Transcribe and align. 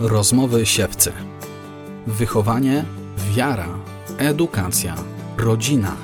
Rozmowy 0.00 0.66
siewcy. 0.66 1.12
Wychowanie, 2.06 2.84
wiara, 3.34 3.78
edukacja, 4.18 4.94
rodzina. 5.38 5.96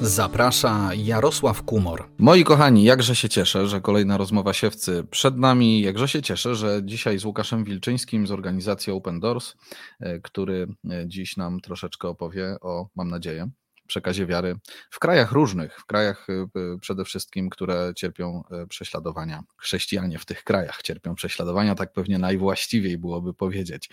Zaprasza 0.00 0.90
Jarosław 0.94 1.62
Kumor. 1.62 2.08
Moi 2.18 2.44
kochani, 2.44 2.84
jakże 2.84 3.16
się 3.16 3.28
cieszę, 3.28 3.66
że 3.66 3.80
kolejna 3.80 4.16
rozmowa 4.16 4.52
siewcy 4.52 5.04
przed 5.10 5.38
nami. 5.38 5.80
Jakże 5.80 6.08
się 6.08 6.22
cieszę, 6.22 6.54
że 6.54 6.80
dzisiaj 6.84 7.18
z 7.18 7.24
Łukaszem 7.24 7.64
Wilczyńskim 7.64 8.26
z 8.26 8.30
organizacji 8.30 8.92
Open 8.92 9.20
Doors, 9.20 9.54
e, 10.00 10.20
który 10.20 10.66
e, 10.90 11.08
dziś 11.08 11.36
nam 11.36 11.60
troszeczkę 11.60 12.08
opowie 12.08 12.56
o, 12.60 12.88
mam 12.96 13.10
nadzieję, 13.10 13.50
przekazie 13.86 14.26
wiary 14.26 14.56
w 14.90 14.98
krajach 14.98 15.32
różnych, 15.32 15.80
w 15.80 15.84
krajach 15.86 16.26
y, 16.28 16.32
y, 16.32 16.78
przede 16.80 17.04
wszystkim, 17.04 17.50
które 17.50 17.92
cierpią 17.96 18.42
y, 18.62 18.66
prześladowania. 18.66 19.42
Chrześcijanie 19.56 20.18
w 20.18 20.24
tych 20.24 20.44
krajach 20.44 20.82
cierpią 20.82 21.14
prześladowania, 21.14 21.74
tak 21.74 21.92
pewnie 21.92 22.18
najwłaściwiej 22.18 22.98
byłoby 22.98 23.34
powiedzieć. 23.34 23.90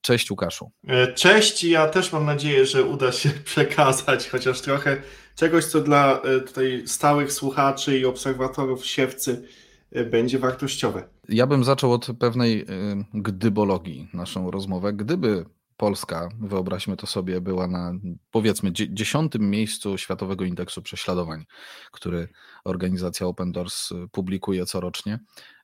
Cześć 0.00 0.30
Łukaszu. 0.30 0.70
E, 0.88 1.12
cześć, 1.12 1.64
ja 1.64 1.88
też 1.88 2.12
mam 2.12 2.24
nadzieję, 2.24 2.66
że 2.66 2.84
uda 2.84 3.12
się 3.12 3.30
przekazać 3.44 4.28
chociaż 4.28 4.60
trochę 4.60 5.02
czegoś, 5.34 5.64
co 5.64 5.80
dla 5.80 6.20
e, 6.20 6.40
tutaj 6.40 6.82
stałych 6.86 7.32
słuchaczy 7.32 7.98
i 7.98 8.04
obserwatorów 8.04 8.86
siewcy 8.86 9.48
e, 9.92 10.04
będzie 10.04 10.38
wartościowe. 10.38 11.08
Ja 11.28 11.46
bym 11.46 11.64
zaczął 11.64 11.92
od 11.92 12.06
pewnej 12.20 12.66
gdybologii 13.14 14.08
naszą 14.14 14.50
rozmowę. 14.50 14.92
Gdyby 14.92 15.44
Polska, 15.76 16.28
wyobraźmy 16.40 16.96
to 16.96 17.06
sobie, 17.06 17.40
była 17.40 17.66
na 17.66 17.92
powiedzmy 18.30 18.72
dziesiątym 18.72 19.50
miejscu 19.50 19.98
Światowego 19.98 20.44
Indeksu 20.44 20.82
Prześladowań, 20.82 21.44
który 21.92 22.28
organizacja 22.64 23.26
Open 23.26 23.52
Doors 23.52 23.92
y, 23.92 24.08
publikuje 24.12 24.66
corocznie, 24.66 25.18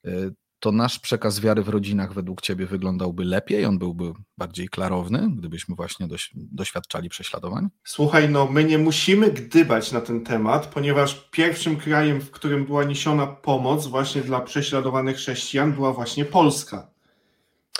y, 0.07 0.35
to 0.63 0.73
nasz 0.73 0.99
przekaz 0.99 1.41
wiary 1.41 1.63
w 1.63 1.69
rodzinach 1.69 2.13
według 2.13 2.41
Ciebie 2.41 2.67
wyglądałby 2.67 3.25
lepiej, 3.25 3.65
on 3.65 3.79
byłby 3.79 4.13
bardziej 4.39 4.69
klarowny, 4.69 5.29
gdybyśmy 5.37 5.75
właśnie 5.75 6.09
doświadczali 6.35 7.09
prześladowań? 7.09 7.69
Słuchaj, 7.85 8.29
no 8.29 8.47
my 8.47 8.65
nie 8.65 8.79
musimy 8.79 9.31
gdybać 9.31 9.93
na 9.93 10.01
ten 10.01 10.25
temat, 10.25 10.67
ponieważ 10.67 11.29
pierwszym 11.31 11.77
krajem, 11.77 12.21
w 12.21 12.31
którym 12.31 12.67
była 12.67 12.85
niesiona 12.85 13.27
pomoc 13.27 13.87
właśnie 13.87 14.23
dla 14.23 14.41
prześladowanych 14.41 15.17
chrześcijan 15.17 15.73
była 15.73 15.93
właśnie 15.93 16.25
Polska. 16.25 16.92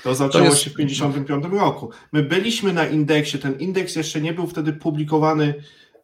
To 0.03 0.15
zaczęło 0.15 0.45
to 0.45 0.51
jest... 0.51 0.63
się 0.63 0.71
w 0.71 0.75
1955 0.75 1.61
roku. 1.61 1.91
My 2.13 2.23
byliśmy 2.23 2.73
na 2.73 2.87
indeksie, 2.87 3.39
ten 3.39 3.59
indeks 3.59 3.97
jeszcze 3.97 4.21
nie 4.21 4.33
był 4.33 4.47
wtedy 4.47 4.73
publikowany 4.73 5.55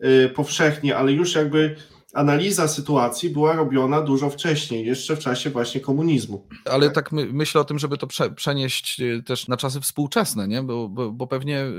y, 0.04 0.28
powszechnie, 0.28 0.96
ale 0.96 1.12
już 1.12 1.34
jakby 1.34 1.76
analiza 2.14 2.68
sytuacji 2.68 3.30
była 3.30 3.52
robiona 3.52 4.02
dużo 4.02 4.30
wcześniej, 4.30 4.86
jeszcze 4.86 5.16
w 5.16 5.18
czasie 5.18 5.50
właśnie 5.50 5.80
komunizmu. 5.80 6.48
Ale 6.64 6.90
tak 6.90 7.12
my, 7.12 7.26
myślę 7.32 7.60
o 7.60 7.64
tym, 7.64 7.78
żeby 7.78 7.98
to 7.98 8.06
prze, 8.06 8.30
przenieść 8.30 9.00
y, 9.00 9.22
też 9.22 9.48
na 9.48 9.56
czasy 9.56 9.80
współczesne, 9.80 10.48
nie? 10.48 10.62
Bo, 10.62 10.88
bo, 10.88 11.12
bo 11.12 11.26
pewnie 11.26 11.60
y, 11.60 11.72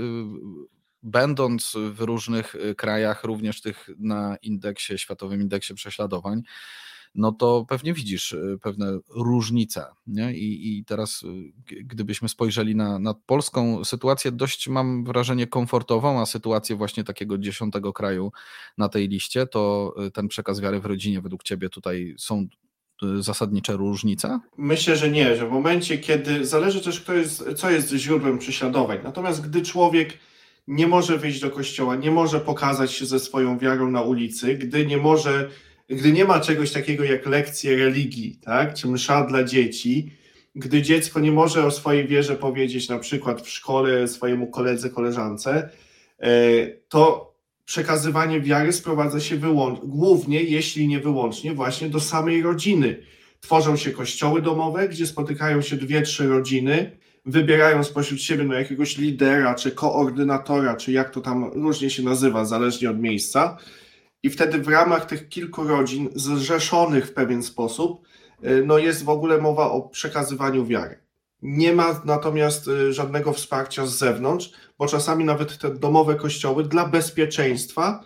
będąc 1.03 1.75
w 1.91 2.01
różnych 2.01 2.55
krajach, 2.77 3.23
również 3.23 3.61
tych 3.61 3.89
na 3.99 4.37
indeksie, 4.41 4.97
światowym 4.97 5.41
indeksie 5.41 5.73
prześladowań, 5.73 6.41
no 7.15 7.31
to 7.31 7.65
pewnie 7.69 7.93
widzisz 7.93 8.31
y, 8.31 8.57
pewne 8.61 8.99
różnice. 9.09 9.85
Nie? 10.07 10.33
I, 10.33 10.77
I 10.77 10.85
teraz, 10.85 11.23
y, 11.23 11.83
gdybyśmy 11.83 12.29
spojrzeli 12.29 12.75
na, 12.75 12.99
na 12.99 13.13
polską 13.13 13.85
sytuację, 13.85 14.31
dość 14.31 14.67
mam 14.67 15.03
wrażenie 15.03 15.47
komfortową, 15.47 16.21
a 16.21 16.25
sytuację 16.25 16.75
właśnie 16.75 17.03
takiego 17.03 17.37
dziesiątego 17.37 17.93
kraju 17.93 18.31
na 18.77 18.89
tej 18.89 19.07
liście, 19.07 19.45
to 19.45 19.93
y, 20.07 20.11
ten 20.11 20.27
przekaz 20.27 20.59
wiary 20.59 20.79
w 20.79 20.85
rodzinie 20.85 21.21
według 21.21 21.43
Ciebie 21.43 21.69
tutaj 21.69 22.15
są 22.17 22.47
zasadnicze 23.19 23.73
różnice? 23.73 24.39
Myślę, 24.57 24.95
że 24.95 25.09
nie, 25.09 25.35
że 25.35 25.47
w 25.47 25.51
momencie, 25.51 25.97
kiedy 25.97 26.45
zależy 26.45 26.81
też, 26.81 27.01
kto 27.01 27.13
jest, 27.13 27.43
co 27.55 27.69
jest 27.69 27.89
źródłem 27.89 28.39
prześladowań. 28.39 28.99
Natomiast 29.03 29.41
gdy 29.41 29.61
człowiek 29.61 30.17
nie 30.67 30.87
może 30.87 31.17
wyjść 31.17 31.41
do 31.41 31.49
kościoła, 31.49 31.95
nie 31.95 32.11
może 32.11 32.39
pokazać 32.39 32.91
się 32.91 33.05
ze 33.05 33.19
swoją 33.19 33.57
wiarą 33.57 33.91
na 33.91 34.01
ulicy, 34.01 34.55
gdy 34.55 34.85
nie 34.85 34.97
może 34.97 35.49
gdy 35.89 36.11
nie 36.11 36.25
ma 36.25 36.39
czegoś 36.39 36.71
takiego 36.71 37.03
jak 37.03 37.25
lekcje 37.25 37.75
religii, 37.75 38.39
tak, 38.43 38.73
czy 38.73 38.87
msza 38.87 39.23
dla 39.23 39.43
dzieci, 39.43 40.11
gdy 40.55 40.81
dziecko 40.81 41.19
nie 41.19 41.31
może 41.31 41.65
o 41.65 41.71
swojej 41.71 42.07
wierze 42.07 42.35
powiedzieć 42.35 42.89
na 42.89 42.99
przykład 42.99 43.41
w 43.41 43.49
szkole 43.49 44.07
swojemu 44.07 44.47
koledze, 44.47 44.89
koleżance, 44.89 45.69
e, 46.19 46.29
to 46.89 47.33
przekazywanie 47.65 48.41
wiary 48.41 48.73
sprowadza 48.73 49.19
się 49.19 49.39
głównie, 49.83 50.43
jeśli 50.43 50.87
nie 50.87 50.99
wyłącznie, 50.99 51.53
właśnie 51.53 51.89
do 51.89 51.99
samej 51.99 52.41
rodziny. 52.41 53.03
Tworzą 53.41 53.75
się 53.77 53.91
kościoły 53.91 54.41
domowe, 54.41 54.89
gdzie 54.89 55.07
spotykają 55.07 55.61
się 55.61 55.75
dwie, 55.75 56.01
trzy 56.01 56.27
rodziny, 56.27 56.97
wybierają 57.25 57.83
spośród 57.83 58.21
siebie 58.21 58.43
no, 58.43 58.53
jakiegoś 58.53 58.97
lidera, 58.97 59.55
czy 59.55 59.71
koordynatora, 59.71 60.75
czy 60.75 60.91
jak 60.91 61.09
to 61.09 61.21
tam 61.21 61.51
różnie 61.53 61.89
się 61.89 62.03
nazywa, 62.03 62.45
zależnie 62.45 62.89
od 62.89 62.99
miejsca 62.99 63.57
i 64.23 64.29
wtedy 64.29 64.59
w 64.59 64.67
ramach 64.67 65.05
tych 65.05 65.29
kilku 65.29 65.63
rodzin 65.63 66.09
zrzeszonych 66.15 67.05
w 67.05 67.13
pewien 67.13 67.43
sposób, 67.43 68.07
y, 68.43 68.63
no 68.65 68.77
jest 68.77 69.03
w 69.03 69.09
ogóle 69.09 69.41
mowa 69.41 69.71
o 69.71 69.81
przekazywaniu 69.81 70.65
wiary. 70.65 70.99
Nie 71.41 71.73
ma 71.73 72.01
natomiast 72.05 72.67
y, 72.67 72.93
żadnego 72.93 73.33
wsparcia 73.33 73.85
z 73.85 73.97
zewnątrz, 73.97 74.51
bo 74.77 74.87
czasami 74.87 75.25
nawet 75.25 75.57
te 75.57 75.75
domowe 75.75 76.15
kościoły 76.15 76.63
dla 76.63 76.87
bezpieczeństwa 76.87 78.03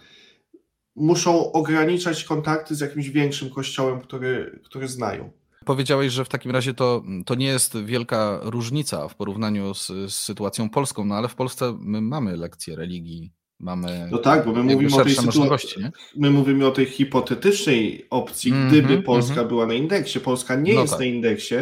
muszą 0.96 1.52
ograniczać 1.52 2.24
kontakty 2.24 2.76
z 2.76 2.80
jakimś 2.80 3.10
większym 3.10 3.50
kościołem, 3.50 4.02
który, 4.02 4.60
który 4.66 4.88
znają. 4.88 5.32
Powiedziałeś, 5.66 6.14
że 6.14 6.26
w 6.26 6.30
takim 6.30 6.52
razie 6.52 6.74
to, 6.74 7.04
to 7.26 7.36
nie 7.36 7.46
jest 7.46 7.78
wielka 7.78 8.40
różnica 8.44 9.08
w 9.08 9.16
porównaniu 9.16 9.74
z, 9.74 9.88
z 9.88 10.14
sytuacją 10.16 10.70
polską, 10.70 11.06
no 11.06 11.16
ale 11.16 11.28
w 11.28 11.36
Polsce 11.36 11.78
my 11.80 12.02
mamy 12.02 12.38
lekcje 12.38 12.76
religii 12.76 13.32
Mamy 13.60 14.08
no 14.12 14.18
tak, 14.18 14.46
bo 14.46 14.52
my 14.52 14.64
mówimy 14.64 14.96
o 14.96 15.04
tej 15.04 15.16
sytuacji. 15.16 15.84
My 16.16 16.30
mówimy 16.30 16.68
o 16.68 16.72
tej 16.72 16.86
hipotetycznej 16.86 18.06
opcji, 18.10 18.52
mm 18.52 18.64
-hmm, 18.64 18.72
gdyby 18.72 19.04
Polska 19.04 19.34
mm 19.34 19.46
-hmm. 19.46 19.50
była 19.50 19.66
na 19.66 19.74
indeksie. 19.74 20.20
Polska 20.20 20.56
nie 20.56 20.74
no 20.74 20.82
jest 20.82 20.94
tak. 20.94 21.00
na 21.00 21.06
indeksie. 21.06 21.56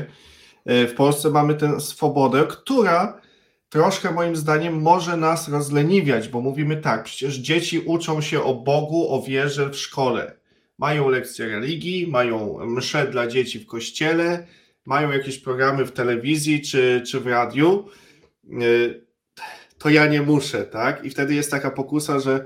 E, 0.66 0.88
w 0.88 0.94
Polsce 0.94 1.30
mamy 1.30 1.56
tę 1.56 1.80
swobodę, 1.80 2.46
która 2.50 3.22
troszkę 3.70 4.12
moim 4.12 4.36
zdaniem 4.36 4.82
może 4.82 5.18
nas 5.18 5.50
rozleniwiać, 5.50 6.28
bo 6.28 6.42
mówimy 6.42 6.78
tak, 6.78 7.04
przecież 7.04 7.36
dzieci 7.36 7.80
uczą 7.80 8.22
się 8.22 8.44
o 8.44 8.54
Bogu, 8.56 9.14
o 9.14 9.22
wierze 9.22 9.70
w 9.70 9.76
szkole. 9.76 10.36
Mają 10.78 11.10
lekcje 11.10 11.48
religii, 11.48 12.08
mają 12.08 12.66
msze 12.66 13.08
dla 13.08 13.28
dzieci 13.28 13.60
w 13.60 13.66
kościele, 13.66 14.48
mają 14.86 15.12
jakieś 15.12 15.38
programy 15.38 15.86
w 15.86 15.92
telewizji 15.92 16.62
czy, 16.62 17.04
czy 17.08 17.20
w 17.20 17.28
radiu 17.28 17.86
e, 18.50 18.56
to 19.82 19.90
ja 19.90 20.08
nie 20.08 20.22
muszę, 20.22 20.66
tak? 20.66 21.06
I 21.06 21.10
wtedy 21.10 21.34
jest 21.34 21.52
taka 21.52 21.72
pokusa, 21.72 22.20
że 22.20 22.46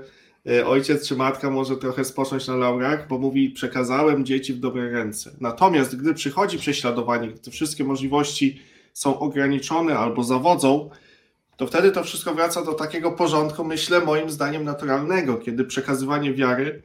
e, 0.50 0.66
ojciec 0.66 1.08
czy 1.08 1.16
matka 1.16 1.50
może 1.50 1.76
trochę 1.76 2.04
spocząć 2.04 2.48
na 2.48 2.56
laurach, 2.56 3.08
bo 3.08 3.18
mówi, 3.18 3.50
przekazałem 3.50 4.24
dzieci 4.24 4.54
w 4.54 4.60
dobre 4.60 4.90
ręce. 4.90 5.30
Natomiast 5.40 5.96
gdy 5.96 6.14
przychodzi 6.14 6.58
prześladowanie, 6.58 7.28
gdy 7.28 7.50
wszystkie 7.50 7.84
możliwości 7.84 8.60
są 8.92 9.18
ograniczone 9.18 9.98
albo 9.98 10.24
zawodzą, 10.24 10.90
to 11.56 11.66
wtedy 11.66 11.92
to 11.92 12.04
wszystko 12.04 12.34
wraca 12.34 12.64
do 12.64 12.72
takiego 12.72 13.12
porządku, 13.12 13.64
myślę, 13.64 14.00
moim 14.00 14.30
zdaniem 14.30 14.64
naturalnego, 14.64 15.36
kiedy 15.36 15.64
przekazywanie 15.64 16.34
wiary 16.34 16.82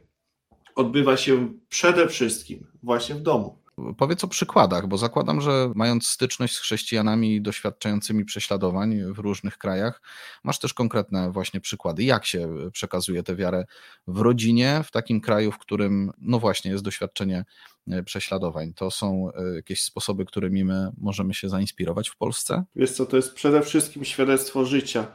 odbywa 0.74 1.16
się 1.16 1.52
przede 1.68 2.08
wszystkim 2.08 2.66
właśnie 2.82 3.14
w 3.14 3.20
domu. 3.20 3.61
Powiedz 3.98 4.24
o 4.24 4.28
przykładach, 4.28 4.86
bo 4.86 4.98
zakładam, 4.98 5.40
że 5.40 5.72
mając 5.74 6.06
styczność 6.06 6.54
z 6.54 6.58
chrześcijanami 6.58 7.42
doświadczającymi 7.42 8.24
prześladowań 8.24 9.12
w 9.12 9.18
różnych 9.18 9.58
krajach, 9.58 10.02
masz 10.44 10.58
też 10.58 10.74
konkretne 10.74 11.32
właśnie 11.32 11.60
przykłady, 11.60 12.02
jak 12.04 12.26
się 12.26 12.48
przekazuje 12.72 13.22
tę 13.22 13.36
wiarę 13.36 13.64
w 14.06 14.20
rodzinie, 14.20 14.80
w 14.84 14.90
takim 14.90 15.20
kraju, 15.20 15.52
w 15.52 15.58
którym 15.58 16.10
no 16.18 16.38
właśnie 16.38 16.70
jest 16.70 16.84
doświadczenie 16.84 17.44
e, 17.90 18.02
prześladowań. 18.02 18.72
To 18.74 18.90
są 18.90 19.30
e, 19.34 19.54
jakieś 19.54 19.82
sposoby, 19.82 20.24
którymi 20.24 20.64
my 20.64 20.90
możemy 20.98 21.34
się 21.34 21.48
zainspirować 21.48 22.08
w 22.08 22.16
Polsce? 22.16 22.64
Wiesz 22.76 22.90
co, 22.90 23.06
to 23.06 23.16
jest 23.16 23.34
przede 23.34 23.62
wszystkim 23.62 24.04
świadectwo 24.04 24.64
życia. 24.64 25.06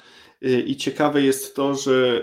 E, 0.41 0.59
I 0.59 0.75
ciekawe 0.75 1.21
jest 1.21 1.55
to, 1.55 1.75
że 1.75 2.21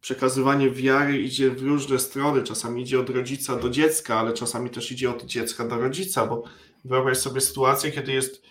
przekazywanie 0.00 0.70
wiary 0.70 1.18
idzie 1.18 1.50
w 1.50 1.62
różne 1.62 1.98
strony. 1.98 2.42
Czasami 2.42 2.82
idzie 2.82 3.00
od 3.00 3.10
rodzica 3.10 3.56
do 3.56 3.70
dziecka, 3.70 4.18
ale 4.18 4.32
czasami 4.32 4.70
też 4.70 4.92
idzie 4.92 5.10
od 5.10 5.24
dziecka 5.24 5.68
do 5.68 5.78
rodzica, 5.78 6.26
bo 6.26 6.42
wyobraź 6.84 7.18
sobie 7.18 7.40
sytuację, 7.40 7.90
kiedy 7.90 8.12
jest 8.12 8.42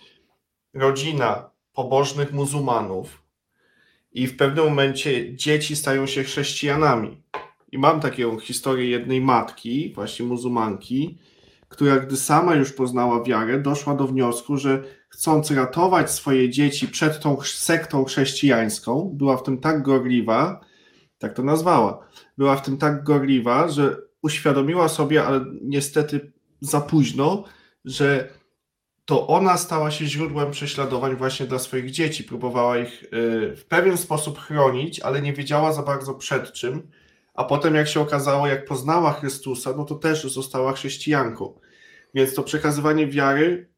rodzina 0.74 1.50
pobożnych 1.72 2.32
muzułmanów 2.32 3.22
i 4.12 4.26
w 4.26 4.36
pewnym 4.36 4.64
momencie 4.64 5.36
dzieci 5.36 5.76
stają 5.76 6.06
się 6.06 6.24
chrześcijanami. 6.24 7.22
I 7.72 7.78
mam 7.78 8.00
taką 8.00 8.38
historię 8.38 8.90
jednej 8.90 9.20
matki, 9.20 9.92
właśnie 9.94 10.26
muzułmanki, 10.26 11.18
która 11.68 11.98
gdy 11.98 12.16
sama 12.16 12.54
już 12.54 12.72
poznała 12.72 13.22
wiarę, 13.24 13.58
doszła 13.58 13.94
do 13.94 14.06
wniosku, 14.06 14.56
że 14.56 14.84
chcąc 15.08 15.50
ratować 15.50 16.10
swoje 16.10 16.50
dzieci 16.50 16.88
przed 16.88 17.20
tą 17.20 17.40
sektą 17.42 18.04
chrześcijańską, 18.04 19.10
była 19.14 19.36
w 19.36 19.42
tym 19.42 19.58
tak 19.58 19.82
gorliwa, 19.82 20.60
tak 21.20 21.34
to 21.34 21.42
nazwała. 21.42 22.06
Była 22.38 22.56
w 22.56 22.62
tym 22.62 22.76
tak 22.76 23.04
gorliwa, 23.04 23.68
że 23.68 23.96
uświadomiła 24.22 24.88
sobie, 24.88 25.24
ale 25.24 25.44
niestety 25.62 26.32
za 26.60 26.80
późno, 26.80 27.44
że 27.84 28.28
to 29.04 29.26
ona 29.26 29.56
stała 29.56 29.90
się 29.90 30.06
źródłem 30.06 30.50
prześladowań 30.50 31.16
właśnie 31.16 31.46
dla 31.46 31.58
swoich 31.58 31.90
dzieci. 31.90 32.24
Próbowała 32.24 32.78
ich 32.78 33.04
w 33.56 33.62
pewien 33.68 33.96
sposób 33.96 34.38
chronić, 34.38 35.00
ale 35.00 35.22
nie 35.22 35.32
wiedziała 35.32 35.72
za 35.72 35.82
bardzo 35.82 36.14
przed 36.14 36.52
czym. 36.52 36.90
A 37.34 37.44
potem, 37.44 37.74
jak 37.74 37.88
się 37.88 38.00
okazało, 38.00 38.46
jak 38.46 38.64
poznała 38.64 39.12
Chrystusa, 39.12 39.74
no 39.76 39.84
to 39.84 39.94
też 39.94 40.24
została 40.34 40.72
chrześcijanką. 40.72 41.60
Więc 42.14 42.34
to 42.34 42.42
przekazywanie 42.42 43.06
wiary 43.06 43.70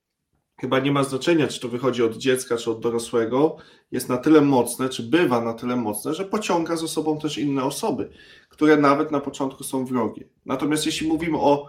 chyba 0.62 0.78
nie 0.78 0.92
ma 0.92 1.04
znaczenia, 1.04 1.48
czy 1.48 1.60
to 1.60 1.68
wychodzi 1.68 2.02
od 2.02 2.16
dziecka, 2.16 2.56
czy 2.56 2.70
od 2.70 2.80
dorosłego, 2.80 3.56
jest 3.92 4.08
na 4.08 4.16
tyle 4.16 4.40
mocne, 4.40 4.88
czy 4.88 5.02
bywa 5.02 5.40
na 5.40 5.54
tyle 5.54 5.76
mocne, 5.76 6.14
że 6.14 6.24
pociąga 6.24 6.76
ze 6.76 6.88
sobą 6.88 7.18
też 7.18 7.38
inne 7.38 7.64
osoby, 7.64 8.10
które 8.48 8.76
nawet 8.76 9.10
na 9.10 9.20
początku 9.20 9.64
są 9.64 9.86
wrogie. 9.86 10.28
Natomiast 10.46 10.86
jeśli 10.86 11.08
mówimy 11.08 11.38
o 11.38 11.66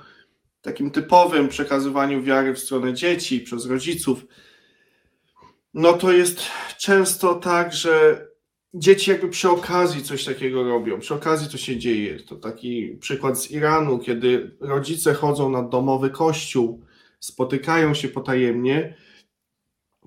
takim 0.62 0.92
typowym 0.92 1.48
przekazywaniu 1.48 2.24
wiary 2.24 2.54
w 2.54 2.60
stronę 2.60 2.94
dzieci 2.94 3.40
przez 3.40 3.66
rodziców, 3.66 4.25
no 5.74 5.94
to 5.94 6.12
jest 6.12 6.39
często 6.78 7.36
tak, 7.36 7.74
że 7.74 8.25
dzieci 8.74 9.12
jakby 9.12 9.30
przy 9.30 9.50
okazji 9.50 10.04
coś 10.04 10.25
takiego 10.25 10.63
robią, 10.63 11.00
przy 11.00 11.13
okazji 11.13 11.50
to 11.51 11.57
się 11.57 11.78
dzieje. 11.78 12.19
To 12.19 12.36
taki 12.36 12.98
przykład 13.01 13.39
z 13.39 13.51
Iranu, 13.51 14.00
kiedy 14.00 14.56
rodzice 14.60 15.13
chodzą 15.13 15.50
na 15.50 15.63
domowy 15.63 16.10
kościół, 16.10 16.84
spotykają 17.24 17.94
się 17.94 18.08
potajemnie, 18.08 18.96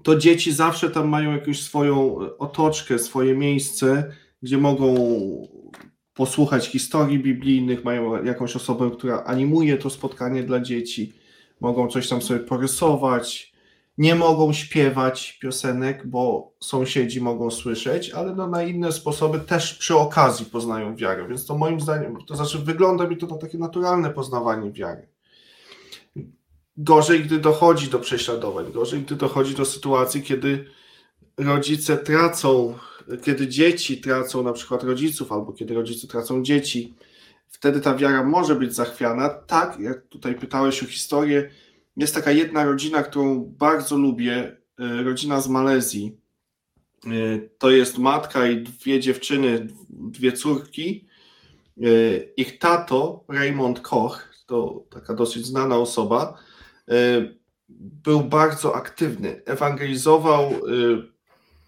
to 0.03 0.17
dzieci 0.17 0.53
zawsze 0.53 0.91
tam 0.91 1.09
mają 1.09 1.33
jakąś 1.33 1.63
swoją 1.63 2.19
otoczkę, 2.39 2.99
swoje 2.99 3.35
miejsce, 3.35 4.13
gdzie 4.43 4.59
mogą 4.59 4.95
posłuchać 6.15 6.67
historii 6.67 7.19
biblijnych, 7.19 7.85
mają 7.85 8.25
jakąś 8.25 8.57
osobę, 8.57 8.91
która 8.91 9.25
animuje 9.25 9.77
to 9.77 9.91
spotkanie 9.91 10.43
dla 10.43 10.61
dzieci, 10.61 11.13
mogą 11.61 11.89
coś 11.89 12.09
tam 12.09 12.23
sobie 12.23 12.41
porysować, 12.41 13.53
nie 13.99 14.15
mogą 14.15 14.53
śpiewać 14.53 15.39
piosenek, 15.43 16.07
bo 16.07 16.53
sąsiedzi 16.61 17.21
mogą 17.21 17.51
słyszeć, 17.51 18.11
ale 18.11 18.35
no 18.35 18.47
na 18.47 18.63
inne 18.63 18.93
sposoby 18.93 19.41
też 19.41 19.75
przy 19.75 19.97
okazji 19.97 20.47
poznają 20.47 20.97
wiarę. 20.97 21.29
Więc 21.29 21.47
to 21.47 21.59
moim 21.59 21.81
zdaniem, 21.81 22.17
to 22.27 22.37
znaczy 22.37 22.59
wygląda 22.59 23.09
mi 23.09 23.17
to 23.17 23.27
na 23.27 23.37
takie 23.37 23.59
naturalne 23.59 24.11
poznawanie 24.11 24.73
wiary. 24.73 25.16
Gorzej, 26.78 27.25
gdy 27.25 27.38
dochodzi 27.38 27.88
do 27.88 27.99
prześladowań, 27.99 28.73
gorzej, 28.73 29.02
gdy 29.02 29.17
dochodzi 29.17 29.55
do 29.55 29.64
sytuacji, 29.64 30.23
kiedy 30.23 30.64
rodzice 31.37 31.96
tracą, 31.96 32.78
kiedy 33.23 33.49
dzieci 33.49 34.00
tracą 34.00 34.43
na 34.43 34.52
przykład 34.52 34.82
rodziców, 34.82 35.32
albo 35.32 35.52
kiedy 35.52 35.75
rodzice 35.75 36.06
tracą 36.06 36.43
dzieci, 36.43 36.94
wtedy 37.49 37.81
ta 37.81 37.94
wiara 37.94 38.25
może 38.25 38.55
być 38.55 38.75
zachwiana. 38.75 39.28
Tak, 39.28 39.81
jak 39.81 40.06
tutaj 40.06 40.34
pytałeś 40.34 40.82
o 40.82 40.87
historię, 40.87 41.50
jest 41.96 42.14
taka 42.14 42.31
jedna 42.31 42.64
rodzina, 42.64 43.02
którą 43.02 43.44
bardzo 43.44 43.96
lubię, 43.96 44.56
e, 44.79 45.02
rodzina 45.02 45.40
z 45.40 45.49
Malezji. 45.49 46.17
E, 47.06 47.08
to 47.58 47.70
jest 47.70 47.99
matka 47.99 48.46
i 48.46 48.62
dwie 48.62 49.00
dziewczyny, 49.00 49.67
dwie 49.90 50.32
córki. 50.32 51.06
E, 51.82 51.87
ich 52.37 52.58
tato, 52.58 53.25
Raymond 53.29 53.81
Koch, 53.81 54.29
to 54.46 54.84
taka 54.90 55.14
dosyć 55.14 55.46
znana 55.46 55.76
osoba, 55.76 56.38
był 58.05 58.21
bardzo 58.21 58.77
aktywny. 58.77 59.43
Ewangelizował, 59.47 60.53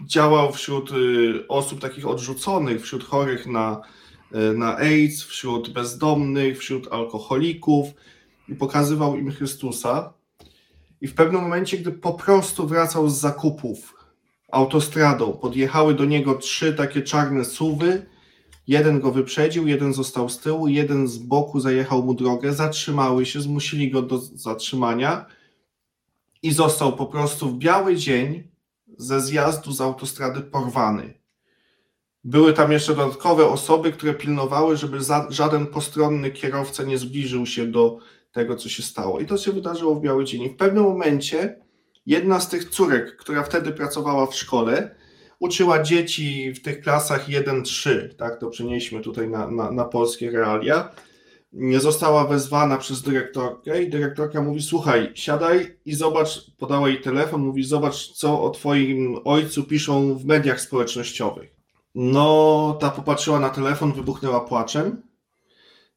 działał 0.07 0.53
wśród 0.53 0.91
osób 1.49 1.81
takich 1.81 2.07
odrzuconych, 2.07 2.83
wśród 2.83 3.05
chorych 3.05 3.47
na, 3.47 3.81
na 4.55 4.77
AIDS, 4.77 5.23
wśród 5.23 5.73
bezdomnych, 5.73 6.59
wśród 6.59 6.93
alkoholików 6.93 7.89
i 8.49 8.55
pokazywał 8.55 9.17
im 9.17 9.33
Chrystusa. 9.33 10.13
I 11.01 11.09
w 11.09 11.15
pewnym 11.15 11.43
momencie, 11.43 11.79
gdy 11.79 11.93
po 11.93 12.13
prostu 12.13 12.67
wracał 12.67 13.09
z 13.09 13.21
zakupów 13.21 13.95
autostradą, 14.53 15.33
podjechały 15.33 15.95
do 15.95 16.05
niego 16.05 16.35
trzy 16.35 16.75
takie 16.75 17.03
czarne 17.03 17.45
suwy. 17.45 18.07
Jeden 18.69 19.01
go 19.01 19.13
wyprzedził, 19.13 19.69
jeden 19.69 19.95
został 19.95 20.29
z 20.29 20.39
tyłu, 20.39 20.69
jeden 20.69 21.09
z 21.09 21.19
boku 21.19 21.61
zajechał 21.61 22.03
mu 22.03 22.15
drogę, 22.15 22.53
zatrzymały 22.53 23.27
się, 23.27 23.41
zmusili 23.41 23.91
go 23.91 24.03
do 24.03 24.19
zatrzymania 24.19 25.27
i 26.43 26.53
został 26.53 26.97
po 26.97 27.07
prostu 27.07 27.49
w 27.49 27.59
biały 27.59 27.97
dzień 27.97 28.49
ze 28.99 29.21
zjazdu 29.21 29.73
z 29.73 29.81
autostrady 29.81 30.41
porwany. 30.41 31.15
Były 32.25 32.53
tam 32.53 32.73
jeszcze 32.73 32.95
dodatkowe 32.95 33.47
osoby, 33.47 33.93
które 33.93 34.15
pilnowały, 34.15 34.77
żeby 34.77 35.03
za, 35.03 35.27
żaden 35.31 35.67
postronny 35.67 36.31
kierowca 36.31 36.83
nie 36.83 36.99
zbliżył 36.99 37.47
się 37.47 37.67
do 37.67 37.99
tego, 38.33 38.57
co 38.57 38.69
się 38.69 38.83
stało. 38.83 39.21
I 39.21 39.27
to 39.27 39.39
się 39.39 39.53
wydarzyło 39.53 39.95
w 39.95 40.01
Biały 40.01 40.25
Dzień. 40.25 40.43
I 40.43 40.51
w 40.51 40.57
pewnym 40.57 40.85
momencie 40.85 41.57
jedna 42.07 42.41
z 42.41 42.49
tych 42.49 42.69
córek, 42.69 43.17
która 43.17 43.43
wtedy 43.43 43.73
pracowała 43.73 44.27
w 44.27 44.35
szkole, 44.35 44.98
uczyła 45.41 45.83
dzieci 45.83 46.53
w 46.53 46.63
tych 46.63 46.81
klasach 46.81 47.29
1-3, 47.29 48.15
tak, 48.15 48.41
to 48.41 48.51
przenieśmy 48.51 49.01
tutaj 49.01 49.29
na, 49.29 49.51
na, 49.51 49.71
na 49.71 49.85
polskie 49.85 50.31
realia, 50.31 50.91
została 51.79 52.27
wezwana 52.27 52.77
przez 52.77 53.03
dyrektorkę 53.03 53.83
i 53.83 53.91
dyrektorka 53.91 54.43
mówi, 54.43 54.63
słuchaj, 54.63 55.11
siadaj 55.15 55.77
i 55.85 55.95
zobacz, 55.95 56.51
podała 56.59 56.89
jej 56.89 57.01
telefon, 57.01 57.41
mówi, 57.41 57.65
zobacz, 57.65 58.13
co 58.13 58.43
o 58.43 58.51
twoim 58.51 59.19
ojcu 59.25 59.65
piszą 59.65 60.15
w 60.15 60.25
mediach 60.25 60.61
społecznościowych. 60.61 61.51
No, 61.95 62.77
ta 62.81 62.91
popatrzyła 62.91 63.41
na 63.41 63.51
telefon, 63.51 63.93
wybuchnęła 63.93 64.41
płaczem, 64.41 65.09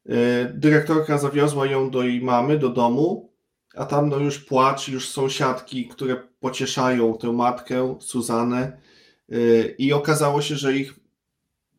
E, 0.10 0.46
dyrektorka 0.54 1.18
zawiozła 1.18 1.66
ją 1.66 1.90
do 1.90 2.04
jej 2.04 2.22
mamy, 2.22 2.58
do 2.58 2.70
domu, 2.70 3.34
a 3.76 3.86
tam 3.86 4.10
no 4.10 4.18
już 4.18 4.40
płacz, 4.40 4.88
już 4.88 5.10
sąsiadki, 5.10 5.88
które 5.88 6.16
pocieszają 6.40 7.18
tę 7.18 7.32
matkę, 7.32 7.96
Suzanę. 8.00 8.82
E, 9.32 9.36
I 9.78 9.94
okazało 9.94 10.42
się, 10.42 10.56
że 10.56 10.78
ich 10.78 11.00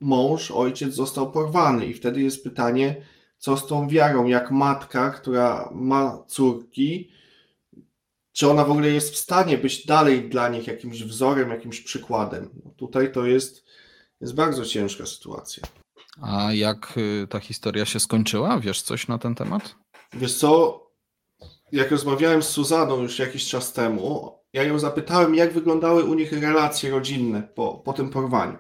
mąż, 0.01 0.51
ojciec 0.51 0.95
został 0.95 1.33
porwany. 1.33 1.87
I 1.87 1.95
wtedy 1.95 2.23
jest 2.23 2.45
pytanie, 2.45 2.97
co 3.39 3.57
z 3.57 3.67
tą 3.67 3.89
wiarą, 3.89 4.27
jak 4.27 4.51
matka, 4.51 5.11
która 5.11 5.71
ma 5.73 6.25
córki, 6.27 7.11
czy 8.33 8.51
ona 8.51 8.65
w 8.65 8.71
ogóle 8.71 8.89
jest 8.89 9.15
w 9.15 9.17
stanie 9.17 9.59
być 9.59 9.87
dalej 9.87 10.29
dla 10.29 10.49
nich 10.49 10.67
jakimś 10.67 11.03
wzorem, 11.03 11.51
jakimś 11.51 11.81
przykładem. 11.81 12.51
No 12.65 12.71
tutaj 12.71 13.13
to 13.13 13.27
jest, 13.27 13.65
jest 14.21 14.35
bardzo 14.35 14.65
ciężka 14.65 15.07
sytuacja. 15.07 15.63
A 16.23 16.53
jak 16.53 16.95
y, 16.97 17.27
ta 17.31 17.41
historia 17.41 17.85
się 17.85 18.01
skończyła? 18.01 18.61
Wiesz 18.61 18.83
coś 18.83 19.09
na 19.09 19.19
ten 19.19 19.35
temat? 19.35 19.75
Wiesz 20.13 20.37
co, 20.37 20.83
jak 21.73 21.91
rozmawiałem 21.91 22.43
z 22.43 22.49
Suzaną 22.49 23.03
już 23.03 23.19
jakiś 23.19 23.49
czas 23.49 23.73
temu, 23.73 24.39
ja 24.53 24.63
ją 24.63 24.79
zapytałem, 24.79 25.35
jak 25.35 25.53
wyglądały 25.53 26.05
u 26.05 26.15
nich 26.15 26.33
relacje 26.33 26.91
rodzinne 26.91 27.43
po, 27.43 27.75
po 27.85 27.93
tym 27.93 28.11
porwaniu. 28.11 28.59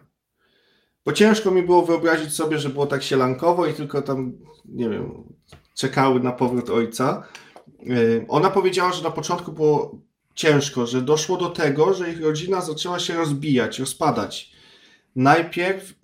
Bo 1.04 1.12
ciężko 1.12 1.50
mi 1.50 1.62
było 1.62 1.82
wyobrazić 1.82 2.34
sobie, 2.34 2.58
że 2.58 2.68
było 2.68 2.86
tak 2.86 3.02
sielankowo 3.02 3.66
i 3.66 3.74
tylko 3.74 4.02
tam, 4.02 4.32
nie 4.64 4.88
wiem, 4.88 5.34
czekały 5.74 6.20
na 6.20 6.32
powrót 6.32 6.70
ojca. 6.70 7.22
Y, 7.86 8.26
ona 8.28 8.50
powiedziała, 8.50 8.92
że 8.92 9.02
na 9.02 9.10
początku 9.10 9.52
było 9.52 9.98
ciężko, 10.34 10.86
że 10.86 11.02
doszło 11.02 11.36
do 11.36 11.50
tego, 11.50 11.94
że 11.94 12.10
ich 12.10 12.22
rodzina 12.22 12.60
zaczęła 12.60 12.98
się 12.98 13.14
rozbijać, 13.14 13.78
rozpadać. 13.78 14.52
Najpierw 15.16 15.94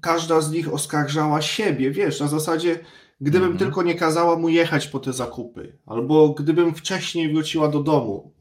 każda 0.00 0.40
z 0.40 0.50
nich 0.50 0.74
oskarżała 0.74 1.42
siebie, 1.42 1.90
wiesz, 1.90 2.20
na 2.20 2.28
zasadzie, 2.28 2.78
gdybym 3.20 3.50
mhm. 3.50 3.58
tylko 3.58 3.82
nie 3.82 3.94
kazała 3.94 4.36
mu 4.36 4.48
jechać 4.48 4.86
po 4.86 4.98
te 4.98 5.12
zakupy, 5.12 5.78
albo 5.86 6.28
gdybym 6.28 6.74
wcześniej 6.74 7.32
wróciła 7.32 7.68
do 7.68 7.80
domu. 7.80 8.32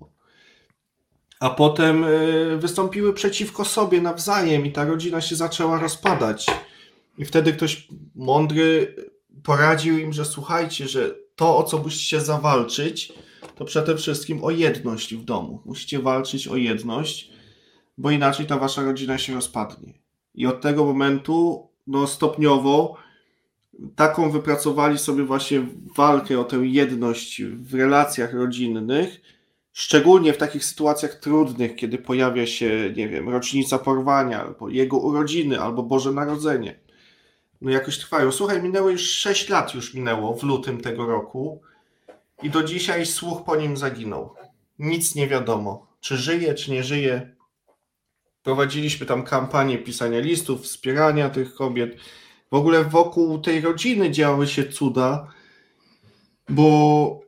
A 1.39 1.49
potem 1.49 2.03
e, 2.03 2.07
wystąpiły 2.57 3.13
przeciwko 3.13 3.65
sobie 3.65 4.01
nawzajem 4.01 4.65
i 4.65 4.71
ta 4.71 4.85
rodzina 4.85 5.21
się 5.21 5.35
zaczęła 5.35 5.79
rozpadać. 5.79 6.45
I 7.17 7.25
wtedy 7.25 7.53
ktoś 7.53 7.87
mądry 8.15 8.95
poradził 9.43 9.97
im, 9.97 10.13
że 10.13 10.25
słuchajcie, 10.25 10.87
że 10.87 11.15
to, 11.35 11.57
o 11.57 11.63
co 11.63 11.77
musicie 11.77 12.21
zawalczyć, 12.21 13.13
to 13.55 13.65
przede 13.65 13.97
wszystkim 13.97 14.43
o 14.43 14.51
jedność 14.51 15.15
w 15.15 15.23
domu. 15.23 15.61
Musicie 15.65 15.99
walczyć 15.99 16.47
o 16.47 16.55
jedność, 16.55 17.29
bo 17.97 18.11
inaczej 18.11 18.45
ta 18.45 18.57
wasza 18.57 18.83
rodzina 18.83 19.17
się 19.17 19.33
rozpadnie. 19.33 19.93
I 20.35 20.45
od 20.47 20.61
tego 20.61 20.85
momentu 20.85 21.67
no, 21.87 22.07
stopniowo 22.07 22.97
taką 23.95 24.31
wypracowali 24.31 24.97
sobie 24.97 25.23
właśnie 25.23 25.65
walkę 25.97 26.39
o 26.39 26.43
tę 26.43 26.57
jedność 26.57 27.43
w 27.43 27.73
relacjach 27.73 28.33
rodzinnych, 28.33 29.21
szczególnie 29.75 30.33
w 30.33 30.37
takich 30.37 30.65
sytuacjach 30.65 31.15
trudnych, 31.15 31.75
kiedy 31.75 31.97
pojawia 31.97 32.47
się, 32.47 32.93
nie 32.95 33.09
wiem, 33.09 33.29
rocznica 33.29 33.79
porwania, 33.79 34.41
albo 34.41 34.69
jego 34.69 34.97
urodziny, 34.97 35.61
albo 35.61 35.83
Boże 35.83 36.11
Narodzenie. 36.11 36.79
No 37.61 37.71
jakoś 37.71 37.97
trwają. 37.97 38.31
Słuchaj, 38.31 38.63
minęło 38.63 38.89
już 38.89 39.01
6 39.01 39.49
lat 39.49 39.75
już 39.75 39.93
minęło 39.93 40.33
w 40.35 40.43
lutym 40.43 40.81
tego 40.81 41.05
roku 41.05 41.61
i 42.43 42.49
do 42.49 42.63
dzisiaj 42.63 43.05
słuch 43.05 43.43
po 43.43 43.55
nim 43.55 43.77
zaginął. 43.77 44.33
Nic 44.79 45.15
nie 45.15 45.27
wiadomo. 45.27 45.87
Czy 45.99 46.17
żyje, 46.17 46.53
czy 46.53 46.71
nie 46.71 46.83
żyje, 46.83 47.35
Prowadziliśmy 48.45 49.05
tam 49.05 49.23
kampanię 49.23 49.77
pisania 49.77 50.19
listów, 50.19 50.61
wspierania 50.61 51.29
tych 51.29 51.55
kobiet. 51.55 51.95
W 52.51 52.55
ogóle 52.55 52.83
wokół 52.83 53.39
tej 53.39 53.61
rodziny 53.61 54.11
działy 54.11 54.47
się 54.47 54.65
cuda, 54.65 55.27
bo 56.49 57.24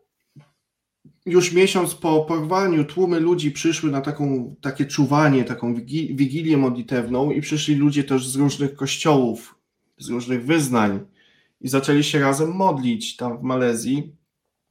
już 1.27 1.53
miesiąc 1.53 1.95
po 1.95 2.21
porwaniu 2.21 2.85
tłumy 2.85 3.19
ludzi 3.19 3.51
przyszły 3.51 3.91
na 3.91 4.01
taką, 4.01 4.55
takie 4.61 4.85
czuwanie, 4.85 5.43
taką 5.43 5.75
wigilię 5.75 6.57
modlitewną 6.57 7.31
i 7.31 7.41
przyszli 7.41 7.75
ludzie 7.75 8.03
też 8.03 8.27
z 8.27 8.35
różnych 8.35 8.75
kościołów, 8.75 9.55
z 9.97 10.09
różnych 10.09 10.45
wyznań 10.45 10.99
i 11.61 11.67
zaczęli 11.67 12.03
się 12.03 12.19
razem 12.19 12.51
modlić 12.51 13.15
tam 13.15 13.37
w 13.37 13.41
Malezji. 13.41 14.15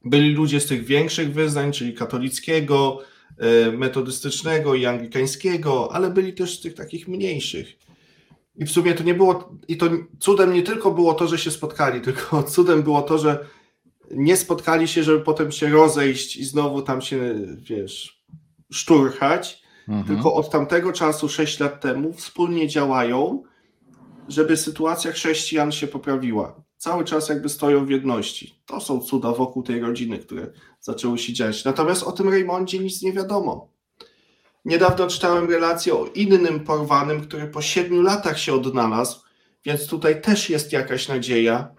Byli 0.05 0.33
ludzie 0.33 0.59
z 0.59 0.65
tych 0.65 0.85
większych 0.85 1.33
wyznań, 1.33 1.71
czyli 1.71 1.93
katolickiego, 1.93 2.99
e, 3.37 3.71
metodystycznego 3.71 4.75
i 4.75 4.85
anglikańskiego, 4.85 5.93
ale 5.93 6.09
byli 6.09 6.33
też 6.33 6.59
z 6.59 6.61
tych 6.61 6.73
takich 6.73 7.07
mniejszych. 7.07 7.77
I 8.55 8.65
w 8.65 8.71
sumie 8.71 8.93
to 8.93 9.03
nie 9.03 9.13
było, 9.13 9.57
i 9.67 9.77
to 9.77 9.89
cudem 10.19 10.53
nie 10.53 10.63
tylko 10.63 10.91
było 10.91 11.13
to, 11.13 11.27
że 11.27 11.37
się 11.37 11.51
spotkali, 11.51 12.01
tylko 12.01 12.43
cudem 12.53 12.83
było 12.83 13.01
to, 13.01 13.17
że 13.17 13.45
nie 14.11 14.37
spotkali 14.37 14.87
się, 14.87 15.03
żeby 15.03 15.19
potem 15.19 15.51
się 15.51 15.69
rozejść 15.69 16.35
i 16.35 16.45
znowu 16.45 16.81
tam 16.81 17.01
się, 17.01 17.35
wiesz, 17.57 18.23
szturchać, 18.71 19.63
mhm. 19.87 20.07
tylko 20.07 20.33
od 20.33 20.49
tamtego 20.49 20.93
czasu, 20.93 21.29
6 21.29 21.59
lat 21.59 21.81
temu, 21.81 22.13
wspólnie 22.13 22.67
działają, 22.67 23.43
żeby 24.27 24.57
sytuacja 24.57 25.11
chrześcijan 25.11 25.71
się 25.71 25.87
poprawiła. 25.87 26.61
Cały 26.77 27.05
czas 27.05 27.29
jakby 27.29 27.49
stoją 27.49 27.85
w 27.85 27.89
jedności. 27.89 28.61
To 28.65 28.81
są 28.81 28.99
cuda 28.99 29.31
wokół 29.31 29.63
tej 29.63 29.79
rodziny, 29.79 30.19
które 30.19 30.51
zaczęły 30.79 31.17
się 31.17 31.33
dziać. 31.33 31.65
Natomiast 31.65 32.03
o 32.03 32.11
tym 32.11 32.29
Raymondzie 32.29 32.79
nic 32.79 33.01
nie 33.01 33.13
wiadomo. 33.13 33.69
Niedawno 34.65 35.07
czytałem 35.07 35.49
relację 35.49 35.93
o 35.93 36.05
innym 36.05 36.59
porwanym, 36.59 37.21
który 37.21 37.47
po 37.47 37.61
siedmiu 37.61 38.01
latach 38.01 38.39
się 38.39 38.53
odnalazł, 38.53 39.19
więc 39.65 39.87
tutaj 39.87 40.21
też 40.21 40.49
jest 40.49 40.71
jakaś 40.71 41.07
nadzieja, 41.07 41.76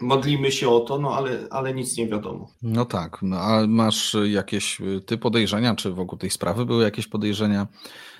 modlimy 0.00 0.52
się 0.52 0.68
o 0.68 0.80
to, 0.80 0.98
no 0.98 1.16
ale, 1.16 1.38
ale 1.50 1.74
nic 1.74 1.96
nie 1.96 2.08
wiadomo. 2.08 2.50
No 2.62 2.84
tak, 2.84 3.18
no 3.22 3.36
a 3.40 3.66
masz 3.66 4.16
jakieś 4.24 4.78
ty 5.06 5.18
podejrzenia, 5.18 5.74
czy 5.74 5.90
wokół 5.90 6.18
tej 6.18 6.30
sprawy 6.30 6.66
były 6.66 6.84
jakieś 6.84 7.06
podejrzenia? 7.06 7.66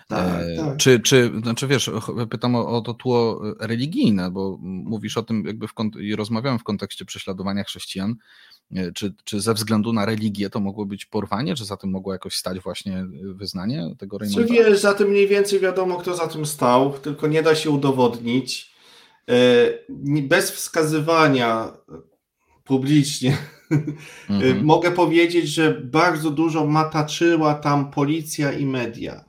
Tak, 0.09 0.43
e, 0.43 0.57
tak. 0.57 0.77
Czy, 0.77 1.01
czy, 1.01 1.33
znaczy 1.43 1.67
wiesz, 1.67 1.91
pytam 2.31 2.55
o, 2.55 2.69
o, 2.69 2.81
to 2.81 2.95
tło 2.95 3.43
religijne, 3.61 4.31
bo 4.31 4.59
mówisz 4.61 5.17
o 5.17 5.23
tym 5.23 5.45
jakby 5.47 5.69
w, 5.69 5.73
i 6.01 6.17
rozmawiałem 6.17 6.59
w 6.59 6.65
kontekście 6.65 7.05
prześladowania 7.05 7.65
chrześcijan. 7.65 8.15
E, 8.75 8.93
czy, 8.93 9.15
czy 9.25 9.41
ze 9.41 9.55
względu 9.55 9.93
na 9.93 10.05
religię 10.05 10.51
to 10.51 10.61
mogło 10.61 10.87
być 10.87 11.07
porwanie, 11.07 11.55
czy 11.55 11.65
za 11.65 11.77
tym 11.77 11.91
mogło 11.91 12.13
jakoś 12.13 12.37
stać 12.37 12.61
właśnie 12.61 13.07
wyznanie 13.23 13.95
tego 13.99 14.19
Reymonda? 14.19 14.49
Czy 14.49 14.55
wiesz, 14.55 14.81
za 14.81 14.95
tym 14.95 15.09
mniej 15.09 15.29
więcej 15.29 15.61
wiadomo, 15.61 15.97
kto 15.97 16.17
za 16.17 16.29
tym 16.29 16.47
stał, 16.47 16.93
tylko 16.93 17.27
nie 17.27 17.43
da 17.43 17.55
się 17.55 17.71
udowodnić. 17.71 18.74
E, 19.31 20.23
bez 20.23 20.51
wskazywania 20.51 21.73
publicznie 22.65 23.39
mhm. 24.31 24.65
mogę 24.65 24.91
powiedzieć, 24.91 25.49
że 25.49 25.81
bardzo 25.81 26.31
dużo 26.31 26.67
mataczyła 26.67 27.55
tam 27.55 27.91
policja 27.91 28.53
i 28.53 28.67
media. 28.67 29.25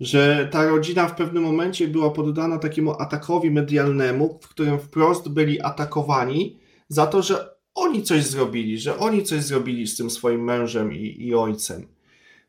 Że 0.00 0.48
ta 0.52 0.68
rodzina 0.68 1.08
w 1.08 1.14
pewnym 1.14 1.42
momencie 1.42 1.88
była 1.88 2.10
poddana 2.10 2.58
takiemu 2.58 3.00
atakowi 3.00 3.50
medialnemu, 3.50 4.38
w 4.42 4.48
którym 4.48 4.78
wprost 4.78 5.28
byli 5.28 5.60
atakowani 5.60 6.58
za 6.88 7.06
to, 7.06 7.22
że 7.22 7.54
oni 7.74 8.02
coś 8.02 8.24
zrobili, 8.24 8.78
że 8.78 8.98
oni 8.98 9.22
coś 9.22 9.42
zrobili 9.42 9.86
z 9.86 9.96
tym 9.96 10.10
swoim 10.10 10.44
mężem 10.44 10.92
i, 10.92 11.26
i 11.26 11.34
ojcem. 11.34 11.93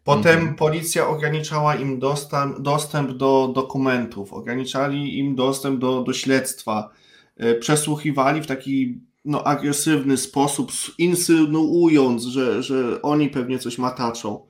Potem 0.06 0.40
mhm. 0.40 0.56
policja 0.56 1.08
ograniczała 1.08 1.76
im 1.76 2.00
dostęp, 2.00 2.60
dostęp 2.60 3.12
do 3.12 3.52
dokumentów, 3.56 4.34
ograniczali 4.34 5.18
im 5.20 5.36
dostęp 5.36 5.80
do, 5.80 6.02
do 6.02 6.14
śledztwa, 6.14 6.90
e, 7.38 7.56
przesłuchiwali 7.56 8.42
w 8.42 8.48
taki 8.48 9.00
no, 9.26 9.44
agresywny 9.44 10.18
sposób, 10.18 10.72
insynuując, 10.98 12.24
że, 12.24 12.64
że 12.64 13.02
oni 13.02 13.30
pewnie 13.30 13.60
coś 13.60 13.78
mataczą. 13.78 14.48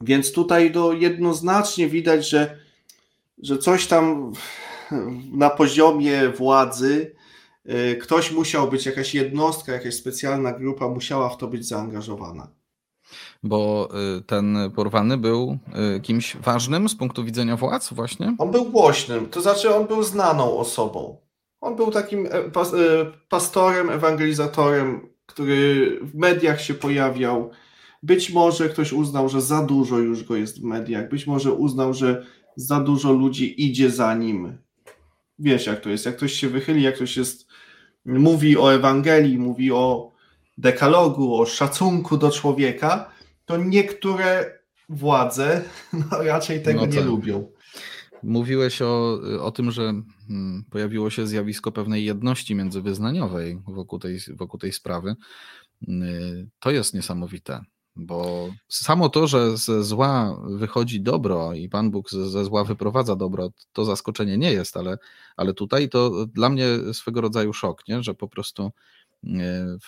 Więc 0.00 0.32
tutaj 0.32 0.72
to 0.72 0.92
jednoznacznie 0.92 1.88
widać, 1.88 2.28
że, 2.28 2.58
że 3.42 3.58
coś 3.58 3.86
tam 3.86 4.32
na 5.32 5.50
poziomie 5.50 6.28
władzy 6.28 7.14
e, 7.66 7.96
ktoś 7.96 8.32
musiał 8.32 8.70
być, 8.70 8.86
jakaś 8.86 9.14
jednostka, 9.14 9.72
jakaś 9.72 9.94
specjalna 9.94 10.52
grupa 10.52 10.88
musiała 10.88 11.28
w 11.28 11.36
to 11.36 11.48
być 11.48 11.66
zaangażowana 11.66 12.59
bo 13.42 13.88
y, 14.18 14.22
ten 14.22 14.58
porwany 14.76 15.18
był 15.18 15.58
y, 15.96 16.00
kimś 16.00 16.36
ważnym 16.36 16.88
z 16.88 16.94
punktu 16.94 17.24
widzenia 17.24 17.56
władz 17.56 17.92
właśnie? 17.92 18.36
On 18.38 18.50
był 18.50 18.64
głośnym, 18.64 19.26
to 19.26 19.40
znaczy 19.40 19.74
on 19.74 19.86
był 19.86 20.02
znaną 20.02 20.58
osobą. 20.58 21.16
On 21.60 21.76
był 21.76 21.90
takim 21.90 22.26
e, 22.26 22.30
e, 22.30 22.50
pastorem, 23.28 23.90
ewangelizatorem, 23.90 25.08
który 25.26 25.98
w 26.02 26.14
mediach 26.14 26.60
się 26.60 26.74
pojawiał. 26.74 27.50
Być 28.02 28.30
może 28.30 28.68
ktoś 28.68 28.92
uznał, 28.92 29.28
że 29.28 29.40
za 29.40 29.62
dużo 29.62 29.98
już 29.98 30.24
go 30.24 30.36
jest 30.36 30.60
w 30.60 30.64
mediach. 30.64 31.08
Być 31.08 31.26
może 31.26 31.52
uznał, 31.52 31.94
że 31.94 32.26
za 32.56 32.80
dużo 32.80 33.12
ludzi 33.12 33.64
idzie 33.66 33.90
za 33.90 34.14
nim. 34.14 34.58
Wiesz, 35.38 35.66
jak 35.66 35.80
to 35.80 35.90
jest. 35.90 36.06
Jak 36.06 36.16
ktoś 36.16 36.32
się 36.32 36.48
wychyli, 36.48 36.82
jak 36.82 36.94
ktoś 36.94 37.16
jest, 37.16 37.46
mówi 38.04 38.58
o 38.58 38.74
Ewangelii, 38.74 39.38
mówi 39.38 39.72
o 39.72 40.12
dekalogu, 40.60 41.34
o 41.34 41.46
szacunku 41.46 42.16
do 42.16 42.30
człowieka, 42.30 43.10
to 43.44 43.56
niektóre 43.56 44.58
władze 44.88 45.64
no, 45.92 46.22
raczej 46.22 46.62
tego 46.62 46.80
no 46.80 46.86
nie 46.86 47.00
lubią. 47.00 47.52
Mówiłeś 48.22 48.82
o, 48.82 49.20
o 49.40 49.50
tym, 49.50 49.70
że 49.70 49.92
hmm, 50.28 50.64
pojawiło 50.70 51.10
się 51.10 51.26
zjawisko 51.26 51.72
pewnej 51.72 52.04
jedności 52.04 52.54
międzywyznaniowej 52.54 53.62
wokół 53.68 53.98
tej, 53.98 54.18
wokół 54.36 54.60
tej 54.60 54.72
sprawy. 54.72 55.14
Hmm, 55.86 56.50
to 56.58 56.70
jest 56.70 56.94
niesamowite, 56.94 57.60
bo 57.96 58.48
samo 58.68 59.08
to, 59.08 59.26
że 59.26 59.56
ze 59.56 59.84
zła 59.84 60.42
wychodzi 60.48 61.00
dobro 61.00 61.54
i 61.54 61.68
Pan 61.68 61.90
Bóg 61.90 62.10
ze 62.10 62.44
zła 62.44 62.64
wyprowadza 62.64 63.16
dobro, 63.16 63.50
to 63.72 63.84
zaskoczenie 63.84 64.38
nie 64.38 64.52
jest, 64.52 64.76
ale, 64.76 64.98
ale 65.36 65.54
tutaj 65.54 65.88
to 65.88 66.26
dla 66.26 66.48
mnie 66.48 66.66
swego 66.92 67.20
rodzaju 67.20 67.52
szok, 67.52 67.88
nie? 67.88 68.02
że 68.02 68.14
po 68.14 68.28
prostu 68.28 68.70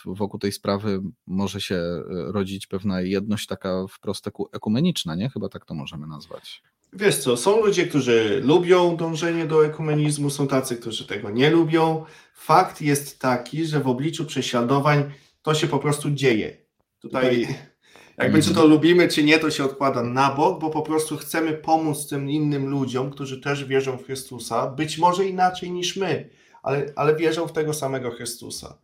wokół 0.07 0.41
tej 0.41 0.53
sprawy 0.53 1.01
może 1.27 1.61
się 1.61 1.75
e, 1.75 2.03
rodzić 2.33 2.67
pewna 2.67 3.01
jedność 3.01 3.47
taka 3.47 3.87
wprost 3.91 4.29
ekumeniczna, 4.53 5.15
nie? 5.15 5.31
Chyba 5.31 5.49
tak 5.49 5.65
to 5.65 5.75
możemy 5.75 6.07
nazwać. 6.07 6.62
Wiesz 6.93 7.19
co, 7.19 7.37
są 7.37 7.65
ludzie, 7.67 7.87
którzy 7.87 8.41
lubią 8.45 8.97
dążenie 8.97 9.47
do 9.47 9.67
ekumenizmu, 9.67 10.31
są 10.31 10.49
tacy, 10.49 10.77
którzy 10.77 11.07
tego 11.07 11.31
nie 11.31 11.51
lubią. 11.51 12.05
Fakt 12.35 12.81
jest 12.81 13.19
taki, 13.19 13.67
że 13.67 13.81
w 13.81 13.89
obliczu 13.89 14.25
prześladowań 14.27 15.05
to 15.43 15.55
się 15.55 15.67
po 15.67 15.79
prostu 15.79 16.11
dzieje. 16.11 16.57
Tutaj 17.01 17.47
jakby 18.19 18.43
czy 18.43 18.55
to 18.55 18.67
lubimy, 18.67 19.09
czy 19.09 19.25
nie, 19.25 19.39
to 19.39 19.51
się 19.51 19.65
odkłada 19.65 20.03
na 20.03 20.35
bok, 20.35 20.61
bo 20.61 20.71
po 20.71 20.83
prostu 20.83 21.17
chcemy 21.17 21.53
pomóc 21.53 22.09
tym 22.09 22.31
innym 22.31 22.67
ludziom, 22.67 23.11
którzy 23.11 23.41
też 23.41 23.65
wierzą 23.65 23.99
w 23.99 24.05
Chrystusa, 24.05 24.67
być 24.67 24.99
może 24.99 25.27
inaczej 25.27 25.71
niż 25.71 25.97
my, 25.97 26.31
ale, 26.62 26.93
ale 26.97 27.17
wierzą 27.17 27.47
w 27.47 27.53
tego 27.53 27.75
samego 27.75 28.11
Chrystusa. 28.11 28.79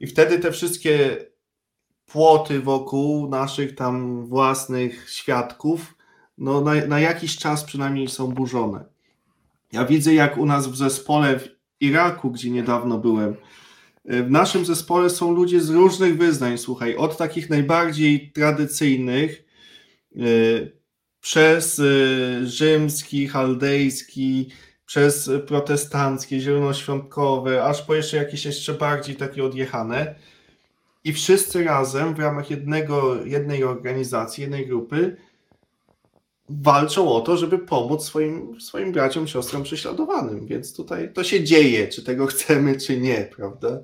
I 0.00 0.06
wtedy 0.06 0.38
te 0.38 0.52
wszystkie 0.52 1.16
płoty 2.06 2.60
wokół 2.60 3.28
naszych 3.28 3.74
tam 3.74 4.26
własnych 4.26 5.10
świadków, 5.10 5.94
no 6.38 6.60
na, 6.60 6.86
na 6.86 7.00
jakiś 7.00 7.36
czas 7.36 7.64
przynajmniej 7.64 8.08
są 8.08 8.26
burzone. 8.26 8.84
Ja 9.72 9.84
widzę, 9.84 10.14
jak 10.14 10.38
u 10.38 10.46
nas 10.46 10.66
w 10.66 10.76
zespole 10.76 11.38
w 11.38 11.48
Iraku, 11.80 12.30
gdzie 12.30 12.50
niedawno 12.50 12.98
byłem, 12.98 13.36
w 14.04 14.30
naszym 14.30 14.64
zespole 14.64 15.10
są 15.10 15.32
ludzie 15.32 15.60
z 15.60 15.70
różnych 15.70 16.18
wyznań, 16.18 16.58
słuchaj, 16.58 16.96
od 16.96 17.16
takich 17.16 17.50
najbardziej 17.50 18.32
tradycyjnych, 18.32 19.44
yy, 20.14 20.78
przez 21.20 21.78
yy, 21.78 22.46
rzymski, 22.46 23.28
chaldejski, 23.28 24.50
przez 24.88 25.30
protestanckie, 25.46 26.40
zielonoświątkowe, 26.40 27.64
aż 27.64 27.82
po 27.82 27.94
jeszcze 27.94 28.16
jakieś 28.16 28.44
jeszcze 28.44 28.74
bardziej 28.74 29.16
takie 29.16 29.44
odjechane. 29.44 30.14
I 31.04 31.12
wszyscy 31.12 31.64
razem 31.64 32.14
w 32.14 32.18
ramach 32.18 32.50
jednego, 32.50 33.24
jednej 33.24 33.64
organizacji, 33.64 34.42
jednej 34.42 34.66
grupy 34.66 35.16
walczą 36.48 37.12
o 37.12 37.20
to, 37.20 37.36
żeby 37.36 37.58
pomóc 37.58 38.04
swoim, 38.04 38.60
swoim 38.60 38.92
braciom, 38.92 39.26
siostrom 39.26 39.62
prześladowanym. 39.62 40.46
Więc 40.46 40.74
tutaj 40.74 41.12
to 41.12 41.24
się 41.24 41.44
dzieje, 41.44 41.88
czy 41.88 42.04
tego 42.04 42.26
chcemy, 42.32 42.76
czy 42.76 43.00
nie, 43.00 43.30
prawda? 43.36 43.80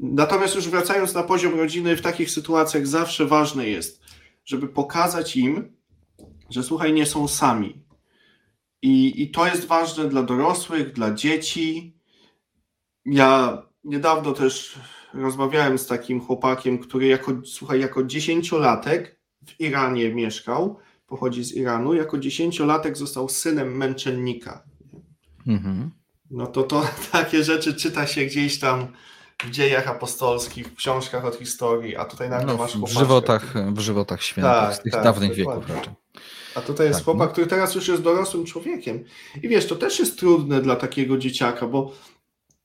Natomiast 0.00 0.54
już 0.54 0.68
wracając 0.68 1.14
na 1.14 1.22
poziom 1.22 1.58
rodziny, 1.58 1.96
w 1.96 2.02
takich 2.02 2.30
sytuacjach 2.30 2.86
zawsze 2.86 3.26
ważne 3.26 3.68
jest, 3.68 4.00
żeby 4.44 4.68
pokazać 4.68 5.36
im, 5.36 5.72
że 6.50 6.62
słuchaj, 6.62 6.92
nie 6.92 7.06
są 7.06 7.28
sami, 7.28 7.89
i, 8.82 9.22
I 9.22 9.30
to 9.30 9.46
jest 9.46 9.66
ważne 9.66 10.08
dla 10.08 10.22
dorosłych, 10.22 10.92
dla 10.92 11.14
dzieci. 11.14 11.94
Ja 13.04 13.62
niedawno 13.84 14.32
też 14.32 14.78
rozmawiałem 15.14 15.78
z 15.78 15.86
takim 15.86 16.20
chłopakiem, 16.20 16.78
który 16.78 17.06
jako, 17.06 17.32
słuchaj, 17.44 17.80
jako 17.80 18.04
dziesięciolatek 18.04 19.20
w 19.46 19.60
Iranie 19.60 20.14
mieszkał, 20.14 20.78
pochodzi 21.06 21.44
z 21.44 21.56
Iranu, 21.56 21.94
jako 21.94 22.18
dziesięciolatek 22.18 22.96
został 22.96 23.28
synem 23.28 23.76
męczennika. 23.76 24.62
Mhm. 25.46 25.90
No 26.30 26.46
to 26.46 26.62
to 26.62 26.82
takie 27.12 27.44
rzeczy 27.44 27.74
czyta 27.74 28.06
się 28.06 28.24
gdzieś 28.24 28.58
tam 28.58 28.86
w 29.44 29.50
dziejach 29.50 29.88
apostolskich, 29.88 30.66
w 30.66 30.74
książkach 30.74 31.24
od 31.24 31.36
historii, 31.36 31.96
a 31.96 32.04
tutaj 32.04 32.30
nagle 32.30 32.46
No, 32.52 32.58
masz 32.58 32.78
w, 32.78 32.86
żywotach, 32.86 33.72
w 33.72 33.78
żywotach 33.78 34.22
świętych 34.22 34.52
Tak, 34.52 34.74
z 34.74 34.82
tych 34.82 34.92
tak, 34.92 35.04
dawnych 35.04 35.38
dokładnie. 35.38 35.62
wieków 35.62 35.76
raczej. 35.76 35.92
A 36.54 36.60
tutaj 36.60 36.86
jest 36.86 36.98
Tak, 36.98 37.04
chłopak, 37.04 37.28
no. 37.28 37.32
który 37.32 37.46
teraz 37.46 37.74
już 37.74 37.88
jest 37.88 38.02
dorosłym 38.02 38.44
człowiekiem. 38.44 39.04
I 39.42 39.48
wiesz, 39.48 39.66
to 39.66 39.76
też 39.76 39.98
jest 39.98 40.18
trudne 40.18 40.62
dla 40.62 40.76
takiego 40.76 41.18
dzieciaka, 41.18 41.66
bo 41.66 41.94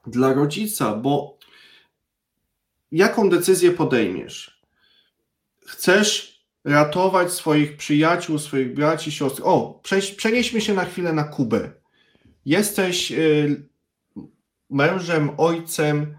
dla 0.07 0.33
rodzica, 0.33 0.95
bo 0.95 1.38
jaką 2.91 3.29
decyzję 3.29 3.71
podejmiesz? 3.71 4.62
Chcesz 5.65 6.35
ratować 6.63 7.31
swoich 7.31 7.77
przyjaciół, 7.77 8.39
swoich 8.39 8.74
braci, 8.74 9.12
siostry. 9.12 9.43
O, 9.43 9.81
przenieśmy 10.17 10.62
się 10.62 10.74
na 10.74 10.85
chwilę 10.85 11.13
na 11.13 11.24
Kubę. 11.24 11.71
Jesteś 12.45 13.12
y, 13.12 13.67
mężem, 14.69 15.29
ojcem, 15.38 16.17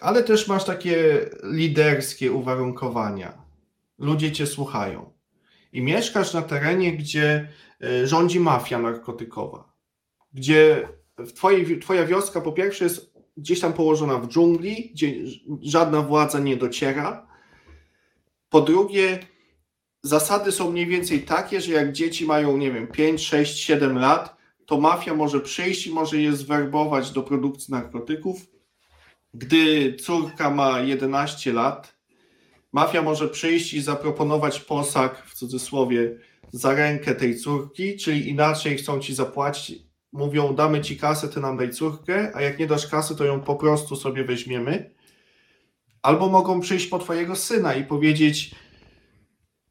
ale 0.00 0.22
też 0.22 0.48
masz 0.48 0.64
takie 0.64 1.26
liderskie 1.44 2.32
uwarunkowania. 2.32 3.38
Ludzie 3.98 4.32
cię 4.32 4.46
słuchają. 4.46 5.15
I 5.72 5.82
mieszkasz 5.82 6.34
na 6.34 6.42
terenie, 6.42 6.92
gdzie 6.92 7.48
y, 7.84 8.06
rządzi 8.06 8.40
mafia 8.40 8.78
narkotykowa. 8.78 9.72
Gdzie 10.32 10.88
twojej, 11.34 11.80
twoja 11.80 12.06
wioska 12.06 12.40
po 12.40 12.52
pierwsze 12.52 12.84
jest 12.84 13.16
gdzieś 13.36 13.60
tam 13.60 13.72
położona 13.72 14.18
w 14.18 14.28
dżungli, 14.28 14.90
gdzie 14.90 15.14
żadna 15.62 16.02
władza 16.02 16.38
nie 16.38 16.56
dociera. 16.56 17.26
Po 18.48 18.60
drugie, 18.60 19.18
zasady 20.02 20.52
są 20.52 20.70
mniej 20.70 20.86
więcej 20.86 21.22
takie, 21.22 21.60
że 21.60 21.72
jak 21.72 21.92
dzieci 21.92 22.26
mają, 22.26 22.56
nie 22.56 22.72
wiem, 22.72 22.86
5, 22.86 23.22
6, 23.22 23.58
7 23.58 23.98
lat, 23.98 24.36
to 24.66 24.80
mafia 24.80 25.14
może 25.14 25.40
przyjść 25.40 25.86
i 25.86 25.92
może 25.92 26.20
je 26.20 26.32
zwerbować 26.32 27.10
do 27.10 27.22
produkcji 27.22 27.74
narkotyków. 27.74 28.46
Gdy 29.34 29.94
córka 29.94 30.50
ma 30.50 30.80
11 30.80 31.52
lat, 31.52 31.95
mafia 32.76 33.02
może 33.02 33.28
przyjść 33.28 33.74
i 33.74 33.82
zaproponować 33.82 34.60
posag, 34.60 35.26
w 35.26 35.34
cudzysłowie, 35.34 36.16
za 36.52 36.74
rękę 36.74 37.14
tej 37.14 37.36
córki, 37.36 37.96
czyli 37.96 38.28
inaczej 38.28 38.76
chcą 38.76 39.00
ci 39.00 39.14
zapłacić. 39.14 39.82
Mówią, 40.12 40.54
damy 40.54 40.80
ci 40.80 40.96
kasę, 40.96 41.28
ty 41.28 41.40
nam 41.40 41.56
daj 41.56 41.70
córkę, 41.70 42.32
a 42.34 42.42
jak 42.42 42.58
nie 42.58 42.66
dasz 42.66 42.86
kasy, 42.86 43.16
to 43.16 43.24
ją 43.24 43.40
po 43.40 43.56
prostu 43.56 43.96
sobie 43.96 44.24
weźmiemy. 44.24 44.94
Albo 46.02 46.28
mogą 46.28 46.60
przyjść 46.60 46.86
po 46.86 46.98
twojego 46.98 47.36
syna 47.36 47.74
i 47.74 47.84
powiedzieć, 47.84 48.54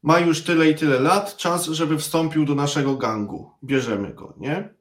ma 0.02 0.20
już 0.20 0.42
tyle 0.42 0.70
i 0.70 0.74
tyle 0.74 1.00
lat, 1.00 1.36
czas, 1.36 1.66
żeby 1.66 1.98
wstąpił 1.98 2.44
do 2.44 2.54
naszego 2.54 2.96
gangu. 2.96 3.50
Bierzemy 3.64 4.14
go, 4.14 4.34
nie? 4.36 4.75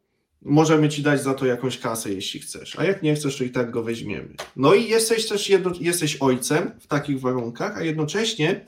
Możemy 0.46 0.90
ci 0.90 1.02
dać 1.02 1.24
za 1.24 1.34
to 1.34 1.46
jakąś 1.46 1.80
kasę, 1.80 2.14
jeśli 2.14 2.40
chcesz, 2.40 2.80
a 2.80 2.84
jak 2.84 3.04
nie 3.04 3.16
chcesz, 3.16 3.38
to 3.38 3.44
i 3.44 3.50
tak 3.50 3.72
go 3.72 3.84
weźmiemy. 3.84 4.36
No 4.56 4.74
i 4.74 4.90
jesteś 4.90 5.28
też 5.28 5.50
jedno, 5.50 5.72
jesteś 5.80 6.16
ojcem 6.16 6.72
w 6.80 6.88
takich 6.88 7.20
warunkach, 7.20 7.78
a 7.78 7.84
jednocześnie 7.84 8.66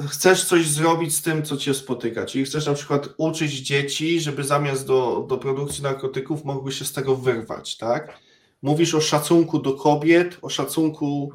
chcesz 0.00 0.44
coś 0.44 0.66
zrobić 0.66 1.14
z 1.14 1.22
tym, 1.22 1.42
co 1.42 1.56
cię 1.56 1.74
spotyka. 1.74 2.26
Czyli 2.26 2.44
chcesz 2.44 2.66
na 2.66 2.74
przykład 2.74 3.08
uczyć 3.16 3.52
dzieci, 3.52 4.20
żeby 4.20 4.44
zamiast 4.44 4.86
do, 4.86 5.26
do 5.28 5.38
produkcji 5.38 5.82
narkotyków 5.82 6.44
mogły 6.44 6.72
się 6.72 6.84
z 6.84 6.92
tego 6.92 7.16
wyrwać, 7.16 7.76
tak? 7.76 8.18
Mówisz 8.62 8.94
o 8.94 9.00
szacunku 9.00 9.58
do 9.58 9.72
kobiet, 9.72 10.38
o 10.42 10.48
szacunku 10.48 11.32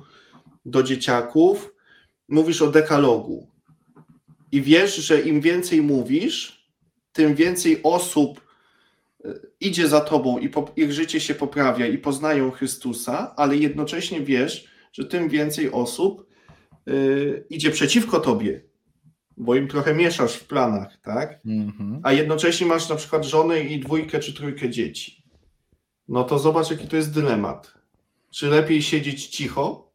do 0.66 0.84
dzieciaków, 0.84 1.74
mówisz 2.28 2.62
o 2.62 2.72
dekalogu. 2.72 3.48
I 4.52 4.62
wiesz, 4.62 4.96
że 4.96 5.22
im 5.22 5.42
więcej 5.42 5.82
mówisz, 5.82 6.66
tym 7.14 7.36
więcej 7.36 7.84
osób 7.84 8.49
idzie 9.60 9.88
za 9.88 10.02
tobą 10.02 10.38
i 10.38 10.50
po, 10.50 10.72
ich 10.76 10.94
życie 10.94 11.20
się 11.20 11.36
poprawia 11.36 11.88
i 11.88 11.98
poznają 11.98 12.52
Chrystusa, 12.52 13.34
ale 13.36 13.58
jednocześnie 13.58 14.22
wiesz, 14.22 14.68
że 14.94 15.06
tym 15.06 15.30
więcej 15.30 15.72
osób 15.72 16.28
y, 16.88 17.46
idzie 17.50 17.72
przeciwko 17.72 18.20
tobie, 18.20 18.62
bo 19.38 19.56
im 19.56 19.68
trochę 19.68 19.96
mieszasz 19.96 20.34
w 20.34 20.48
planach, 20.48 20.98
tak? 21.02 21.40
Mhm. 21.46 22.00
A 22.04 22.14
jednocześnie 22.14 22.68
masz 22.68 22.90
na 22.90 22.96
przykład 22.96 23.26
żonę 23.26 23.60
i 23.60 23.80
dwójkę 23.80 24.20
czy 24.20 24.34
trójkę 24.34 24.70
dzieci. 24.70 25.24
No 26.08 26.24
to 26.24 26.40
zobacz, 26.40 26.72
jaki 26.72 26.88
to 26.88 26.96
jest 26.96 27.14
dylemat. 27.14 27.74
Czy 28.32 28.48
lepiej 28.48 28.82
siedzieć 28.82 29.28
cicho, 29.28 29.92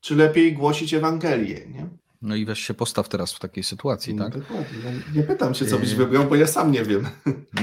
czy 0.00 0.16
lepiej 0.16 0.52
głosić 0.52 0.94
Ewangelię, 0.94 1.66
nie? 1.66 1.88
No 2.22 2.34
i 2.36 2.44
weź 2.44 2.58
się 2.60 2.74
postaw 2.74 3.08
teraz 3.08 3.32
w 3.32 3.38
takiej 3.38 3.64
sytuacji, 3.64 4.14
No, 4.14 4.24
tak? 4.24 4.38
dokładnie. 4.38 4.66
Nie 5.14 5.22
pytam 5.22 5.54
się, 5.54 5.66
co 5.66 5.78
byś 5.78 5.90
Yy. 5.90 5.96
wybrał, 5.96 6.24
bo 6.24 6.34
ja 6.36 6.46
sam 6.46 6.72
nie 6.72 6.82
wiem. 6.84 7.08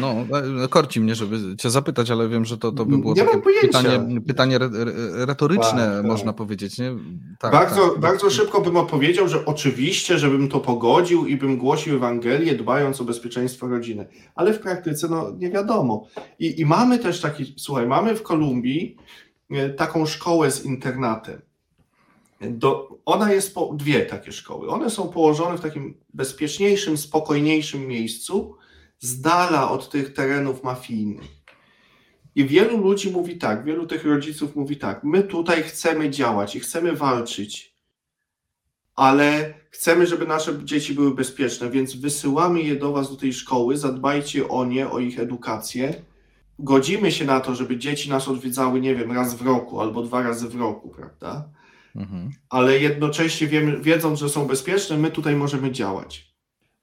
No, 0.01 0.15
e, 0.63 0.67
korci 0.67 1.01
mnie, 1.01 1.15
żeby 1.15 1.55
cię 1.57 1.69
zapytać, 1.69 2.11
ale 2.11 2.29
wiem, 2.29 2.45
że 2.45 2.57
to, 2.57 2.71
to 2.71 2.85
by 2.85 2.97
było 2.97 3.13
Nie 3.13 3.23
takie 3.23 3.37
pytanie, 3.61 4.21
pytanie 4.27 4.55
re, 4.55 4.65
re, 4.73 5.25
retoryczne, 5.25 5.85
Tak, 5.85 5.95
tak. 5.97 6.05
można 6.05 6.33
powiedzieć, 6.33 6.77
nie? 6.77 6.95
Tak, 7.39 7.51
bardzo, 7.51 7.89
tak. 7.89 7.99
bardzo 7.99 8.29
szybko 8.29 8.61
bym 8.61 8.77
odpowiedział, 8.77 9.27
że 9.27 9.45
oczywiście, 9.45 10.19
żebym 10.19 10.49
to 10.49 10.59
pogodził 10.59 11.25
i 11.25 11.37
bym 11.37 11.57
głosił 11.57 11.95
Ewangelię, 11.95 12.55
dbając 12.55 13.01
o 13.01 13.03
bezpieczeństwo 13.03 13.67
rodziny. 13.67 14.07
Ale 14.35 14.53
w 14.53 14.59
praktyce, 14.59 15.07
no 15.09 15.31
nie 15.37 15.49
wiadomo. 15.49 16.07
I, 16.39 16.61
i 16.61 16.65
mamy 16.65 16.99
też 16.99 17.21
taki, 17.21 17.53
słuchaj, 17.57 17.87
mamy 17.87 18.15
w 18.15 18.23
Kolumbii 18.23 18.97
taką 19.77 20.05
szkołę 20.05 20.51
z 20.51 20.65
internatem. 20.65 21.41
Do, 22.41 22.99
ona 23.05 23.33
jest 23.33 23.55
po, 23.55 23.73
dwie 23.73 24.05
takie 24.05 24.31
szkoły. 24.31 24.69
One 24.69 24.89
są 24.89 25.09
położone 25.09 25.57
w 25.57 25.61
takim 25.61 25.97
bezpieczniejszym, 26.13 26.97
spokojniejszym 26.97 27.87
miejscu, 27.87 28.55
z 28.99 29.21
dala 29.21 29.71
od 29.71 29.89
tych 29.89 30.13
terenów 30.13 30.63
mafijnych. 30.63 31.39
I 32.35 32.45
wielu 32.45 32.77
ludzi 32.77 33.11
mówi 33.11 33.37
tak, 33.37 33.63
wielu 33.63 33.87
tych 33.87 34.05
rodziców 34.05 34.55
mówi 34.55 34.77
tak, 34.77 35.03
my 35.03 35.23
tutaj 35.23 35.63
chcemy 35.63 36.09
działać 36.09 36.55
i 36.55 36.59
chcemy 36.59 36.95
walczyć, 36.95 37.75
ale 38.95 39.53
chcemy, 39.69 40.07
żeby 40.07 40.27
nasze 40.27 40.65
dzieci 40.65 40.93
były 40.93 41.15
bezpieczne, 41.15 41.69
więc 41.69 41.95
wysyłamy 41.95 42.61
je 42.61 42.75
do 42.75 42.91
Was 42.91 43.09
do 43.09 43.15
tej 43.15 43.33
szkoły, 43.33 43.77
zadbajcie 43.77 44.47
o 44.47 44.65
nie, 44.65 44.89
o 44.89 44.99
ich 44.99 45.19
edukację. 45.19 45.93
Godzimy 46.59 47.11
się 47.11 47.25
na 47.25 47.39
to, 47.39 47.55
żeby 47.55 47.77
dzieci 47.77 48.09
nas 48.09 48.27
odwiedzały, 48.27 48.81
nie 48.81 48.95
wiem, 48.95 49.11
raz 49.11 49.35
w 49.35 49.41
roku 49.41 49.81
albo 49.81 50.03
dwa 50.03 50.21
razy 50.21 50.49
w 50.49 50.55
roku, 50.55 50.89
prawda? 50.89 51.49
Mhm. 51.99 52.31
ale 52.49 52.79
jednocześnie 52.79 53.47
wiemy, 53.47 53.81
wiedząc, 53.81 54.19
że 54.19 54.29
są 54.29 54.45
bezpieczne, 54.45 54.97
my 54.97 55.11
tutaj 55.11 55.35
możemy 55.35 55.71
działać. 55.71 56.33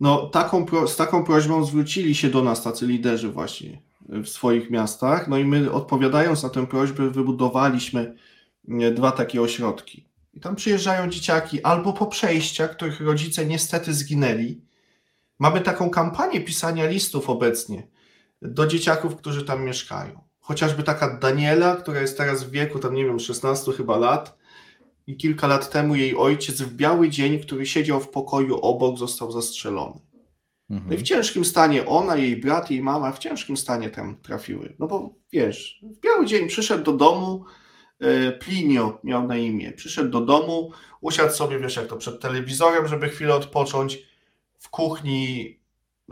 No, 0.00 0.26
taką, 0.26 0.66
z 0.86 0.96
taką 0.96 1.24
prośbą 1.24 1.64
zwrócili 1.64 2.14
się 2.14 2.30
do 2.30 2.42
nas 2.42 2.62
tacy 2.62 2.86
liderzy 2.86 3.28
właśnie 3.28 3.82
w 4.08 4.28
swoich 4.28 4.70
miastach, 4.70 5.28
no 5.28 5.38
i 5.38 5.44
my 5.44 5.72
odpowiadając 5.72 6.42
na 6.42 6.48
tę 6.48 6.66
prośbę 6.66 7.10
wybudowaliśmy 7.10 8.14
e, 8.68 8.90
dwa 8.90 9.12
takie 9.12 9.42
ośrodki. 9.42 10.08
I 10.34 10.40
tam 10.40 10.56
przyjeżdżają 10.56 11.10
dzieciaki 11.10 11.62
albo 11.62 11.92
po 11.92 12.06
przejściach, 12.06 12.70
których 12.76 13.00
rodzice 13.00 13.46
niestety 13.46 13.94
zginęli. 13.94 14.60
Mamy 15.38 15.60
taką 15.60 15.90
kampanię 15.90 16.40
pisania 16.40 16.86
listów 16.86 17.30
obecnie 17.30 17.88
do 18.42 18.66
dzieciaków, 18.66 19.16
którzy 19.16 19.44
tam 19.44 19.64
mieszkają. 19.64 20.20
Chociażby 20.40 20.82
taka 20.82 21.18
Daniela, 21.18 21.76
która 21.76 22.00
jest 22.00 22.18
teraz 22.18 22.44
w 22.44 22.50
wieku, 22.50 22.78
tam 22.78 22.94
nie 22.94 23.04
wiem, 23.04 23.20
16 23.20 23.72
chyba 23.72 23.96
lat, 23.96 24.38
i 25.06 25.16
kilka 25.16 25.46
lat 25.46 25.70
temu 25.70 25.94
jej 25.94 26.16
ojciec 26.16 26.62
w 26.62 26.74
biały 26.74 27.08
dzień, 27.08 27.38
który 27.38 27.66
siedział 27.66 28.00
w 28.00 28.08
pokoju 28.08 28.58
obok, 28.60 28.98
został 28.98 29.32
zastrzelony. 29.32 30.00
No 30.68 30.76
i 30.76 30.80
w 30.80 30.82
Mhm. 30.82 31.04
ciężkim 31.04 31.44
stanie 31.44 31.86
ona, 31.86 32.16
jej 32.16 32.36
brat, 32.36 32.70
jej 32.70 32.82
mama 32.82 33.12
w 33.12 33.18
ciężkim 33.18 33.56
stanie 33.56 33.90
tam 33.90 34.16
trafiły. 34.16 34.76
No 34.78 34.86
bo 34.86 35.14
wiesz, 35.32 35.80
w 35.82 36.00
biały 36.00 36.26
dzień 36.26 36.48
przyszedł 36.48 36.84
do 36.84 36.92
domu, 36.92 37.44
e, 38.00 38.32
Plinio 38.32 38.98
miał 39.04 39.26
na 39.26 39.36
imię, 39.36 39.72
przyszedł 39.72 40.10
do 40.10 40.20
domu, 40.20 40.70
usiadł 41.00 41.32
sobie, 41.34 41.58
wiesz 41.58 41.76
jak 41.76 41.86
to, 41.86 41.96
przed 41.96 42.20
telewizorem, 42.20 42.88
żeby 42.88 43.08
chwilę 43.08 43.34
odpocząć. 43.34 43.98
W 44.58 44.70
kuchni 44.70 45.58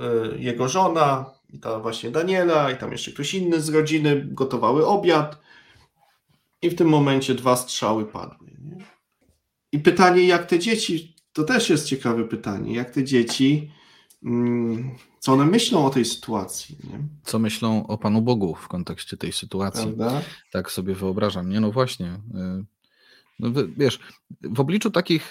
e, 0.00 0.04
jego 0.38 0.68
żona 0.68 1.30
i 1.50 1.60
ta 1.60 1.78
właśnie 1.78 2.10
Daniela 2.10 2.70
i 2.70 2.76
tam 2.76 2.92
jeszcze 2.92 3.12
ktoś 3.12 3.34
inny 3.34 3.60
z 3.60 3.68
rodziny 3.68 4.26
gotowały 4.30 4.86
obiad 4.86 5.38
i 6.62 6.70
w 6.70 6.74
tym 6.74 6.88
momencie 6.88 7.34
dwa 7.34 7.56
strzały 7.56 8.06
padły. 8.06 8.43
I 9.74 9.78
pytanie, 9.78 10.24
jak 10.24 10.46
te 10.46 10.58
dzieci, 10.58 11.16
to 11.32 11.44
też 11.44 11.70
jest 11.70 11.86
ciekawe 11.86 12.24
pytanie, 12.24 12.74
jak 12.74 12.90
te 12.90 13.04
dzieci, 13.04 13.70
mm, 14.24 14.90
co 15.18 15.32
one 15.32 15.46
myślą 15.46 15.86
o 15.86 15.90
tej 15.90 16.04
sytuacji, 16.04 16.76
nie? 16.84 16.98
Co 17.24 17.38
myślą 17.38 17.86
o 17.86 17.98
Panu 17.98 18.22
Bogu 18.22 18.54
w 18.54 18.68
kontekście 18.68 19.16
tej 19.16 19.32
sytuacji? 19.32 19.92
prawda? 19.92 20.22
Tak 20.52 20.70
sobie 20.70 20.94
wyobrażam. 20.94 21.48
Nie, 21.48 21.60
no 21.60 21.72
właśnie. 21.72 22.20
No 23.38 23.50
wiesz, 23.76 23.98
w 24.42 24.60
obliczu 24.60 24.90
takich 24.90 25.30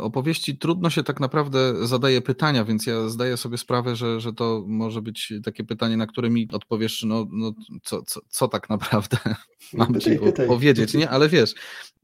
opowieści 0.00 0.58
trudno 0.58 0.90
się 0.90 1.02
tak 1.02 1.20
naprawdę 1.20 1.86
zadaje 1.86 2.20
pytania, 2.20 2.64
więc 2.64 2.86
ja 2.86 3.08
zdaję 3.08 3.36
sobie 3.36 3.58
sprawę, 3.58 3.96
że, 3.96 4.20
że 4.20 4.32
to 4.32 4.64
może 4.66 5.02
być 5.02 5.32
takie 5.44 5.64
pytanie, 5.64 5.96
na 5.96 6.06
które 6.06 6.30
mi 6.30 6.48
odpowiesz, 6.52 7.04
no, 7.06 7.26
no 7.32 7.52
co, 7.82 8.02
co, 8.02 8.20
co 8.28 8.48
tak 8.48 8.70
naprawdę 8.70 9.16
mam 9.72 9.88
ci 10.00 10.10
Pytaj, 10.10 10.18
po- 10.18 10.24
pytaj. 10.24 10.46
powiedzieć, 10.46 10.94
nie? 10.94 11.10
Ale 11.10 11.28
wiesz, 11.28 11.54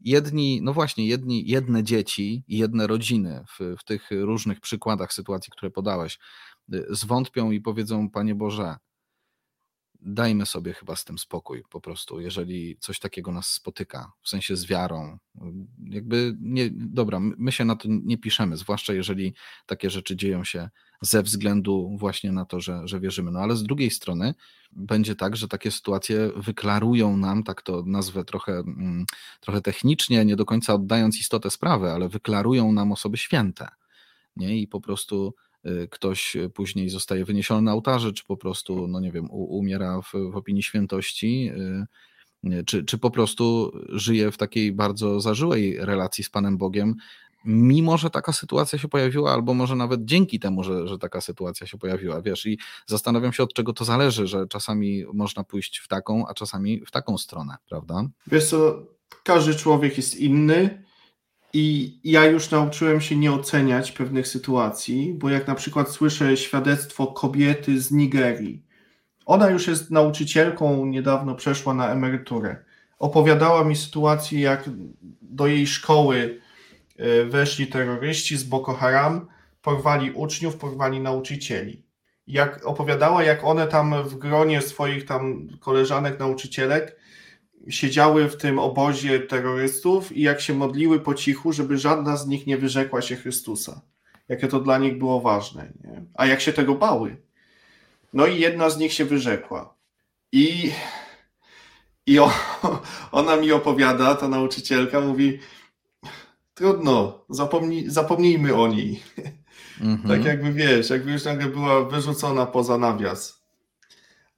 jedni, 0.00 0.60
no 0.62 0.72
właśnie, 0.72 1.06
jedni, 1.06 1.48
jedne 1.48 1.82
dzieci 1.82 2.44
i 2.48 2.58
jedne 2.58 2.86
rodziny 2.86 3.44
w, 3.48 3.74
w 3.80 3.84
tych 3.84 4.08
różnych 4.10 4.60
przykładach 4.60 5.12
sytuacji, 5.12 5.52
które 5.56 5.70
podałeś, 5.70 6.18
y, 6.74 6.86
zwątpią 6.90 7.50
i 7.50 7.60
powiedzą, 7.60 8.10
Panie 8.10 8.34
Boże, 8.34 8.76
dajmy 10.04 10.46
sobie 10.46 10.72
chyba 10.72 10.96
z 10.96 11.04
tym 11.04 11.18
spokój 11.18 11.64
po 11.70 11.80
prostu, 11.80 12.20
jeżeli 12.20 12.76
coś 12.80 12.98
takiego 12.98 13.32
nas 13.32 13.46
spotyka, 13.46 14.12
w 14.22 14.28
sensie 14.28 14.56
z 14.56 14.66
wiarą. 14.66 15.18
Jakby 15.84 16.36
nie, 16.40 16.70
dobra, 16.70 17.20
my 17.20 17.52
się 17.52 17.64
na 17.64 17.76
to 17.76 17.88
nie 17.88 18.18
piszemy, 18.18 18.56
zwłaszcza 18.56 18.92
jeżeli 18.92 19.34
takie 19.66 19.90
rzeczy 19.90 20.16
dzieją 20.16 20.44
się 20.44 20.68
ze 21.00 21.22
względu 21.22 21.96
właśnie 21.98 22.32
na 22.32 22.44
to, 22.44 22.60
że, 22.60 22.88
że 22.88 23.00
wierzymy. 23.00 23.30
No 23.30 23.40
ale 23.40 23.56
z 23.56 23.62
drugiej 23.62 23.90
strony 23.90 24.34
będzie 24.72 25.16
tak, 25.16 25.36
że 25.36 25.48
takie 25.48 25.70
sytuacje 25.70 26.30
wyklarują 26.36 27.16
nam, 27.16 27.42
tak 27.42 27.62
to 27.62 27.82
nazwę 27.86 28.24
trochę, 28.24 28.52
mm, 28.52 29.04
trochę 29.40 29.60
technicznie, 29.60 30.24
nie 30.24 30.36
do 30.36 30.44
końca 30.44 30.74
oddając 30.74 31.20
istotę 31.20 31.50
sprawy, 31.50 31.90
ale 31.90 32.08
wyklarują 32.08 32.72
nam 32.72 32.92
osoby 32.92 33.16
święte. 33.16 33.68
Nie? 34.36 34.58
I 34.58 34.68
po 34.68 34.80
prostu 34.80 35.34
ktoś 35.90 36.36
później 36.54 36.88
zostaje 36.88 37.24
wyniesiony 37.24 37.62
na 37.62 37.72
ołtarze, 37.72 38.12
czy 38.12 38.24
po 38.24 38.36
prostu, 38.36 38.88
no 38.88 39.00
nie 39.00 39.12
wiem, 39.12 39.28
umiera 39.30 40.00
w, 40.00 40.12
w 40.32 40.36
opinii 40.36 40.62
świętości, 40.62 41.50
y, 42.44 42.64
czy, 42.66 42.84
czy 42.84 42.98
po 42.98 43.10
prostu 43.10 43.72
żyje 43.88 44.30
w 44.30 44.36
takiej 44.36 44.72
bardzo 44.72 45.20
zażyłej 45.20 45.76
relacji 45.80 46.24
z 46.24 46.30
Panem 46.30 46.58
Bogiem, 46.58 46.94
mimo 47.44 47.98
że 47.98 48.10
taka 48.10 48.32
sytuacja 48.32 48.78
się 48.78 48.88
pojawiła, 48.88 49.32
albo 49.32 49.54
może 49.54 49.76
nawet 49.76 50.04
dzięki 50.04 50.40
temu, 50.40 50.64
że, 50.64 50.88
że 50.88 50.98
taka 50.98 51.20
sytuacja 51.20 51.66
się 51.66 51.78
pojawiła, 51.78 52.22
wiesz, 52.22 52.46
i 52.46 52.58
zastanawiam 52.86 53.32
się, 53.32 53.42
od 53.42 53.54
czego 53.54 53.72
to 53.72 53.84
zależy, 53.84 54.26
że 54.26 54.46
czasami 54.48 55.04
można 55.12 55.44
pójść 55.44 55.78
w 55.78 55.88
taką, 55.88 56.26
a 56.28 56.34
czasami 56.34 56.80
w 56.86 56.90
taką 56.90 57.18
stronę, 57.18 57.56
prawda? 57.68 58.08
Wiesz 58.26 58.48
co, 58.48 58.86
każdy 59.24 59.54
człowiek 59.54 59.96
jest 59.96 60.16
inny, 60.16 60.83
i 61.56 61.98
ja 62.04 62.26
już 62.26 62.50
nauczyłem 62.50 63.00
się 63.00 63.16
nie 63.16 63.32
oceniać 63.32 63.92
pewnych 63.92 64.28
sytuacji, 64.28 65.14
bo 65.14 65.28
jak 65.28 65.46
na 65.46 65.54
przykład 65.54 65.90
słyszę 65.90 66.36
świadectwo 66.36 67.06
kobiety 67.06 67.80
z 67.80 67.90
Nigerii, 67.90 68.62
ona 69.26 69.50
już 69.50 69.66
jest 69.66 69.90
nauczycielką, 69.90 70.86
niedawno 70.86 71.34
przeszła 71.34 71.74
na 71.74 71.92
emeryturę. 71.92 72.56
Opowiadała 72.98 73.64
mi 73.64 73.76
sytuację, 73.76 74.40
jak 74.40 74.70
do 75.22 75.46
jej 75.46 75.66
szkoły 75.66 76.40
e, 76.96 77.24
weszli 77.24 77.66
terroryści 77.66 78.36
z 78.36 78.44
Boko 78.44 78.74
Haram, 78.74 79.26
porwali 79.62 80.10
uczniów, 80.10 80.56
porwali 80.56 81.00
nauczycieli. 81.00 81.82
Jak 82.26 82.66
opowiadała, 82.66 83.24
jak 83.24 83.44
one 83.44 83.66
tam 83.66 84.02
w 84.04 84.14
gronie 84.14 84.62
swoich 84.62 85.04
tam 85.04 85.48
koleżanek, 85.60 86.18
nauczycielek 86.18 86.96
siedziały 87.68 88.28
w 88.28 88.36
tym 88.36 88.58
obozie 88.58 89.20
terrorystów 89.20 90.16
i 90.16 90.20
jak 90.20 90.40
się 90.40 90.54
modliły 90.54 91.00
po 91.00 91.14
cichu, 91.14 91.52
żeby 91.52 91.78
żadna 91.78 92.16
z 92.16 92.26
nich 92.26 92.46
nie 92.46 92.56
wyrzekła 92.56 93.02
się 93.02 93.16
Chrystusa. 93.16 93.80
Jakie 94.28 94.48
to 94.48 94.60
dla 94.60 94.78
nich 94.78 94.98
było 94.98 95.20
ważne. 95.20 95.72
Nie? 95.84 96.04
A 96.14 96.26
jak 96.26 96.40
się 96.40 96.52
tego 96.52 96.74
bały. 96.74 97.16
No 98.12 98.26
i 98.26 98.40
jedna 98.40 98.70
z 98.70 98.78
nich 98.78 98.92
się 98.92 99.04
wyrzekła. 99.04 99.74
I, 100.32 100.72
i 102.06 102.18
o, 102.18 102.30
ona 103.12 103.36
mi 103.36 103.52
opowiada, 103.52 104.14
ta 104.14 104.28
nauczycielka, 104.28 105.00
mówi: 105.00 105.38
Trudno, 106.54 107.24
zapomnij, 107.28 107.90
zapomnijmy 107.90 108.54
o 108.54 108.68
niej. 108.68 109.02
Mm 109.80 109.96
-hmm. 110.02 110.08
Tak 110.08 110.24
jakby 110.24 110.52
wiesz, 110.52 110.90
jakby 110.90 111.12
już 111.12 111.24
nagle 111.24 111.46
była 111.46 111.84
wyrzucona 111.84 112.46
poza 112.46 112.78
nawias. 112.78 113.43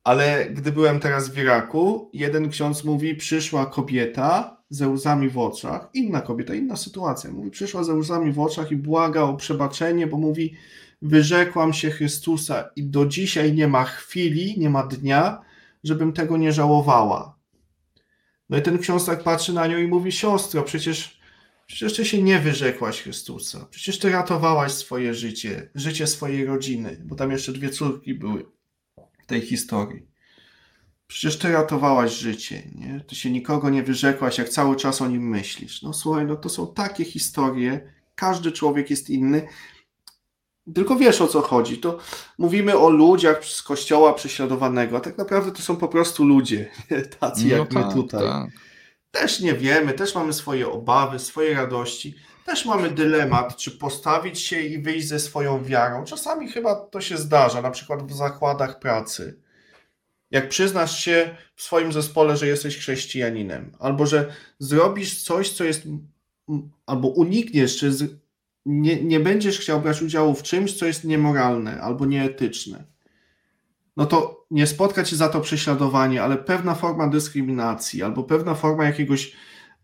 Ale 0.06 0.46
gdy 0.50 0.72
byłem 0.72 1.00
teraz 1.00 1.30
w 1.30 1.38
Iraku, 1.38 2.10
jeden 2.12 2.50
ksiądz 2.50 2.84
mówi, 2.84 3.14
przyszła 3.14 3.66
kobieta 3.66 4.62
ze 4.70 4.88
łzami 4.88 5.28
w 5.28 5.38
oczach, 5.38 5.88
inna 5.94 6.20
kobieta, 6.20 6.54
inna 6.54 6.76
sytuacja. 6.76 7.30
Mówi, 7.30 7.50
przyszła 7.50 7.84
ze 7.84 7.94
łzami 7.94 8.32
w 8.32 8.40
oczach 8.40 8.72
i 8.72 8.76
błaga 8.76 9.22
o 9.22 9.34
przebaczenie, 9.34 10.06
bo 10.06 10.16
mówi, 10.18 10.54
wyrzekłam 11.02 11.72
się 11.72 11.90
Chrystusa 11.90 12.70
i 12.76 12.84
do 12.84 13.06
dzisiaj 13.06 13.54
nie 13.54 13.68
ma 13.68 13.84
chwili, 13.84 14.54
nie 14.58 14.70
ma 14.70 14.86
dnia, 14.86 15.42
żebym 15.84 16.12
tego 16.12 16.36
nie 16.36 16.52
żałowała. 16.52 17.38
No 18.50 18.58
i 18.58 18.62
ten 18.62 18.78
ksiądz 18.78 19.06
tak 19.06 19.22
patrzy 19.22 19.52
na 19.52 19.66
nią 19.66 19.78
i 19.78 19.86
mówi, 19.86 20.12
siostro, 20.12 20.62
przecież, 20.62 21.20
przecież 21.66 21.96
ty 21.96 22.04
się 22.04 22.22
nie 22.22 22.38
wyrzekłaś 22.38 23.02
Chrystusa, 23.02 23.66
przecież 23.70 23.98
ty 23.98 24.10
ratowałaś 24.10 24.72
swoje 24.72 25.14
życie, 25.14 25.70
życie 25.74 26.06
swojej 26.06 26.44
rodziny, 26.44 27.02
bo 27.04 27.14
tam 27.14 27.30
jeszcze 27.30 27.52
dwie 27.52 27.70
córki 27.70 28.14
były 28.14 28.55
tej 29.26 29.40
historii. 29.40 30.06
Przecież 31.08 31.38
ty 31.38 31.52
ratowałaś 31.52 32.12
życie, 32.12 32.62
nie? 32.74 33.00
Ty 33.08 33.14
się 33.14 33.30
nikogo 33.30 33.70
nie 33.70 33.82
wyrzekłaś, 33.82 34.38
jak 34.38 34.48
cały 34.48 34.76
czas 34.76 35.02
o 35.02 35.08
nim 35.08 35.28
myślisz. 35.28 35.82
No 35.82 35.92
słuchaj, 35.92 36.26
no 36.26 36.36
to 36.36 36.48
są 36.48 36.74
takie 36.74 37.04
historie, 37.04 37.92
każdy 38.14 38.52
człowiek 38.52 38.90
jest 38.90 39.10
inny. 39.10 39.48
Tylko 40.74 40.96
wiesz 40.96 41.20
o 41.20 41.28
co 41.28 41.40
chodzi. 41.40 41.78
To 41.78 41.98
mówimy 42.38 42.78
o 42.78 42.90
ludziach 42.90 43.44
z 43.44 43.62
kościoła 43.62 44.14
prześladowanego, 44.14 44.96
a 44.96 45.00
tak 45.00 45.18
naprawdę 45.18 45.52
to 45.52 45.62
są 45.62 45.76
po 45.76 45.88
prostu 45.88 46.24
ludzie, 46.24 46.70
tacy 47.20 47.46
no 47.46 47.56
jak 47.56 47.74
tak, 47.74 47.86
my 47.86 47.94
tutaj. 47.94 48.20
Tak. 48.28 48.50
Też 49.10 49.40
nie 49.40 49.54
wiemy, 49.54 49.92
też 49.92 50.14
mamy 50.14 50.32
swoje 50.32 50.68
obawy, 50.68 51.18
swoje 51.18 51.54
radości. 51.54 52.14
Też 52.46 52.64
mamy 52.64 52.90
dylemat, 52.90 53.56
czy 53.56 53.70
postawić 53.70 54.40
się 54.40 54.60
i 54.60 54.78
wyjść 54.78 55.08
ze 55.08 55.20
swoją 55.20 55.64
wiarą. 55.64 56.04
Czasami 56.04 56.48
chyba 56.48 56.74
to 56.74 57.00
się 57.00 57.16
zdarza, 57.16 57.62
na 57.62 57.70
przykład 57.70 58.12
w 58.12 58.16
zakładach 58.16 58.78
pracy. 58.78 59.40
Jak 60.30 60.48
przyznasz 60.48 60.98
się 60.98 61.36
w 61.54 61.62
swoim 61.62 61.92
zespole, 61.92 62.36
że 62.36 62.46
jesteś 62.46 62.78
chrześcijaninem, 62.78 63.72
albo 63.78 64.06
że 64.06 64.34
zrobisz 64.58 65.22
coś, 65.22 65.50
co 65.50 65.64
jest, 65.64 65.82
albo 66.86 67.08
unikniesz, 67.08 67.76
czy 67.76 67.92
z, 67.92 68.20
nie, 68.66 69.02
nie 69.02 69.20
będziesz 69.20 69.58
chciał 69.58 69.80
brać 69.80 70.02
udziału 70.02 70.34
w 70.34 70.42
czymś, 70.42 70.72
co 70.72 70.86
jest 70.86 71.04
niemoralne 71.04 71.80
albo 71.80 72.06
nieetyczne, 72.06 72.84
no 73.96 74.06
to 74.06 74.46
nie 74.50 74.66
spotka 74.66 75.04
cię 75.04 75.16
za 75.16 75.28
to 75.28 75.40
prześladowanie, 75.40 76.22
ale 76.22 76.36
pewna 76.36 76.74
forma 76.74 77.08
dyskryminacji 77.08 78.02
albo 78.02 78.22
pewna 78.22 78.54
forma 78.54 78.84
jakiegoś 78.84 79.32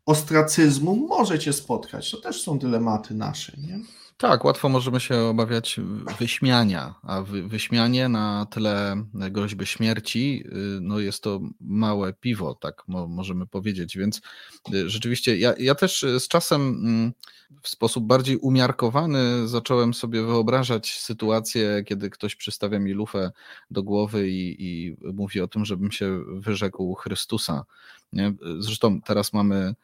ostracyzmu 0.07 0.97
może 0.97 1.39
cię 1.39 1.53
spotkać. 1.53 2.11
To 2.11 2.17
też 2.17 2.43
są 2.43 2.59
dylematy 2.59 3.15
nasze, 3.15 3.53
nie? 3.59 3.81
Tak, 4.23 4.45
łatwo 4.45 4.69
możemy 4.69 5.01
się 5.01 5.21
obawiać 5.21 5.81
wyśmiania, 6.19 6.95
a 7.03 7.23
wyśmianie 7.23 8.09
na 8.09 8.47
tle 8.51 9.05
groźby 9.15 9.67
śmierci, 9.67 10.45
y, 10.47 10.81
no 10.81 10.99
jest 10.99 11.23
to 11.23 11.41
małe 11.61 12.13
piwo, 12.13 12.55
tak 12.55 12.83
możemy 12.89 13.47
powiedzieć, 13.47 13.97
więc 13.97 14.21
y, 14.75 14.91
rzeczywiście 14.91 15.37
ja, 15.37 15.55
ja 15.59 15.75
też 15.75 16.07
z 16.19 16.29
czasem 16.29 16.83
w 17.63 17.69
sposób 17.69 18.05
bardziej 18.05 18.37
umiarkowany 18.37 19.49
zacząłem 19.49 19.95
sobie 19.95 20.23
wyobrażać 20.23 21.01
sytuację, 21.01 21.85
kiedy 21.87 22.11
ktoś 22.11 22.37
przystawia 22.37 22.79
mi 22.79 22.93
lufę 22.93 23.31
do 23.71 23.83
głowy 23.83 24.29
i, 24.29 24.57
i 24.59 24.97
mówi 25.13 25.41
o 25.41 25.49
tym, 25.49 25.65
żebym 25.65 25.93
się 25.93 26.25
wyrzekł 26.27 26.95
Chrystusa. 26.95 27.65
Nie? 28.13 28.35
Zresztą 28.59 29.01
teraz 29.01 29.33
mamy 29.33 29.75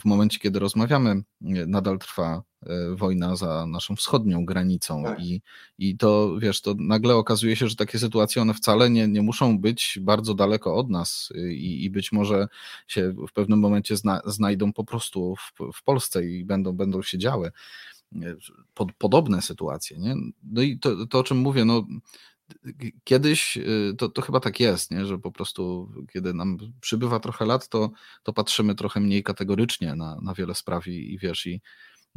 w 0.00 0.04
momencie, 0.04 0.38
kiedy 0.38 0.58
rozmawiamy, 0.58 1.22
nadal 1.66 1.98
trwa 1.98 2.42
e, 2.62 2.94
wojna 2.96 3.36
za 3.36 3.66
naszą 3.66 3.96
wschodnią 3.96 4.44
granicą 4.44 5.04
tak. 5.04 5.20
i, 5.20 5.42
i 5.78 5.96
to, 5.96 6.38
wiesz, 6.38 6.60
to 6.60 6.74
nagle 6.78 7.16
okazuje 7.16 7.56
się, 7.56 7.68
że 7.68 7.76
takie 7.76 7.98
sytuacje, 7.98 8.42
one 8.42 8.54
wcale 8.54 8.90
nie, 8.90 9.08
nie 9.08 9.22
muszą 9.22 9.58
być 9.58 9.98
bardzo 10.02 10.34
daleko 10.34 10.76
od 10.76 10.90
nas 10.90 11.32
i, 11.50 11.84
i 11.84 11.90
być 11.90 12.12
może 12.12 12.48
się 12.86 13.14
w 13.28 13.32
pewnym 13.32 13.58
momencie 13.58 13.96
zna, 13.96 14.20
znajdą 14.24 14.72
po 14.72 14.84
prostu 14.84 15.36
w, 15.36 15.72
w 15.74 15.82
Polsce 15.82 16.26
i 16.26 16.44
będą, 16.44 16.72
będą 16.72 17.02
się 17.02 17.18
działy 17.18 17.52
e, 18.22 18.34
pod, 18.74 18.92
podobne 18.92 19.42
sytuacje, 19.42 19.98
nie? 19.98 20.14
No 20.42 20.62
i 20.62 20.78
to, 20.78 21.06
to 21.06 21.18
o 21.18 21.24
czym 21.24 21.38
mówię, 21.38 21.64
no 21.64 21.86
kiedyś 23.04 23.56
y, 23.56 23.94
to, 23.98 24.08
to 24.08 24.22
chyba 24.22 24.40
tak 24.40 24.60
jest, 24.60 24.90
nie? 24.90 25.06
że 25.06 25.18
po 25.18 25.32
prostu 25.32 25.88
kiedy 26.12 26.34
nam 26.34 26.58
przybywa 26.80 27.20
trochę 27.20 27.44
lat, 27.44 27.68
to, 27.68 27.90
to 28.22 28.32
patrzymy 28.32 28.74
trochę 28.74 29.00
mniej 29.00 29.22
kategorycznie 29.22 29.94
na, 29.94 30.18
na 30.22 30.34
wiele 30.34 30.54
spraw 30.54 30.86
i, 30.86 31.14
i 31.14 31.18
wiesz, 31.18 31.46
i 31.46 31.60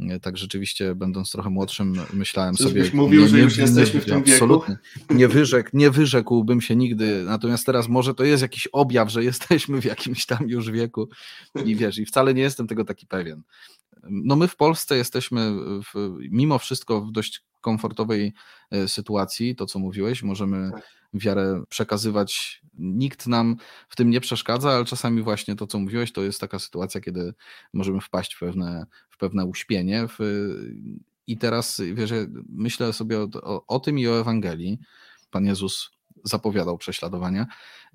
y, 0.00 0.20
tak 0.20 0.36
rzeczywiście 0.36 0.94
będąc 0.94 1.30
trochę 1.30 1.50
młodszym 1.50 1.94
myślałem 2.12 2.54
Czyż 2.54 2.66
sobie... 2.66 2.90
Mówił, 2.94 3.22
nie, 3.22 3.28
że 3.28 3.38
już 3.38 3.56
nie, 3.56 3.62
jesteśmy 3.62 4.00
w 4.00 4.04
tym 4.04 4.18
absolutnie, 4.18 4.76
wieku? 4.96 5.14
Nie, 5.14 5.28
wyrzek, 5.28 5.70
nie 5.72 5.90
wyrzekłbym 5.90 6.60
się 6.60 6.76
nigdy, 6.76 7.22
natomiast 7.24 7.66
teraz 7.66 7.88
może 7.88 8.14
to 8.14 8.24
jest 8.24 8.42
jakiś 8.42 8.66
objaw, 8.66 9.10
że 9.10 9.24
jesteśmy 9.24 9.80
w 9.80 9.84
jakimś 9.84 10.26
tam 10.26 10.48
już 10.48 10.70
wieku 10.70 11.08
i 11.64 11.76
wiesz, 11.76 11.98
i 11.98 12.06
wcale 12.06 12.34
nie 12.34 12.42
jestem 12.42 12.66
tego 12.66 12.84
taki 12.84 13.06
pewien. 13.06 13.42
No 14.10 14.36
my 14.36 14.48
w 14.48 14.56
Polsce 14.56 14.96
jesteśmy 14.96 15.52
w, 15.82 16.16
mimo 16.30 16.58
wszystko 16.58 17.00
w 17.00 17.12
dość 17.12 17.44
komfortowej 17.60 18.32
e, 18.70 18.88
sytuacji, 18.88 19.56
to 19.56 19.66
co 19.66 19.78
mówiłeś, 19.78 20.22
możemy 20.22 20.70
tak. 20.74 20.82
wiarę 21.14 21.62
przekazywać, 21.68 22.62
nikt 22.78 23.26
nam 23.26 23.56
w 23.88 23.96
tym 23.96 24.10
nie 24.10 24.20
przeszkadza, 24.20 24.70
ale 24.70 24.84
czasami 24.84 25.22
właśnie 25.22 25.56
to 25.56 25.66
co 25.66 25.78
mówiłeś, 25.78 26.12
to 26.12 26.22
jest 26.22 26.40
taka 26.40 26.58
sytuacja, 26.58 27.00
kiedy 27.00 27.34
możemy 27.72 28.00
wpaść 28.00 28.34
w 28.34 28.38
pewne, 28.38 28.86
w 29.10 29.16
pewne 29.16 29.44
uśpienie 29.44 30.06
w, 30.08 30.18
i 31.26 31.38
teraz 31.38 31.80
wiesz, 31.94 32.10
myślę 32.48 32.92
sobie 32.92 33.20
o, 33.20 33.28
o, 33.42 33.66
o 33.66 33.80
tym 33.80 33.98
i 33.98 34.06
o 34.06 34.20
Ewangelii. 34.20 34.78
Pan 35.30 35.46
Jezus 35.46 35.90
zapowiadał 36.24 36.78
prześladowania. 36.78 37.46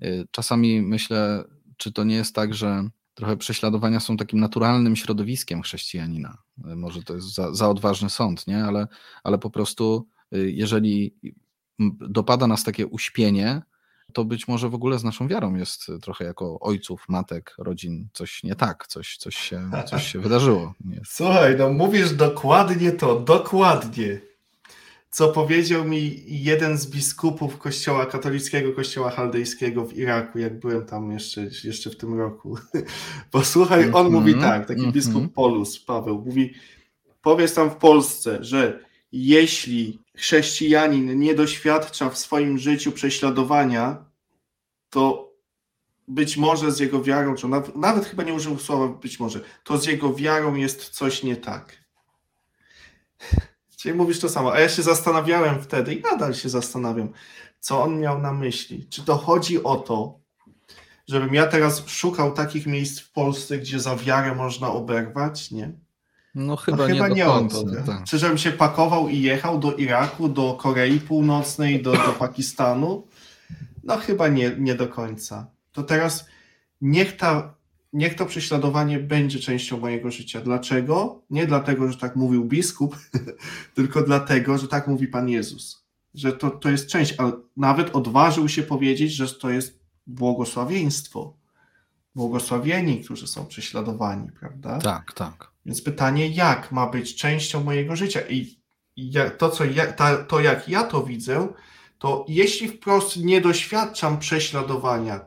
E, 0.02 0.24
czasami 0.30 0.82
myślę, 0.82 1.44
czy 1.76 1.92
to 1.92 2.04
nie 2.04 2.14
jest 2.14 2.34
tak, 2.34 2.54
że 2.54 2.88
trochę 3.14 3.36
prześladowania 3.36 4.00
są 4.00 4.16
takim 4.16 4.40
naturalnym 4.40 4.96
środowiskiem 4.96 5.62
chrześcijanina. 5.62 6.38
Może 6.56 7.02
to 7.02 7.14
jest 7.14 7.34
za, 7.34 7.54
za 7.54 7.68
odważny 7.68 8.10
sąd, 8.10 8.46
nie? 8.46 8.64
Ale, 8.64 8.86
ale 9.24 9.38
po 9.38 9.50
prostu, 9.50 10.08
y, 10.34 10.50
jeżeli 10.50 11.16
dopada 12.00 12.46
nas 12.46 12.64
takie 12.64 12.86
uśpienie, 12.86 13.62
to 14.12 14.24
być 14.24 14.48
może 14.48 14.68
w 14.68 14.74
ogóle 14.74 14.98
z 14.98 15.04
naszą 15.04 15.28
wiarą 15.28 15.54
jest 15.54 15.86
trochę 16.02 16.24
jako 16.24 16.60
ojców, 16.60 17.04
matek, 17.08 17.54
rodzin 17.58 18.08
coś 18.12 18.42
nie 18.42 18.54
tak, 18.54 18.86
coś, 18.86 19.16
coś, 19.16 19.36
się, 19.36 19.70
coś 19.86 20.06
się 20.06 20.18
wydarzyło. 20.18 20.74
Słuchaj, 21.04 21.56
no 21.58 21.72
mówisz 21.72 22.12
dokładnie 22.12 22.92
to, 22.92 23.20
dokładnie 23.20 24.31
co 25.12 25.28
powiedział 25.28 25.84
mi 25.84 26.24
jeden 26.26 26.78
z 26.78 26.86
biskupów 26.86 27.58
kościoła 27.58 28.06
katolickiego, 28.06 28.72
kościoła 28.72 29.10
chaldejskiego 29.10 29.84
w 29.86 29.96
Iraku, 29.96 30.38
jak 30.38 30.60
byłem 30.60 30.86
tam 30.86 31.12
jeszcze, 31.12 31.40
jeszcze 31.64 31.90
w 31.90 31.96
tym 31.96 32.18
roku. 32.18 32.58
Posłuchaj, 33.30 33.80
on 33.80 34.06
mm 34.06 34.06
-hmm, 34.06 34.10
mówi 34.10 34.34
tak, 34.34 34.66
taki 34.66 34.80
mm 34.80 34.90
-hmm. 34.90 34.94
biskup 34.94 35.32
Polus, 35.34 35.84
Paweł, 35.84 36.22
mówi, 36.26 36.54
powiedz 37.22 37.54
tam 37.54 37.70
w 37.70 37.76
Polsce, 37.76 38.38
że 38.44 38.84
jeśli 39.12 40.02
chrześcijanin 40.16 41.18
nie 41.18 41.34
doświadcza 41.34 42.10
w 42.10 42.18
swoim 42.18 42.58
życiu 42.58 42.92
prześladowania, 42.92 44.04
to 44.90 45.32
być 46.08 46.36
może 46.36 46.72
z 46.72 46.78
jego 46.78 47.02
wiarą, 47.02 47.34
czy 47.34 47.48
nawet, 47.48 47.76
nawet 47.76 48.04
chyba 48.04 48.22
nie 48.22 48.34
użył 48.34 48.58
słowa 48.58 48.88
być 48.88 49.20
może, 49.20 49.40
to 49.64 49.78
z 49.78 49.86
jego 49.86 50.14
wiarą 50.14 50.54
jest 50.54 50.88
coś 50.88 51.22
nie 51.22 51.36
tak. 51.36 51.82
Czyli 53.82 53.94
mówisz 53.94 54.20
to 54.20 54.28
samo. 54.28 54.52
A 54.52 54.60
ja 54.60 54.68
się 54.68 54.82
zastanawiałem 54.82 55.62
wtedy 55.62 55.94
i 55.94 56.00
nadal 56.00 56.34
się 56.34 56.48
zastanawiam, 56.48 57.08
co 57.60 57.82
on 57.82 58.00
miał 58.00 58.18
na 58.18 58.32
myśli. 58.32 58.86
Czy 58.90 59.04
to 59.04 59.16
chodzi 59.16 59.64
o 59.64 59.76
to, 59.76 60.18
żebym 61.08 61.34
ja 61.34 61.46
teraz 61.46 61.86
szukał 61.86 62.32
takich 62.32 62.66
miejsc 62.66 63.00
w 63.00 63.12
Polsce, 63.12 63.58
gdzie 63.58 63.80
za 63.80 63.96
wiarę 63.96 64.34
można 64.34 64.72
oberwać? 64.72 65.50
Nie. 65.50 65.72
No 66.34 66.56
chyba, 66.56 66.76
no, 66.76 66.86
chyba 66.86 67.08
nie, 67.08 67.14
nie 67.14 67.24
końca, 67.24 67.58
o 67.58 67.62
to. 67.62 67.70
Tak. 67.86 68.04
Czy 68.04 68.18
żebym 68.18 68.38
się 68.38 68.52
pakował 68.52 69.08
i 69.08 69.20
jechał 69.20 69.58
do 69.58 69.72
Iraku, 69.72 70.28
do 70.28 70.54
Korei 70.54 71.00
Północnej, 71.00 71.82
do, 71.82 71.92
do 71.92 72.12
Pakistanu? 72.18 73.06
No 73.84 73.96
chyba 73.96 74.28
nie, 74.28 74.56
nie 74.58 74.74
do 74.74 74.88
końca. 74.88 75.46
To 75.72 75.82
teraz 75.82 76.24
niech 76.80 77.16
ta 77.16 77.54
niech 77.92 78.14
to 78.14 78.26
prześladowanie 78.26 78.98
będzie 78.98 79.38
częścią 79.38 79.80
mojego 79.80 80.10
życia. 80.10 80.40
Dlaczego? 80.40 81.22
Nie 81.30 81.46
dlatego, 81.46 81.92
że 81.92 81.98
tak 81.98 82.16
mówił 82.16 82.44
biskup, 82.44 82.96
tylko 83.74 84.02
dlatego, 84.02 84.58
że 84.58 84.68
tak 84.68 84.86
mówi 84.86 85.08
Pan 85.08 85.28
Jezus. 85.28 85.84
Że 86.14 86.32
to, 86.32 86.50
to 86.50 86.70
jest 86.70 86.88
część, 86.88 87.14
ale 87.18 87.32
nawet 87.56 87.96
odważył 87.96 88.48
się 88.48 88.62
powiedzieć, 88.62 89.12
że 89.12 89.28
to 89.28 89.50
jest 89.50 89.80
błogosławieństwo. 90.06 91.36
Błogosławieni, 92.14 93.04
którzy 93.04 93.26
są 93.26 93.46
prześladowani, 93.46 94.32
prawda? 94.40 94.78
Tak, 94.78 95.12
tak. 95.12 95.50
Więc 95.66 95.82
pytanie, 95.82 96.28
jak 96.28 96.72
ma 96.72 96.86
być 96.86 97.16
częścią 97.16 97.64
mojego 97.64 97.96
życia? 97.96 98.20
I, 98.30 98.58
to, 99.38 99.50
co 99.50 99.64
ja, 99.64 99.92
to, 100.28 100.40
jak 100.40 100.68
ja 100.68 100.84
to 100.84 101.02
widzę, 101.02 101.48
to 101.98 102.24
jeśli 102.28 102.68
wprost 102.68 103.16
nie 103.16 103.40
doświadczam 103.40 104.18
prześladowania, 104.18 105.20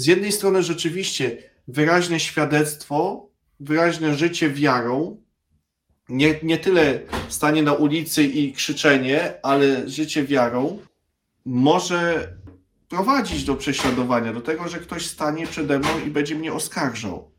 z 0.00 0.06
jednej 0.06 0.32
strony 0.32 0.62
rzeczywiście 0.62 1.38
wyraźne 1.68 2.20
świadectwo, 2.20 3.28
wyraźne 3.60 4.14
życie 4.14 4.50
wiarą, 4.50 5.22
nie, 6.08 6.34
nie 6.42 6.58
tyle 6.58 7.00
stanie 7.28 7.62
na 7.62 7.72
ulicy 7.72 8.24
i 8.24 8.52
krzyczenie, 8.52 9.34
ale 9.42 9.88
życie 9.88 10.24
wiarą 10.24 10.78
może 11.44 12.32
prowadzić 12.88 13.44
do 13.44 13.54
prześladowania, 13.56 14.32
do 14.32 14.40
tego, 14.40 14.68
że 14.68 14.78
ktoś 14.78 15.06
stanie 15.06 15.46
przede 15.46 15.78
mną 15.78 15.88
i 16.06 16.10
będzie 16.10 16.34
mnie 16.34 16.52
oskarżał. 16.52 17.30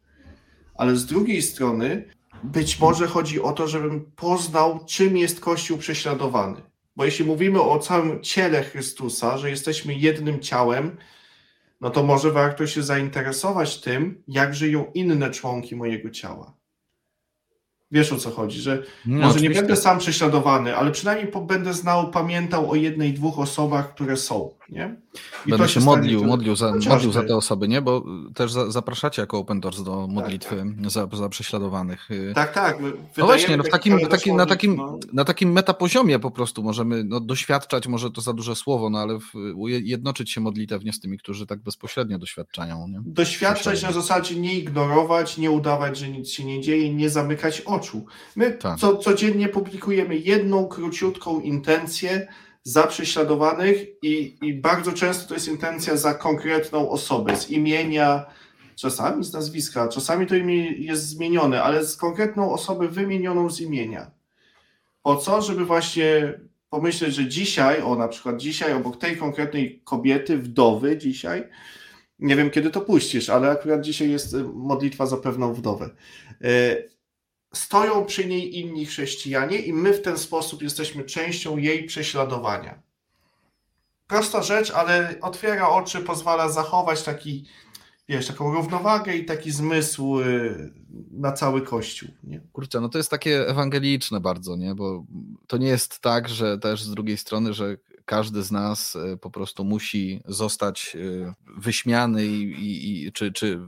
Ale 0.76 0.96
z 0.96 1.06
drugiej 1.06 1.42
strony, 1.42 2.06
być 2.44 2.80
może 2.80 3.08
chodzi 3.08 3.42
o 3.42 3.52
to, 3.52 3.68
żebym 3.68 4.12
poznał, 4.16 4.86
czym 4.86 5.18
jest 5.18 5.40
Kościół 5.40 5.78
prześladowany. 5.78 6.62
Bo 6.96 7.06
jeśli 7.06 7.26
mówimy 7.26 7.62
o 7.62 7.80
całym 7.80 8.24
ciele 8.24 8.64
Chrystusa, 8.64 9.38
że 9.38 9.50
jesteśmy 9.50 9.94
jednym 9.96 10.40
ciałem, 10.40 10.98
no 11.82 11.90
to 11.90 12.04
może 12.04 12.32
warto 12.32 12.68
się 12.68 12.84
zainteresować 12.84 13.82
tym, 13.82 14.24
jak 14.28 14.56
żyją 14.56 14.86
inne 14.94 15.32
członki 15.32 15.76
mojego 15.76 16.10
ciała. 16.10 16.54
Wiesz 17.92 18.14
o 18.14 18.18
co 18.18 18.32
chodzi, 18.32 18.60
że 18.60 18.84
no, 19.06 19.18
może 19.18 19.30
oczywiście. 19.30 19.50
nie 19.50 19.56
będę 19.56 19.76
sam 19.76 20.00
prześladowany, 20.00 20.76
ale 20.78 20.92
przynajmniej 20.92 21.34
będę 21.48 21.74
znał, 21.74 22.12
pamiętał 22.12 22.72
o 22.72 22.76
jednej, 22.76 23.14
dwóch 23.14 23.40
osobach, 23.40 23.94
które 23.94 24.18
są. 24.18 24.54
Nie? 24.72 24.96
I 25.46 25.50
będę 25.50 25.68
się, 25.68 25.74
się 25.74 25.86
modlił, 25.86 26.20
stanie, 26.20 26.32
modlił, 26.32 26.56
za, 26.56 26.74
modlił 26.90 27.12
za 27.12 27.24
te 27.24 27.36
osoby, 27.36 27.68
nie? 27.68 27.82
Bo 27.82 28.04
też 28.36 28.52
za, 28.52 28.72
zapraszacie 28.72 29.22
jako 29.22 29.38
Open 29.38 29.60
Doors 29.60 29.82
do 29.82 30.02
tak, 30.02 30.10
modlitwy 30.10 30.56
tak, 30.56 30.68
tak. 30.82 30.92
Za, 30.92 31.08
za 31.14 31.30
prześladowanych. 31.30 32.10
Tak, 32.36 32.54
tak. 32.54 32.78
No 33.18 33.26
właśnie, 33.26 33.58
no 33.58 33.64
w 33.64 33.70
takim, 33.70 34.00
takim, 34.10 34.36
na, 34.36 34.46
takim, 34.46 34.76
no. 34.76 35.00
na 35.14 35.26
takim 35.26 35.52
metapoziomie 35.52 36.20
po 36.20 36.32
prostu 36.32 36.64
możemy 36.64 37.04
no, 37.04 37.20
doświadczać, 37.20 37.88
może 37.88 38.12
to 38.12 38.22
za 38.22 38.34
duże 38.34 38.56
słowo, 38.56 38.90
no 38.90 39.00
ale 39.00 39.20
w, 39.20 39.32
jednoczyć 39.68 40.32
się 40.32 40.42
modlitewnie 40.42 40.94
z 40.94 41.00
tymi, 41.00 41.18
którzy 41.18 41.48
tak 41.48 41.60
bezpośrednio 41.60 42.20
doświadczają. 42.20 42.88
Nie? 42.88 43.02
Doświadczać 43.06 43.84
na 43.84 43.92
zasadzie 43.92 44.36
nie 44.36 44.54
ignorować, 44.54 45.38
nie 45.38 45.52
udawać, 45.52 45.98
że 45.98 46.10
nic 46.10 46.30
się 46.30 46.46
nie 46.46 46.62
dzieje, 46.62 46.94
nie 46.94 47.10
zamykać 47.10 47.62
oczu. 47.62 48.06
My 48.36 48.52
tak. 48.52 48.80
co, 48.80 48.98
codziennie 48.98 49.48
publikujemy 49.48 50.18
jedną 50.18 50.68
króciutką 50.68 51.40
intencję, 51.40 52.28
za 52.64 52.88
prześladowanych 52.88 54.04
i, 54.04 54.38
i 54.42 54.54
bardzo 54.54 54.94
często 54.94 55.28
to 55.28 55.34
jest 55.34 55.48
intencja 55.48 55.98
za 55.98 56.14
konkretną 56.14 56.90
osobę, 56.90 57.36
z 57.36 57.50
imienia, 57.50 58.26
czasami 58.76 59.24
z 59.24 59.34
nazwiska, 59.34 59.88
czasami 59.88 60.28
to 60.28 60.36
imię 60.36 60.72
jest 60.72 61.08
zmienione, 61.08 61.64
ale 61.64 61.86
z 61.86 61.96
konkretną 61.96 62.54
osobę 62.54 62.88
wymienioną 62.88 63.50
z 63.50 63.62
imienia. 63.62 64.12
Po 65.04 65.16
co? 65.16 65.42
Żeby 65.42 65.66
właśnie 65.66 66.40
pomyśleć, 66.70 67.16
że 67.16 67.28
dzisiaj, 67.28 67.82
o 67.82 67.96
na 67.96 68.08
przykład 68.08 68.38
dzisiaj 68.38 68.74
obok 68.74 68.98
tej 68.98 69.18
konkretnej 69.18 69.82
kobiety, 69.84 70.38
wdowy 70.38 70.98
dzisiaj, 70.98 71.44
nie 72.20 72.36
wiem 72.36 72.50
kiedy 72.50 72.70
to 72.70 72.82
puścisz, 72.82 73.30
ale 73.30 73.50
akurat 73.50 73.82
dzisiaj 73.82 74.10
jest 74.10 74.36
modlitwa 74.54 75.06
za 75.06 75.18
pewną 75.18 75.54
wdowę. 75.54 75.90
Stoją 77.54 78.06
przy 78.06 78.26
niej 78.26 78.60
inni 78.60 78.86
chrześcijanie 78.86 79.58
i 79.58 79.74
my 79.74 79.94
w 79.94 80.02
ten 80.02 80.18
sposób 80.18 80.62
jesteśmy 80.62 81.04
częścią 81.04 81.58
jej 81.58 81.84
prześladowania. 81.84 82.82
Prosta 84.08 84.44
rzecz, 84.44 84.72
ale 84.72 85.16
otwiera 85.22 85.70
oczy, 85.70 86.00
pozwala 86.00 86.50
zachować 86.50 87.04
taki, 87.04 87.46
wiesz, 88.10 88.28
taką 88.28 88.54
równowagę 88.54 89.16
i 89.16 89.26
taki 89.26 89.52
zmysł 89.52 90.20
y, 90.20 90.74
na 91.12 91.32
cały 91.32 91.62
Kościół. 91.62 92.10
Nie? 92.24 92.42
Kurczę, 92.54 92.82
no 92.82 92.90
to 92.90 92.98
jest 92.98 93.12
takie 93.12 93.48
ewangeliczne 93.48 94.20
bardzo, 94.20 94.56
nie? 94.56 94.76
Bo 94.76 95.06
to 95.48 95.58
nie 95.58 95.68
jest 95.68 96.00
tak, 96.00 96.30
że 96.30 96.58
też 96.58 96.84
z 96.84 96.92
drugiej 96.92 97.18
strony, 97.18 97.54
że 97.54 97.78
każdy 98.06 98.44
z 98.44 98.52
nas 98.52 98.96
y, 98.96 99.18
po 99.18 99.30
prostu 99.30 99.64
musi 99.64 100.22
zostać 100.26 100.96
y, 100.96 101.34
wyśmiany 101.58 102.26
i, 102.26 102.42
i, 102.42 103.06
i 103.06 103.12
czy, 103.12 103.32
czy 103.32 103.60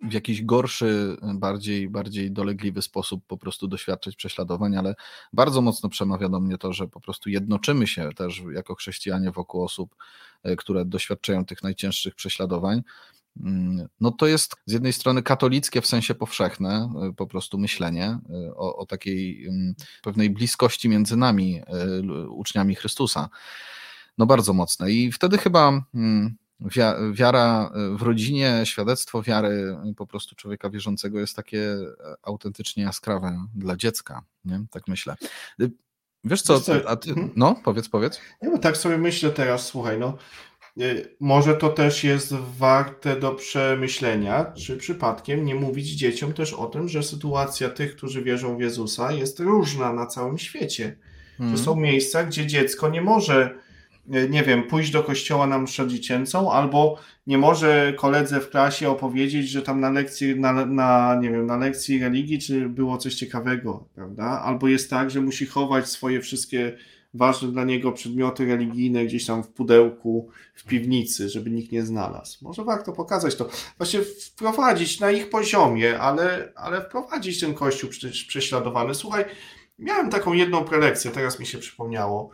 w 0.00 0.12
jakiś 0.12 0.42
gorszy, 0.42 1.16
bardziej, 1.34 1.88
bardziej 1.88 2.32
dolegliwy 2.32 2.82
sposób 2.82 3.24
po 3.26 3.36
prostu 3.36 3.68
doświadczyć 3.68 4.16
prześladowań, 4.16 4.76
ale 4.76 4.94
bardzo 5.32 5.62
mocno 5.62 5.88
przemawia 5.88 6.28
do 6.28 6.40
mnie 6.40 6.58
to, 6.58 6.72
że 6.72 6.88
po 6.88 7.00
prostu 7.00 7.30
jednoczymy 7.30 7.86
się 7.86 8.10
też 8.16 8.42
jako 8.54 8.74
chrześcijanie 8.74 9.30
wokół 9.30 9.64
osób, 9.64 9.94
e, 10.42 10.56
które 10.56 10.84
doświadczają 10.84 11.44
tych 11.44 11.62
najcięższych 11.62 12.14
prześladowań. 12.14 12.82
Mm, 13.40 13.88
no 14.00 14.10
to 14.10 14.26
jest 14.26 14.56
z 14.66 14.72
jednej 14.72 14.92
strony 14.92 15.22
katolickie 15.22 15.80
w 15.80 15.86
sensie 15.86 16.14
powszechne, 16.14 16.90
e, 17.02 17.12
po 17.12 17.26
prostu 17.26 17.58
myślenie 17.58 18.04
e, 18.30 18.54
o, 18.56 18.76
o 18.76 18.86
takiej 18.86 19.46
mm, 19.46 19.74
pewnej 20.02 20.30
bliskości 20.30 20.88
między 20.88 21.16
nami, 21.16 21.62
uczniami 22.28 22.74
Chrystusa. 22.74 23.28
No 24.18 24.26
bardzo 24.26 24.52
mocne. 24.52 24.90
I 24.90 25.12
wtedy 25.12 25.38
chyba 25.38 25.82
mm, 25.94 26.36
wiara 27.12 27.70
w 27.96 28.02
rodzinie, 28.02 28.60
świadectwo 28.64 29.22
wiary 29.22 29.76
po 29.96 30.06
prostu 30.06 30.34
człowieka 30.34 30.70
wierzącego 30.70 31.20
jest 31.20 31.36
takie 31.36 31.60
e, 31.60 31.94
autentycznie 32.22 32.82
jaskrawe 32.82 33.46
dla 33.54 33.76
dziecka, 33.76 34.22
nie? 34.44 34.64
tak 34.70 34.88
myślę. 34.88 35.16
Y, 35.60 35.70
wiesz 36.24 36.42
co, 36.42 36.60
a 36.86 36.96
ty, 36.96 37.10
mhm. 37.10 37.30
no 37.36 37.60
powiedz, 37.64 37.88
powiedz. 37.88 38.20
Ja 38.42 38.50
bo 38.50 38.58
tak 38.58 38.76
sobie 38.76 38.98
myślę 38.98 39.30
teraz, 39.30 39.66
słuchaj, 39.66 39.98
no 39.98 40.18
y, 40.80 41.16
może 41.20 41.54
to 41.54 41.68
też 41.68 42.04
jest 42.04 42.34
warte 42.58 43.20
do 43.20 43.34
przemyślenia, 43.34 44.44
czy 44.44 44.76
przypadkiem 44.76 45.44
nie 45.44 45.54
mówić 45.54 45.86
dzieciom 45.86 46.32
też 46.32 46.52
o 46.52 46.66
tym, 46.66 46.88
że 46.88 47.02
sytuacja 47.02 47.70
tych, 47.70 47.96
którzy 47.96 48.22
wierzą 48.22 48.56
w 48.56 48.60
Jezusa 48.60 49.12
jest 49.12 49.40
różna 49.40 49.92
na 49.92 50.06
całym 50.06 50.38
świecie. 50.38 50.84
Hmm. 50.84 51.56
Że 51.56 51.60
mhm. 51.60 51.64
są 51.64 51.76
miejsca, 51.76 52.24
gdzie 52.24 52.46
dziecko 52.46 52.88
nie 52.88 53.00
może 53.00 53.67
nie 54.08 54.42
wiem, 54.42 54.62
pójść 54.62 54.90
do 54.90 55.02
kościoła 55.02 55.46
na 55.46 55.58
mszę 55.58 55.88
dziecięcą, 55.88 56.52
albo 56.52 56.98
nie 57.26 57.38
może 57.38 57.94
koledze 57.96 58.40
w 58.40 58.50
klasie 58.50 58.88
opowiedzieć, 58.90 59.48
że 59.48 59.62
tam 59.62 59.80
na 59.80 59.90
lekcji, 59.90 60.40
na, 60.40 60.66
na, 60.66 61.18
nie 61.22 61.30
wiem, 61.30 61.46
na 61.46 61.56
lekcji 61.56 61.98
religii, 61.98 62.38
czy 62.38 62.68
było 62.68 62.98
coś 62.98 63.14
ciekawego, 63.14 63.84
prawda? 63.94 64.24
Albo 64.44 64.68
jest 64.68 64.90
tak, 64.90 65.10
że 65.10 65.20
musi 65.20 65.46
chować 65.46 65.88
swoje 65.88 66.20
wszystkie 66.20 66.78
ważne 67.14 67.52
dla 67.52 67.64
niego 67.64 67.92
przedmioty 67.92 68.46
religijne 68.46 69.06
gdzieś 69.06 69.26
tam 69.26 69.42
w 69.42 69.48
pudełku, 69.48 70.28
w 70.54 70.64
piwnicy, 70.64 71.28
żeby 71.28 71.50
nikt 71.50 71.72
nie 71.72 71.82
znalazł. 71.86 72.38
Może 72.42 72.64
warto 72.64 72.92
pokazać 72.92 73.36
to. 73.36 73.48
Właśnie 73.78 74.00
wprowadzić 74.00 75.00
na 75.00 75.10
ich 75.10 75.30
poziomie, 75.30 75.98
ale, 75.98 76.52
ale 76.54 76.80
wprowadzić 76.80 77.40
ten 77.40 77.54
kościół 77.54 77.90
prześladowany. 78.28 78.94
Słuchaj, 78.94 79.24
miałem 79.78 80.10
taką 80.10 80.32
jedną 80.32 80.64
prelekcję, 80.64 81.10
teraz 81.10 81.40
mi 81.40 81.46
się 81.46 81.58
przypomniało 81.58 82.30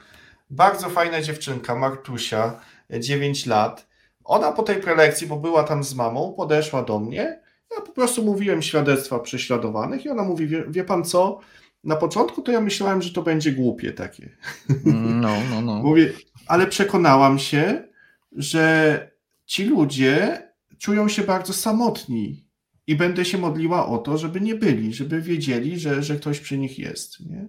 bardzo 0.51 0.91
fajna 0.91 1.23
dziewczynka, 1.23 1.75
Martusia, 1.75 2.61
9 2.91 3.47
lat. 3.47 3.89
Ona 4.25 4.53
po 4.53 4.63
tej 4.63 4.77
prelekcji, 4.77 5.27
bo 5.27 5.37
była 5.37 5.63
tam 5.63 5.85
z 5.85 5.95
mamą, 5.95 6.35
podeszła 6.37 6.83
do 6.83 6.99
mnie. 6.99 7.41
Ja 7.77 7.81
po 7.81 7.93
prostu 7.93 8.25
mówiłem 8.25 8.63
świadectwa 8.63 9.19
prześladowanych 9.19 10.05
i 10.05 10.09
ona 10.09 10.23
mówi, 10.23 10.47
wie, 10.47 10.65
wie 10.69 10.85
pan 10.85 11.05
co, 11.05 11.41
na 11.85 11.97
początku 11.97 12.43
to 12.43 12.53
ja 12.53 12.61
myślałem, 12.61 13.03
że 13.03 13.13
to 13.13 13.23
będzie 13.23 13.53
głupie 13.53 13.93
takie. 13.93 14.37
No, 14.85 15.33
no, 15.51 15.61
no. 15.61 15.75
Mówię, 15.89 16.13
ale 16.47 16.67
przekonałam 16.67 17.39
się, 17.39 17.89
że 18.33 19.11
ci 19.47 19.65
ludzie 19.65 20.43
czują 20.79 21.09
się 21.09 21.23
bardzo 21.23 21.53
samotni 21.53 22.45
i 22.87 22.97
będę 22.97 23.25
się 23.25 23.39
modliła 23.39 23.87
o 23.87 23.99
to, 23.99 24.19
żeby 24.19 24.41
nie 24.41 24.55
byli, 24.55 24.95
żeby 24.95 25.21
wiedzieli, 25.21 25.79
że, 25.79 26.03
że 26.03 26.17
ktoś 26.17 26.41
przy 26.41 26.59
nich 26.59 26.79
jest. 26.79 27.21
Nie? 27.21 27.47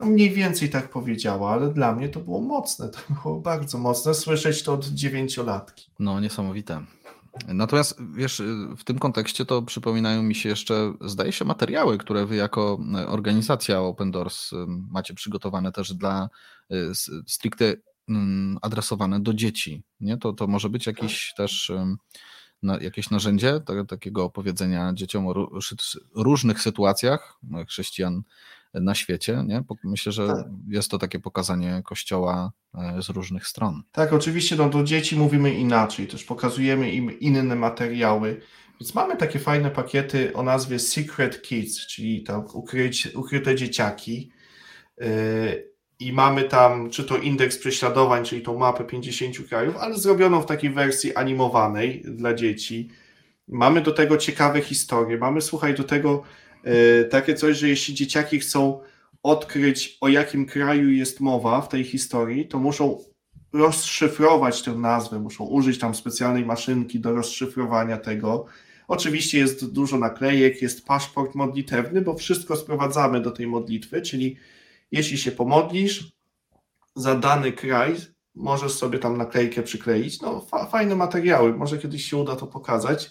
No 0.00 0.06
mniej 0.06 0.30
więcej 0.30 0.70
tak 0.70 0.90
powiedziała, 0.90 1.50
ale 1.50 1.72
dla 1.72 1.94
mnie 1.94 2.08
to 2.08 2.20
było 2.20 2.40
mocne, 2.40 2.88
to 2.88 2.98
było 3.22 3.40
bardzo 3.40 3.78
mocne 3.78 4.14
słyszeć 4.14 4.62
to 4.62 4.72
od 4.72 4.86
dziewięciolatki. 4.86 5.90
No, 5.98 6.20
niesamowite. 6.20 6.84
Natomiast 7.48 7.98
wiesz, 8.14 8.42
w 8.76 8.84
tym 8.84 8.98
kontekście 8.98 9.44
to 9.44 9.62
przypominają 9.62 10.22
mi 10.22 10.34
się 10.34 10.48
jeszcze, 10.48 10.92
zdaje 11.00 11.32
się, 11.32 11.44
materiały, 11.44 11.98
które 11.98 12.26
wy 12.26 12.36
jako 12.36 12.78
organizacja 13.06 13.80
Open 13.80 14.10
Doors 14.10 14.50
macie 14.90 15.14
przygotowane 15.14 15.72
też 15.72 15.94
dla 15.94 16.28
y, 16.72 16.76
stricte 17.26 17.74
mm, 18.08 18.58
adresowane 18.62 19.20
do 19.20 19.34
dzieci. 19.34 19.82
Nie? 20.00 20.16
To, 20.16 20.32
to 20.32 20.46
może 20.46 20.68
być 20.68 20.86
jakiś 20.86 21.34
też 21.36 21.72
na, 22.62 22.78
jakieś 22.78 23.10
narzędzie 23.10 23.60
takiego 23.88 24.24
opowiedzenia 24.24 24.92
dzieciom 24.94 25.26
o 25.26 25.48
różnych 26.14 26.60
sytuacjach 26.62 27.38
chrześcijan 27.68 28.22
na 28.80 28.94
świecie. 28.94 29.44
Nie? 29.46 29.62
Myślę, 29.84 30.12
że 30.12 30.26
tak. 30.26 30.46
jest 30.68 30.90
to 30.90 30.98
takie 30.98 31.20
pokazanie 31.20 31.82
Kościoła 31.84 32.52
e, 32.74 33.02
z 33.02 33.08
różnych 33.08 33.46
stron. 33.46 33.82
Tak, 33.92 34.12
oczywiście 34.12 34.56
no, 34.56 34.68
do 34.68 34.84
dzieci 34.84 35.16
mówimy 35.16 35.54
inaczej, 35.54 36.06
też 36.06 36.24
pokazujemy 36.24 36.92
im 36.92 37.20
inne 37.20 37.56
materiały. 37.56 38.40
Więc 38.80 38.94
mamy 38.94 39.16
takie 39.16 39.38
fajne 39.38 39.70
pakiety 39.70 40.32
o 40.34 40.42
nazwie 40.42 40.78
Secret 40.78 41.42
Kids, 41.42 41.86
czyli 41.86 42.22
tam 42.22 42.44
ukryć, 42.52 43.14
ukryte 43.14 43.54
dzieciaki. 43.54 44.30
Yy, 45.00 45.06
I 46.00 46.12
mamy 46.12 46.44
tam, 46.44 46.90
czy 46.90 47.04
to 47.04 47.16
indeks 47.16 47.58
prześladowań, 47.58 48.24
czyli 48.24 48.42
tą 48.42 48.58
mapę 48.58 48.84
50 48.84 49.48
krajów, 49.48 49.76
ale 49.76 49.98
zrobioną 49.98 50.40
w 50.40 50.46
takiej 50.46 50.70
wersji 50.70 51.14
animowanej 51.14 52.02
dla 52.04 52.34
dzieci. 52.34 52.88
Mamy 53.48 53.80
do 53.80 53.92
tego 53.92 54.16
ciekawe 54.16 54.62
historie. 54.62 55.18
Mamy, 55.18 55.40
słuchaj, 55.40 55.74
do 55.74 55.84
tego 55.84 56.22
E, 56.22 56.47
takie 57.10 57.34
coś, 57.34 57.56
że 57.56 57.68
jeśli 57.68 57.94
dzieciaki 57.94 58.38
chcą 58.40 58.80
odkryć, 59.22 59.98
o 60.00 60.08
jakim 60.08 60.46
kraju 60.46 60.90
jest 60.90 61.20
mowa 61.20 61.60
w 61.60 61.68
tej 61.68 61.84
historii, 61.84 62.48
to 62.48 62.58
muszą 62.58 63.04
rozszyfrować 63.52 64.62
tę 64.62 64.72
nazwę, 64.72 65.18
muszą 65.18 65.44
użyć 65.44 65.78
tam 65.78 65.94
specjalnej 65.94 66.44
maszynki 66.44 67.00
do 67.00 67.12
rozszyfrowania 67.12 67.96
tego. 67.96 68.46
Oczywiście 68.88 69.38
jest 69.38 69.72
dużo 69.72 69.98
naklejek, 69.98 70.62
jest 70.62 70.84
paszport 70.84 71.34
modlitewny, 71.34 72.00
bo 72.00 72.14
wszystko 72.14 72.56
sprowadzamy 72.56 73.20
do 73.20 73.30
tej 73.30 73.46
modlitwy, 73.46 74.02
czyli 74.02 74.36
jeśli 74.92 75.18
się 75.18 75.32
pomodlisz 75.32 76.12
za 76.96 77.14
dany 77.14 77.52
kraj, 77.52 77.96
możesz 78.34 78.72
sobie 78.72 78.98
tam 78.98 79.16
naklejkę 79.16 79.62
przykleić. 79.62 80.20
No, 80.20 80.40
fa 80.40 80.66
fajne 80.66 80.96
materiały, 80.96 81.52
może 81.56 81.78
kiedyś 81.78 82.10
się 82.10 82.16
uda 82.16 82.36
to 82.36 82.46
pokazać. 82.46 83.10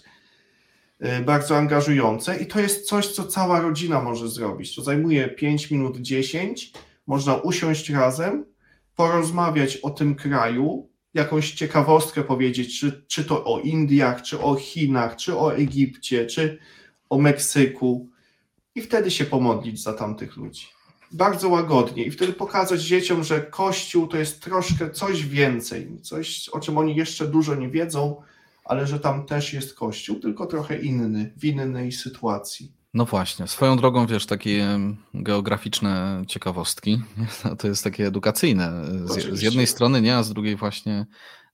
Y, 1.06 1.24
bardzo 1.24 1.56
angażujące 1.56 2.36
i 2.36 2.46
to 2.46 2.60
jest 2.60 2.86
coś, 2.86 3.06
co 3.06 3.24
cała 3.24 3.60
rodzina 3.60 4.02
może 4.02 4.28
zrobić. 4.28 4.74
To 4.74 4.82
zajmuje 4.82 5.28
5 5.28 5.70
minut 5.70 5.98
10, 5.98 6.72
można 7.06 7.34
usiąść 7.34 7.90
razem, 7.90 8.44
porozmawiać 8.96 9.76
o 9.76 9.90
tym 9.90 10.14
kraju, 10.14 10.88
jakąś 11.14 11.52
ciekawostkę 11.52 12.24
powiedzieć, 12.24 12.80
czy, 12.80 13.04
czy 13.06 13.24
to 13.24 13.44
o 13.44 13.60
Indiach, 13.60 14.22
czy 14.22 14.40
o 14.40 14.54
Chinach, 14.54 15.16
czy 15.16 15.38
o 15.38 15.54
Egipcie, 15.54 16.26
czy 16.26 16.58
o 17.10 17.18
Meksyku 17.18 18.08
i 18.74 18.82
wtedy 18.82 19.10
się 19.10 19.24
pomodlić 19.24 19.82
za 19.82 19.92
tamtych 19.92 20.36
ludzi. 20.36 20.66
Bardzo 21.12 21.48
łagodnie 21.48 22.04
i 22.04 22.10
wtedy 22.10 22.32
pokazać 22.32 22.82
dzieciom, 22.82 23.24
że 23.24 23.40
Kościół 23.40 24.06
to 24.06 24.16
jest 24.16 24.42
troszkę 24.42 24.90
coś 24.90 25.26
więcej, 25.26 26.00
coś, 26.02 26.48
o 26.48 26.60
czym 26.60 26.78
oni 26.78 26.96
jeszcze 26.96 27.26
dużo 27.26 27.54
nie 27.54 27.68
wiedzą, 27.68 28.22
ale 28.68 28.86
że 28.86 29.00
tam 29.00 29.26
też 29.26 29.52
jest 29.52 29.74
kościół, 29.74 30.20
tylko 30.20 30.46
trochę 30.46 30.78
inny, 30.78 31.34
w 31.36 31.44
innej 31.44 31.92
sytuacji. 31.92 32.72
No 32.94 33.04
właśnie, 33.04 33.46
swoją 33.46 33.76
drogą, 33.76 34.06
wiesz, 34.06 34.26
takie 34.26 34.78
geograficzne 35.14 36.22
ciekawostki, 36.28 37.00
to 37.58 37.68
jest 37.68 37.84
takie 37.84 38.06
edukacyjne. 38.06 38.84
Z, 39.04 39.38
z, 39.38 39.42
jednej 39.42 39.66
strony 39.66 40.02
nie, 40.02 40.16
a 40.16 40.22
z 40.22 40.32
drugiej 40.32 40.56
właśnie 40.56 41.06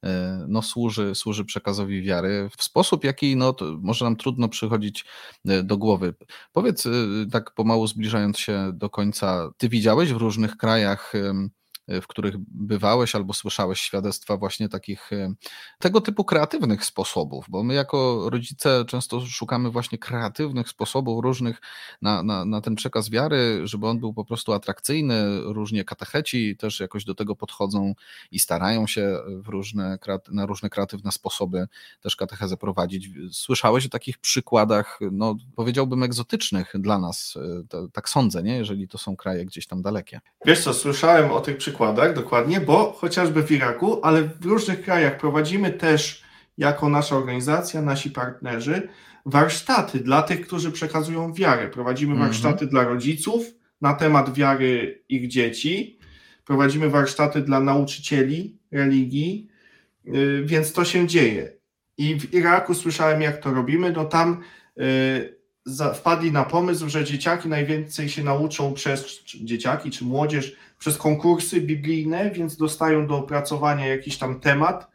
e, 0.05 0.45
no, 0.49 0.63
służy, 0.63 1.15
służy 1.15 1.45
przekazowi 1.45 2.03
wiary 2.03 2.49
w 2.59 2.65
sposób, 2.65 3.05
jaki 3.05 3.37
no, 3.37 3.57
może 3.81 4.05
nam 4.05 4.17
trudno 4.17 4.49
przychodzić 4.49 5.05
e, 5.49 5.63
do 5.63 5.77
głowy. 5.77 6.15
Powiedz, 6.53 6.87
e, 6.87 6.91
tak 7.33 7.55
pomału 7.55 7.87
zbliżając 7.87 8.39
się 8.39 8.71
do 8.75 8.91
końca, 8.91 9.51
ty 9.59 9.69
widziałeś 9.69 10.13
w 10.13 10.17
różnych 10.17 10.57
krajach 10.57 11.13
w 11.89 12.07
których 12.07 12.35
bywałeś 12.39 13.15
albo 13.15 13.33
słyszałeś 13.33 13.81
świadectwa 13.81 14.37
właśnie 14.37 14.69
takich 14.69 15.13
e, 15.13 15.35
tego 15.79 16.01
typu 16.01 16.25
kreatywnych 16.25 16.85
sposobów, 16.85 17.45
bo 17.49 17.63
my 17.63 17.75
jako 17.75 18.31
rodzice 18.31 18.85
często 18.89 19.21
szukamy 19.21 19.71
właśnie 19.71 19.99
kreatywnych 19.99 20.69
sposobów 20.69 21.23
różnych 21.23 21.61
na, 22.03 22.23
na, 22.23 22.45
na 22.45 22.61
ten 22.61 22.75
przekaz 22.75 23.11
wiary, 23.11 23.61
żeby 23.65 23.87
on 23.87 24.01
był 24.01 24.15
po 24.15 24.25
prostu 24.25 24.53
atrakcyjny. 24.53 25.41
Różnie 25.43 25.85
katecheci 25.85 26.57
też 26.57 26.81
jakoś 26.81 27.05
do 27.05 27.15
tego 27.15 27.37
podchodzą 27.37 27.95
i 28.31 28.39
starają 28.39 28.87
się 28.87 29.19
w 29.27 29.49
różne, 29.49 29.99
na 30.29 30.47
różne 30.47 30.71
kreatywne 30.71 31.13
sposoby 31.13 31.67
też 32.01 32.17
katechezę 32.17 32.57
prowadzić. 32.57 33.09
Słyszałeś 33.33 33.87
o 33.87 33.89
takich 33.89 34.19
przykładach, 34.19 34.99
no 35.13 35.37
powiedziałbym 35.57 36.03
egzotycznych 36.03 36.73
dla 36.75 36.99
nas, 36.99 37.35
e, 37.75 37.89
tak 37.93 38.09
sądzę, 38.09 38.43
nie? 38.43 38.57
jeżeli 38.57 38.89
to 38.89 38.99
są 38.99 39.17
kraje 39.17 39.45
gdzieś 39.45 39.67
tam 39.67 39.83
dalekie. 39.83 40.21
Wiesz 40.47 40.65
co, 40.65 40.75
słyszałem 40.75 41.33
o 41.33 41.41
tych 41.41 41.57
przykładach 41.57 41.74
przykładach, 41.75 42.15
dokładnie, 42.15 42.61
bo 42.61 42.93
chociażby 42.93 43.43
w 43.43 43.51
Iraku, 43.51 44.01
ale 44.03 44.23
w 44.23 44.45
różnych 44.45 44.83
krajach 44.83 45.19
prowadzimy 45.19 45.71
też 45.71 46.23
jako 46.59 46.89
nasza 46.89 47.17
organizacja, 47.17 47.83
nasi 47.83 48.11
partnerzy, 48.11 48.89
warsztaty 49.27 50.01
dla 50.01 50.23
tych, 50.23 50.41
którzy 50.41 50.73
przekazują 50.73 51.33
wiarę. 51.33 51.69
Prowadzimy 51.69 52.13
mhm. 52.13 52.31
warsztaty 52.31 52.67
dla 52.67 52.85
rodziców 52.85 53.47
na 53.81 53.95
temat 53.95 54.35
wiary 54.35 55.03
ich 55.09 55.29
dzieci, 55.29 55.99
prowadzimy 56.45 56.91
warsztaty 56.91 57.41
dla 57.41 57.61
nauczycieli 57.61 58.59
religii, 58.73 59.49
y, 60.07 60.43
więc 60.45 60.73
to 60.73 60.85
się 60.85 61.07
dzieje. 61.07 61.53
I 61.99 62.21
w 62.21 62.35
Iraku 62.35 62.75
słyszałem, 62.75 63.23
jak 63.23 63.37
to 63.37 63.55
robimy, 63.55 63.93
no 63.93 64.05
tam 64.05 64.41
y, 64.81 65.39
wpadli 65.95 66.33
na 66.33 66.45
pomysł, 66.45 66.89
że 66.89 67.05
dzieciaki 67.05 67.49
najwięcej 67.49 68.09
się 68.09 68.25
nauczą 68.25 68.75
przez 68.75 69.25
dzieciaki 69.25 69.91
czy 69.91 70.05
młodzież 70.05 70.57
przez 70.79 70.97
konkursy 70.99 71.61
biblijne, 71.61 72.31
więc 72.31 72.57
dostają 72.57 73.07
do 73.07 73.17
opracowania 73.17 73.87
jakiś 73.87 74.19
tam 74.19 74.41
temat. 74.41 74.91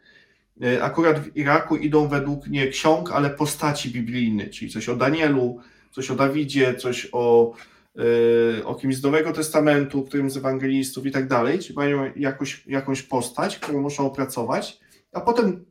E, 0.62 0.82
akurat 0.82 1.18
w 1.18 1.36
Iraku 1.36 1.76
idą 1.76 2.08
według 2.08 2.46
nie 2.46 2.68
ksiąg, 2.68 3.12
ale 3.12 3.30
postaci 3.30 3.90
biblijne, 3.90 4.46
czyli 4.46 4.70
coś 4.70 4.88
o 4.88 4.96
Danielu, 4.96 5.58
coś 5.90 6.10
o 6.10 6.16
Dawidzie, 6.16 6.74
coś 6.74 7.08
o, 7.12 7.52
yy, 7.94 8.62
o 8.64 8.74
kimś 8.74 8.96
z 8.96 9.02
Nowego 9.02 9.32
Testamentu, 9.32 10.02
którym 10.02 10.30
z 10.30 10.36
ewangelistów 10.36 11.06
i 11.06 11.10
tak 11.10 11.28
dalej, 11.28 11.58
czyli 11.58 11.74
mają 11.74 12.12
jakąś, 12.16 12.66
jakąś 12.66 13.02
postać, 13.02 13.58
którą 13.58 13.80
muszą 13.80 14.06
opracować, 14.06 14.80
a 15.12 15.20
potem 15.20 15.64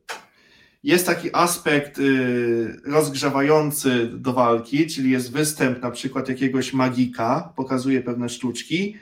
jest 0.82 1.06
taki 1.06 1.28
aspekt 1.32 1.98
yy, 1.98 2.80
rozgrzewający 2.84 4.10
do 4.14 4.32
walki, 4.32 4.86
czyli 4.86 5.10
jest 5.10 5.32
występ 5.32 5.82
na 5.82 5.90
przykład 5.90 6.28
jakiegoś 6.28 6.72
magika, 6.72 7.52
pokazuje 7.56 8.00
pewne 8.00 8.28
sztuczki, 8.28 8.96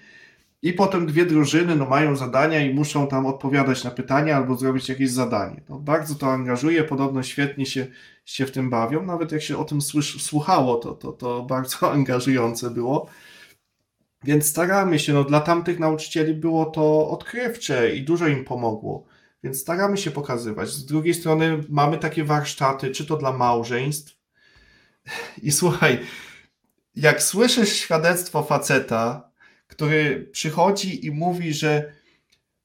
i 0.63 0.73
potem 0.73 1.07
dwie 1.07 1.27
drużyny 1.27 1.77
no, 1.77 1.87
mają 1.87 2.17
zadania 2.17 2.61
i 2.61 2.75
muszą 2.75 3.07
tam 3.07 3.27
odpowiadać 3.27 3.85
na 3.85 3.91
pytania 3.91 4.37
albo 4.37 4.57
zrobić 4.57 4.89
jakieś 4.89 5.11
zadanie. 5.11 5.63
No, 5.69 5.79
bardzo 5.79 6.15
to 6.15 6.27
angażuje, 6.27 6.85
podobno 6.85 7.23
świetnie 7.23 7.67
się, 7.67 7.87
się 8.25 8.47
w 8.47 8.51
tym 8.51 8.71
bawią. 8.71 9.07
Nawet 9.07 9.33
jak 9.33 9.43
się 9.43 9.59
o 9.59 9.65
tym 9.65 9.81
słysz, 9.81 10.23
słuchało, 10.23 10.77
to, 10.77 10.93
to, 10.93 11.13
to 11.13 11.43
bardzo 11.43 11.91
angażujące 11.93 12.71
było. 12.71 13.07
Więc 14.25 14.47
staramy 14.47 14.99
się, 14.99 15.13
no 15.13 15.25
dla 15.25 15.41
tamtych 15.41 15.79
nauczycieli 15.79 16.35
było 16.35 16.67
to 16.67 17.11
odkrywcze 17.11 17.95
i 17.95 18.03
dużo 18.03 18.29
im 18.29 18.45
pomogło. 18.45 19.07
Więc 19.43 19.61
staramy 19.61 19.97
się 19.97 20.11
pokazywać. 20.11 20.69
Z 20.69 20.85
drugiej 20.85 21.15
strony 21.15 21.65
mamy 21.69 21.99
takie 21.99 22.25
warsztaty, 22.25 22.91
czy 22.91 23.07
to 23.07 23.17
dla 23.17 23.33
małżeństw. 23.33 24.17
I 25.43 25.53
słuchaj, 25.53 25.99
jak 26.95 27.23
słyszysz 27.23 27.73
świadectwo 27.73 28.43
faceta, 28.43 29.31
który 29.67 30.29
przychodzi 30.33 31.07
i 31.07 31.11
mówi, 31.11 31.55
że 31.55 31.93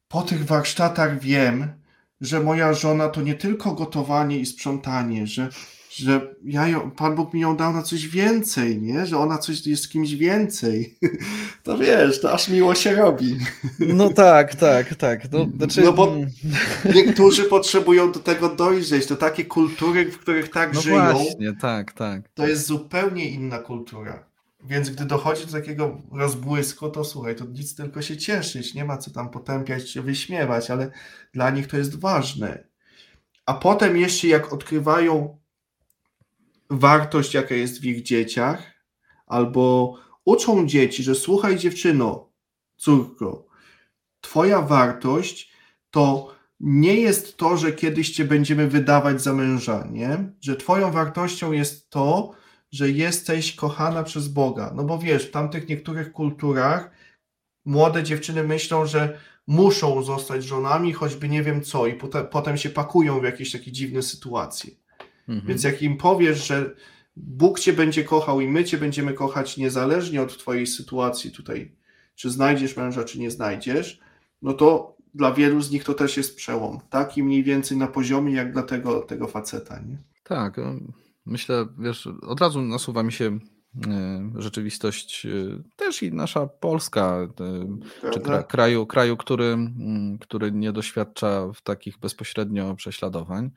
po 0.07 0.21
tych 0.21 0.45
warsztatach 0.45 1.19
wiem, 1.19 1.73
że 2.21 2.39
moja 2.39 2.73
żona 2.73 3.09
to 3.09 3.21
nie 3.21 3.35
tylko 3.35 3.73
gotowanie 3.73 4.39
i 4.39 4.45
sprzątanie, 4.45 5.27
że, 5.27 5.49
że 5.95 6.35
ja 6.43 6.67
ją, 6.67 6.91
Pan 6.91 7.15
Bóg 7.15 7.33
mi 7.33 7.41
ją 7.41 7.57
dał 7.57 7.73
na 7.73 7.81
coś 7.81 8.07
więcej, 8.07 8.81
nie? 8.81 9.05
Że 9.05 9.17
ona 9.17 9.37
coś 9.37 9.67
jest 9.67 9.89
kimś 9.91 10.13
więcej. 10.13 10.95
To 11.63 11.77
wiesz, 11.77 12.21
to 12.21 12.33
aż 12.33 12.49
miło 12.49 12.75
się 12.75 12.95
robi. 12.95 13.37
No 13.79 14.09
tak, 14.09 14.55
tak, 14.55 14.95
tak. 14.95 15.31
No, 15.31 15.47
znaczy... 15.57 15.81
no 15.81 15.93
bo 15.93 16.15
niektórzy 16.95 17.43
potrzebują 17.43 18.11
do 18.11 18.19
tego 18.19 18.49
dojrzeć, 18.49 19.07
do 19.07 19.15
takiej 19.15 19.45
kultury, 19.45 20.11
w 20.11 20.17
których 20.17 20.49
tak 20.49 20.73
no 20.73 20.81
żyją. 20.81 21.11
Właśnie, 21.11 21.53
tak, 21.61 21.91
tak. 21.91 22.29
To 22.33 22.47
jest 22.47 22.65
zupełnie 22.65 23.29
inna 23.29 23.59
kultura. 23.59 24.25
Więc 24.63 24.89
gdy 24.89 25.05
dochodzi 25.05 25.45
do 25.45 25.51
takiego 25.51 26.01
rozbłysku, 26.11 26.89
to 26.89 27.03
słuchaj, 27.03 27.35
to 27.35 27.45
nic 27.45 27.75
tylko 27.75 28.01
się 28.01 28.17
cieszyć, 28.17 28.73
nie 28.73 28.85
ma 28.85 28.97
co 28.97 29.11
tam 29.11 29.29
potępiać 29.29 29.93
czy 29.93 30.01
wyśmiewać, 30.01 30.71
ale 30.71 30.91
dla 31.33 31.49
nich 31.49 31.67
to 31.67 31.77
jest 31.77 31.99
ważne. 31.99 32.63
A 33.45 33.53
potem 33.53 33.97
jeszcze 33.97 34.27
jak 34.27 34.53
odkrywają 34.53 35.37
wartość, 36.69 37.33
jaka 37.33 37.55
jest 37.55 37.81
w 37.81 37.85
ich 37.85 38.03
dzieciach, 38.03 38.73
albo 39.25 39.93
uczą 40.25 40.67
dzieci, 40.67 41.03
że 41.03 41.15
słuchaj 41.15 41.57
dziewczyno, 41.57 42.29
córko, 42.77 43.45
twoja 44.21 44.61
wartość 44.61 45.53
to 45.91 46.35
nie 46.59 46.95
jest 46.95 47.37
to, 47.37 47.57
że 47.57 47.73
kiedyś 47.73 48.11
cię 48.11 48.25
będziemy 48.25 48.67
wydawać 48.67 49.21
za 49.21 49.33
męża, 49.33 49.87
nie? 49.91 50.33
Że 50.41 50.55
twoją 50.55 50.91
wartością 50.91 51.51
jest 51.51 51.89
to, 51.89 52.31
że 52.71 52.89
jesteś 52.89 53.55
kochana 53.55 54.03
przez 54.03 54.27
Boga. 54.27 54.73
No 54.75 54.83
bo 54.83 54.97
wiesz, 54.97 55.27
w 55.27 55.31
tamtych 55.31 55.67
niektórych 55.67 56.11
kulturach 56.11 56.91
młode 57.65 58.03
dziewczyny 58.03 58.43
myślą, 58.43 58.85
że 58.85 59.19
muszą 59.47 60.03
zostać 60.03 60.43
żonami, 60.43 60.93
choćby 60.93 61.29
nie 61.29 61.43
wiem 61.43 61.61
co, 61.61 61.87
i 61.87 61.93
potem, 61.93 62.27
potem 62.27 62.57
się 62.57 62.69
pakują 62.69 63.19
w 63.19 63.23
jakieś 63.23 63.51
takie 63.51 63.71
dziwne 63.71 64.01
sytuacje. 64.01 64.71
Mhm. 65.27 65.47
Więc 65.47 65.63
jak 65.63 65.81
im 65.81 65.97
powiesz, 65.97 66.47
że 66.47 66.75
Bóg 67.15 67.59
cię 67.59 67.73
będzie 67.73 68.03
kochał 68.03 68.41
i 68.41 68.47
my 68.47 68.63
cię 68.63 68.77
będziemy 68.77 69.13
kochać 69.13 69.57
niezależnie 69.57 70.21
od 70.21 70.37
twojej 70.37 70.67
sytuacji 70.67 71.31
tutaj, 71.31 71.75
czy 72.15 72.29
znajdziesz 72.29 72.77
męża, 72.77 73.03
czy 73.03 73.19
nie 73.19 73.31
znajdziesz, 73.31 73.99
no 74.41 74.53
to 74.53 74.97
dla 75.13 75.33
wielu 75.33 75.61
z 75.61 75.71
nich 75.71 75.83
to 75.83 75.93
też 75.93 76.17
jest 76.17 76.35
przełom. 76.35 76.79
Taki 76.89 77.23
mniej 77.23 77.43
więcej 77.43 77.77
na 77.77 77.87
poziomie 77.87 78.33
jak 78.33 78.53
dla 78.53 78.63
tego, 78.63 79.01
tego 79.01 79.27
faceta. 79.27 79.79
Nie? 79.79 79.97
Tak, 80.23 80.59
myślę, 81.25 81.65
wiesz, 81.79 82.07
od 82.21 82.41
razu 82.41 82.61
nasuwa 82.61 83.03
mi 83.03 83.11
się 83.11 83.39
e, 83.87 84.31
rzeczywistość 84.35 85.25
e, 85.25 85.29
też 85.75 86.03
i 86.03 86.13
nasza 86.13 86.47
Polska, 86.47 87.27
e, 88.05 88.11
czy 88.11 88.19
kraju, 88.47 88.85
kraju 88.85 89.17
który, 89.17 89.57
który 90.21 90.51
nie 90.51 90.71
doświadcza 90.71 91.47
w 91.55 91.61
takich 91.61 91.99
bezpośrednio 91.99 92.75
prześladowań 92.75 93.51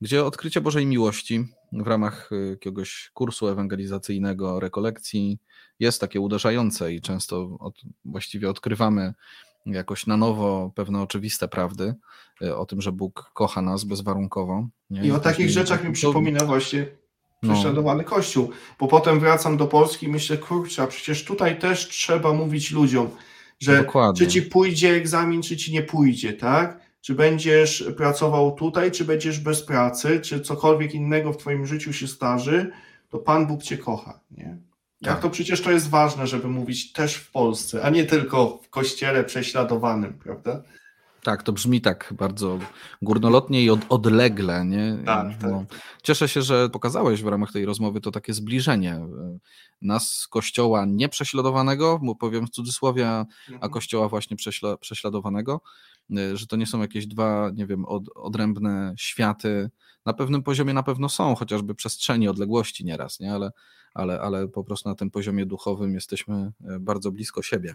gdzie 0.00 0.24
odkrycie 0.24 0.60
Bożej 0.60 0.86
miłości 0.86 1.44
w 1.72 1.86
ramach 1.86 2.32
y, 2.32 2.50
jakiegoś 2.50 3.10
kursu 3.14 3.48
ewangelizacyjnego, 3.48 4.60
rekolekcji 4.60 5.38
jest 5.80 6.00
takie 6.00 6.20
uderzające 6.20 6.94
i 6.94 7.00
często 7.00 7.56
od, 7.60 7.74
właściwie 8.04 8.50
odkrywamy 8.50 9.14
jakoś 9.66 10.06
na 10.06 10.16
nowo 10.16 10.72
pewne 10.74 11.02
oczywiste 11.02 11.48
prawdy 11.48 11.94
y, 12.42 12.56
o 12.56 12.66
tym, 12.66 12.80
że 12.80 12.92
Bóg 12.92 13.30
kocha 13.34 13.62
nas 13.62 13.84
bezwarunkowo. 13.84 14.68
Nie? 14.90 15.04
I 15.04 15.10
o 15.10 15.18
takich 15.18 15.50
rzeczach 15.50 15.84
mi 15.84 15.92
przypomina 15.92 16.44
właśnie 16.44 16.86
no. 17.42 17.52
prześladowany 17.52 18.02
no. 18.02 18.08
Kościół, 18.08 18.50
bo 18.80 18.88
potem 18.88 19.20
wracam 19.20 19.56
do 19.56 19.66
Polski 19.66 20.06
i 20.06 20.08
myślę, 20.08 20.38
kurczę, 20.38 20.82
a 20.82 20.86
przecież 20.86 21.24
tutaj 21.24 21.58
też 21.58 21.88
trzeba 21.88 22.32
mówić 22.32 22.70
ludziom, 22.70 23.10
że 23.60 23.78
Dokładnie. 23.78 24.26
czy 24.26 24.32
ci 24.32 24.42
pójdzie 24.42 24.90
egzamin, 24.94 25.42
czy 25.42 25.56
ci 25.56 25.72
nie 25.72 25.82
pójdzie, 25.82 26.32
tak? 26.32 26.87
Czy 27.08 27.14
będziesz 27.14 27.84
pracował 27.96 28.54
tutaj, 28.54 28.90
czy 28.90 29.04
będziesz 29.04 29.40
bez 29.40 29.62
pracy, 29.62 30.20
czy 30.20 30.40
cokolwiek 30.40 30.94
innego 30.94 31.32
w 31.32 31.36
Twoim 31.36 31.66
życiu 31.66 31.92
się 31.92 32.08
starzy, 32.08 32.70
to 33.10 33.18
Pan 33.18 33.46
Bóg 33.46 33.62
Cię 33.62 33.78
kocha. 33.78 34.20
Nie? 34.30 34.58
Jak 35.00 35.14
tak. 35.14 35.22
to 35.22 35.30
przecież 35.30 35.62
to 35.62 35.70
jest 35.70 35.90
ważne, 35.90 36.26
żeby 36.26 36.48
mówić 36.48 36.92
też 36.92 37.14
w 37.14 37.30
Polsce, 37.30 37.82
a 37.82 37.90
nie 37.90 38.04
tylko 38.04 38.58
w 38.62 38.70
kościele 38.70 39.24
prześladowanym, 39.24 40.14
prawda? 40.14 40.62
Tak, 41.22 41.42
to 41.42 41.52
brzmi 41.52 41.80
tak 41.80 42.14
bardzo 42.16 42.58
górnolotnie 43.02 43.62
i 43.62 43.70
od, 43.70 43.80
odlegle. 43.88 44.64
Nie? 44.64 44.98
Tak, 45.06 45.26
no, 45.42 45.64
tak. 45.68 45.80
Cieszę 46.02 46.28
się, 46.28 46.42
że 46.42 46.70
pokazałeś 46.70 47.22
w 47.22 47.26
ramach 47.26 47.52
tej 47.52 47.64
rozmowy 47.64 48.00
to 48.00 48.10
takie 48.10 48.34
zbliżenie 48.34 48.92
e, 48.92 49.38
nas, 49.82 50.26
kościoła 50.30 50.84
nieprześladowanego, 50.88 52.00
powiem 52.20 52.46
w 52.46 52.50
cudzysłowie, 52.50 53.08
a 53.08 53.26
mhm. 53.50 53.72
kościoła 53.72 54.08
właśnie 54.08 54.36
prześla, 54.36 54.76
prześladowanego, 54.76 55.60
że 56.34 56.46
to 56.46 56.56
nie 56.56 56.66
są 56.66 56.80
jakieś 56.80 57.06
dwa, 57.06 57.50
nie 57.54 57.66
wiem, 57.66 57.84
od, 57.84 58.04
odrębne 58.14 58.94
światy. 58.98 59.70
Na 60.06 60.12
pewnym 60.12 60.42
poziomie 60.42 60.74
na 60.74 60.82
pewno 60.82 61.08
są, 61.08 61.34
chociażby 61.34 61.74
przestrzeni, 61.74 62.28
odległości 62.28 62.84
nieraz, 62.84 63.20
nie? 63.20 63.34
ale 63.34 63.50
ale, 63.94 64.20
ale 64.20 64.48
po 64.48 64.64
prostu 64.64 64.88
na 64.88 64.94
tym 64.94 65.10
poziomie 65.10 65.46
duchowym 65.46 65.94
jesteśmy 65.94 66.34
e, 66.34 66.78
bardzo 66.80 67.12
blisko 67.12 67.42
siebie. 67.42 67.74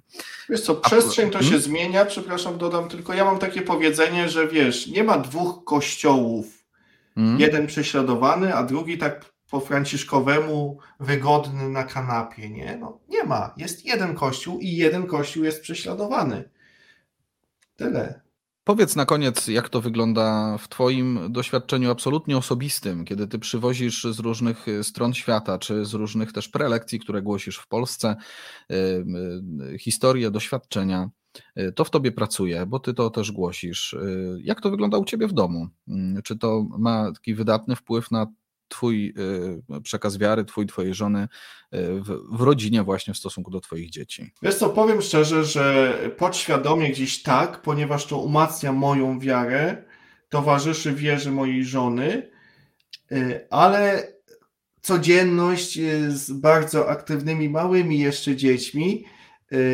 Wiesz 0.50 0.62
co, 0.62 0.76
przestrzeń 0.76 1.30
to 1.30 1.40
się 1.40 1.46
hmm? 1.46 1.62
zmienia, 1.62 2.06
przepraszam, 2.06 2.58
dodam 2.58 2.90
tylko, 2.90 3.14
ja 3.14 3.26
mam 3.26 3.40
takie 3.40 3.62
powiedzenie, 3.62 4.30
że 4.30 4.48
wiesz, 4.48 4.88
nie 4.88 5.04
ma 5.04 5.18
dwóch 5.18 5.64
kościołów, 5.64 6.66
hmm? 7.16 7.40
jeden 7.40 7.68
prześladowany, 7.68 8.56
a 8.56 8.64
drugi 8.64 8.98
tak 8.98 9.34
po 9.50 9.60
franciszkowemu 9.60 10.78
wygodny 11.00 11.70
na 11.70 11.84
kanapie, 11.84 12.50
nie? 12.50 12.78
No, 12.78 13.00
nie 13.10 13.24
ma. 13.24 13.54
Jest 13.58 13.86
jeden 13.86 14.16
kościół 14.16 14.60
i 14.60 14.72
jeden 14.72 15.08
kościół 15.08 15.44
jest 15.44 15.62
prześladowany. 15.62 16.50
Tyle. 17.76 18.23
Powiedz 18.64 18.96
na 18.96 19.06
koniec, 19.06 19.48
jak 19.48 19.70
to 19.70 19.82
wygląda 19.82 20.58
w 20.58 20.68
Twoim 20.68 21.20
doświadczeniu 21.30 21.92
absolutnie 21.92 22.38
osobistym, 22.38 23.06
kiedy 23.06 23.28
Ty 23.28 23.40
przywozisz 23.40 24.04
z 24.04 24.20
różnych 24.20 24.68
y, 24.68 24.84
stron 24.84 25.14
świata, 25.14 25.60
czy 25.60 25.86
z 25.86 25.94
różnych 25.94 26.34
też 26.34 26.50
prelekcji, 26.50 27.00
które 27.00 27.22
głosisz 27.22 27.58
w 27.58 27.68
Polsce, 27.68 28.16
y, 28.72 28.76
y, 29.74 29.80
historie, 29.80 30.32
doświadczenia. 30.32 31.10
To 31.76 31.86
w 31.86 31.90
Tobie 31.90 32.12
pracuje, 32.12 32.66
bo 32.66 32.80
Ty 32.80 32.94
to 32.94 33.10
też 33.10 33.32
głosisz. 33.32 33.96
Jak 34.38 34.62
to 34.62 34.70
wygląda 34.70 34.98
u 34.98 35.06
Ciebie 35.06 35.28
w 35.28 35.34
domu? 35.34 35.68
Mm, 35.88 36.22
czy 36.22 36.38
to 36.38 36.66
ma 36.80 37.12
taki 37.12 37.36
wydatny 37.36 37.76
wpływ 37.76 38.12
na 38.12 38.28
Twój 38.68 39.14
y, 39.78 39.82
przekaz 39.82 40.18
wiary, 40.18 40.46
Twój, 40.46 40.66
Twojej 40.66 40.94
żony 40.94 41.24
y, 41.24 41.28
w, 42.02 42.38
w, 42.38 42.42
rodzinie, 42.42 42.84
właśnie 42.84 43.14
w 43.14 43.18
stosunku 43.18 43.52
do 43.52 43.62
Twoich 43.62 43.90
dzieci? 43.90 44.32
Wiesz 44.42 44.56
co, 44.56 44.70
powiem 44.70 45.02
szczerze, 45.02 45.46
że 45.46 45.98
podświadomie 46.18 46.90
gdzieś 46.90 47.24
tak, 47.24 47.62
ponieważ 47.62 48.06
to 48.06 48.18
umacnia 48.18 48.72
moją 48.72 49.20
wiarę, 49.20 49.84
towarzyszy 50.30 50.94
wierze 50.94 51.32
mojej 51.32 51.66
żony, 51.66 52.30
y, 53.12 53.48
ale 53.50 54.14
codzienność 54.82 55.80
z 56.10 56.32
bardzo 56.32 56.90
aktywnymi, 56.90 57.50
małymi 57.50 58.00
jeszcze 58.00 58.36
dziećmi 58.36 59.06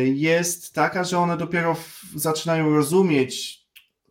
jest 0.04 0.74
taka, 0.74 1.04
że 1.04 1.18
one 1.18 1.36
dopiero 1.36 1.76
zaczynają 2.16 2.74
rozumieć, 2.74 3.60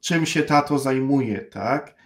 czym 0.01 0.25
się 0.25 0.43
tato 0.43 0.79
zajmuje, 0.79 1.39
tak? 1.39 1.98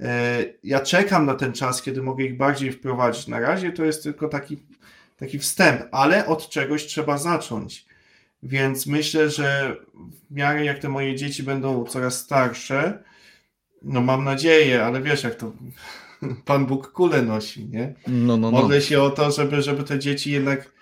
E, 0.00 0.44
ja 0.64 0.80
czekam 0.80 1.26
na 1.26 1.34
ten 1.34 1.52
czas, 1.52 1.82
kiedy 1.82 2.02
mogę 2.02 2.24
ich 2.24 2.36
bardziej 2.36 2.72
wprowadzić. 2.72 3.26
Na 3.26 3.40
razie 3.40 3.72
to 3.72 3.84
jest 3.84 4.02
tylko 4.02 4.28
taki, 4.28 4.58
taki 5.16 5.38
wstęp, 5.38 5.82
ale 5.92 6.26
od 6.26 6.48
czegoś 6.48 6.86
trzeba 6.86 7.18
zacząć. 7.18 7.86
Więc 8.42 8.86
myślę, 8.86 9.30
że 9.30 9.76
w 10.30 10.34
miarę 10.34 10.64
jak 10.64 10.78
te 10.78 10.88
moje 10.88 11.16
dzieci 11.16 11.42
będą 11.42 11.84
coraz 11.84 12.18
starsze, 12.18 13.02
no 13.82 14.00
mam 14.00 14.24
nadzieję, 14.24 14.84
ale 14.84 15.02
wiesz, 15.02 15.22
jak 15.22 15.34
to 15.34 15.52
Pan 16.44 16.66
Bóg 16.66 16.92
kulę 16.92 17.22
nosi, 17.22 17.68
nie? 17.68 17.94
No, 18.06 18.36
no, 18.36 18.50
no. 18.50 18.60
Modlę 18.60 18.80
się 18.80 19.02
o 19.02 19.10
to, 19.10 19.30
żeby, 19.30 19.62
żeby 19.62 19.84
te 19.84 19.98
dzieci 19.98 20.32
jednak 20.32 20.72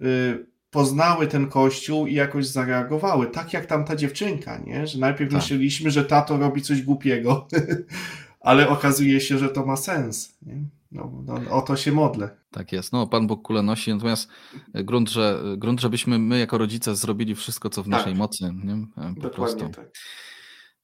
y, 0.00 0.46
poznały 0.70 1.26
ten 1.26 1.48
kościół 1.48 2.06
i 2.06 2.14
jakoś 2.14 2.46
zareagowały. 2.46 3.26
Tak 3.26 3.52
jak 3.52 3.66
tamta 3.66 3.96
dziewczynka, 3.96 4.58
nie? 4.58 4.86
Że 4.86 4.98
najpierw 4.98 5.30
tak. 5.30 5.42
myśleliśmy, 5.42 5.90
że 5.90 6.04
tato 6.04 6.38
robi 6.38 6.62
coś 6.62 6.82
głupiego, 6.82 7.48
ale 8.46 8.68
okazuje 8.68 9.20
się, 9.20 9.38
że 9.38 9.48
to 9.48 9.66
ma 9.66 9.76
sens. 9.76 10.38
Nie? 10.42 10.64
No, 10.92 11.12
no, 11.26 11.56
o 11.56 11.62
to 11.62 11.76
się 11.76 11.92
modlę. 11.92 12.30
Tak 12.50 12.72
jest. 12.72 12.92
No, 12.92 13.06
Pan 13.06 13.26
Bóg 13.26 13.42
kulę 13.42 13.62
nosi, 13.62 13.94
natomiast 13.94 14.28
grunt, 14.74 15.10
że, 15.10 15.42
grunt, 15.56 15.80
żebyśmy 15.80 16.18
my 16.18 16.38
jako 16.38 16.58
rodzice 16.58 16.96
zrobili 16.96 17.34
wszystko, 17.34 17.70
co 17.70 17.82
w 17.82 17.88
naszej 17.88 18.12
tak. 18.12 18.18
mocy. 18.18 18.54
Nie? 18.64 18.86
Po 18.96 19.20
Dokładnie 19.20 19.30
prostu. 19.30 19.68
tak. 19.68 19.90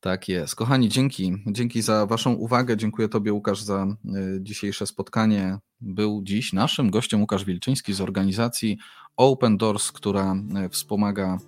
Tak 0.02 0.28
jest. 0.28 0.54
Kochani, 0.54 0.88
dzięki. 0.88 1.32
Dzięki 1.46 1.82
za 1.82 2.06
Waszą 2.06 2.32
uwagę. 2.32 2.76
Dziękuję 2.76 3.08
Tobie, 3.08 3.32
Łukasz, 3.32 3.62
za 3.62 3.86
y, 3.86 4.38
dzisiejsze 4.40 4.86
spotkanie. 4.86 5.58
Był 5.80 6.22
dziś 6.22 6.52
naszym 6.52 6.90
gościem 6.90 7.20
Łukasz 7.20 7.44
Wilczyński 7.44 7.92
z 7.92 8.00
organizacji 8.00 8.78
Open 9.16 9.56
Doors, 9.56 9.92
która 9.92 10.34
y, 10.66 10.68
wspomaga 10.68 11.38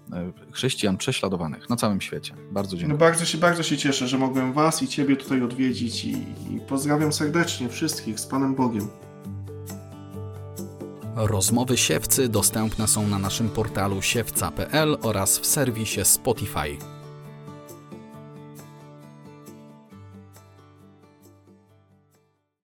y, 0.48 0.52
chrześcijan 0.52 0.96
prześladowanych 0.96 1.70
na 1.70 1.76
całym 1.76 2.00
świecie. 2.00 2.34
Bardzo 2.52 2.76
dziękuję. 2.76 2.92
No 2.92 2.98
bardzo, 2.98 3.24
się, 3.24 3.38
bardzo 3.38 3.62
się 3.62 3.76
cieszę, 3.76 4.09
że 4.09 4.18
mogłem 4.18 4.52
Was 4.52 4.82
i 4.82 4.88
Ciebie 4.88 5.16
tutaj 5.16 5.42
odwiedzić 5.42 6.05
i, 6.05 6.12
i 6.50 6.61
pozdrawiam 6.68 7.12
serdecznie 7.12 7.68
wszystkich 7.68 8.20
z 8.20 8.26
Panem 8.26 8.55
Bogiem. 8.55 8.88
Rozmowy 11.16 11.76
siewcy 11.76 12.28
dostępne 12.28 12.88
są 12.88 13.09
na 13.09 13.18
naszym 13.18 13.48
portalu 13.48 14.02
siewca.pl 14.02 14.96
oraz 15.02 15.38
w 15.38 15.46
serwisie 15.46 16.05
Spotify. 16.05 16.93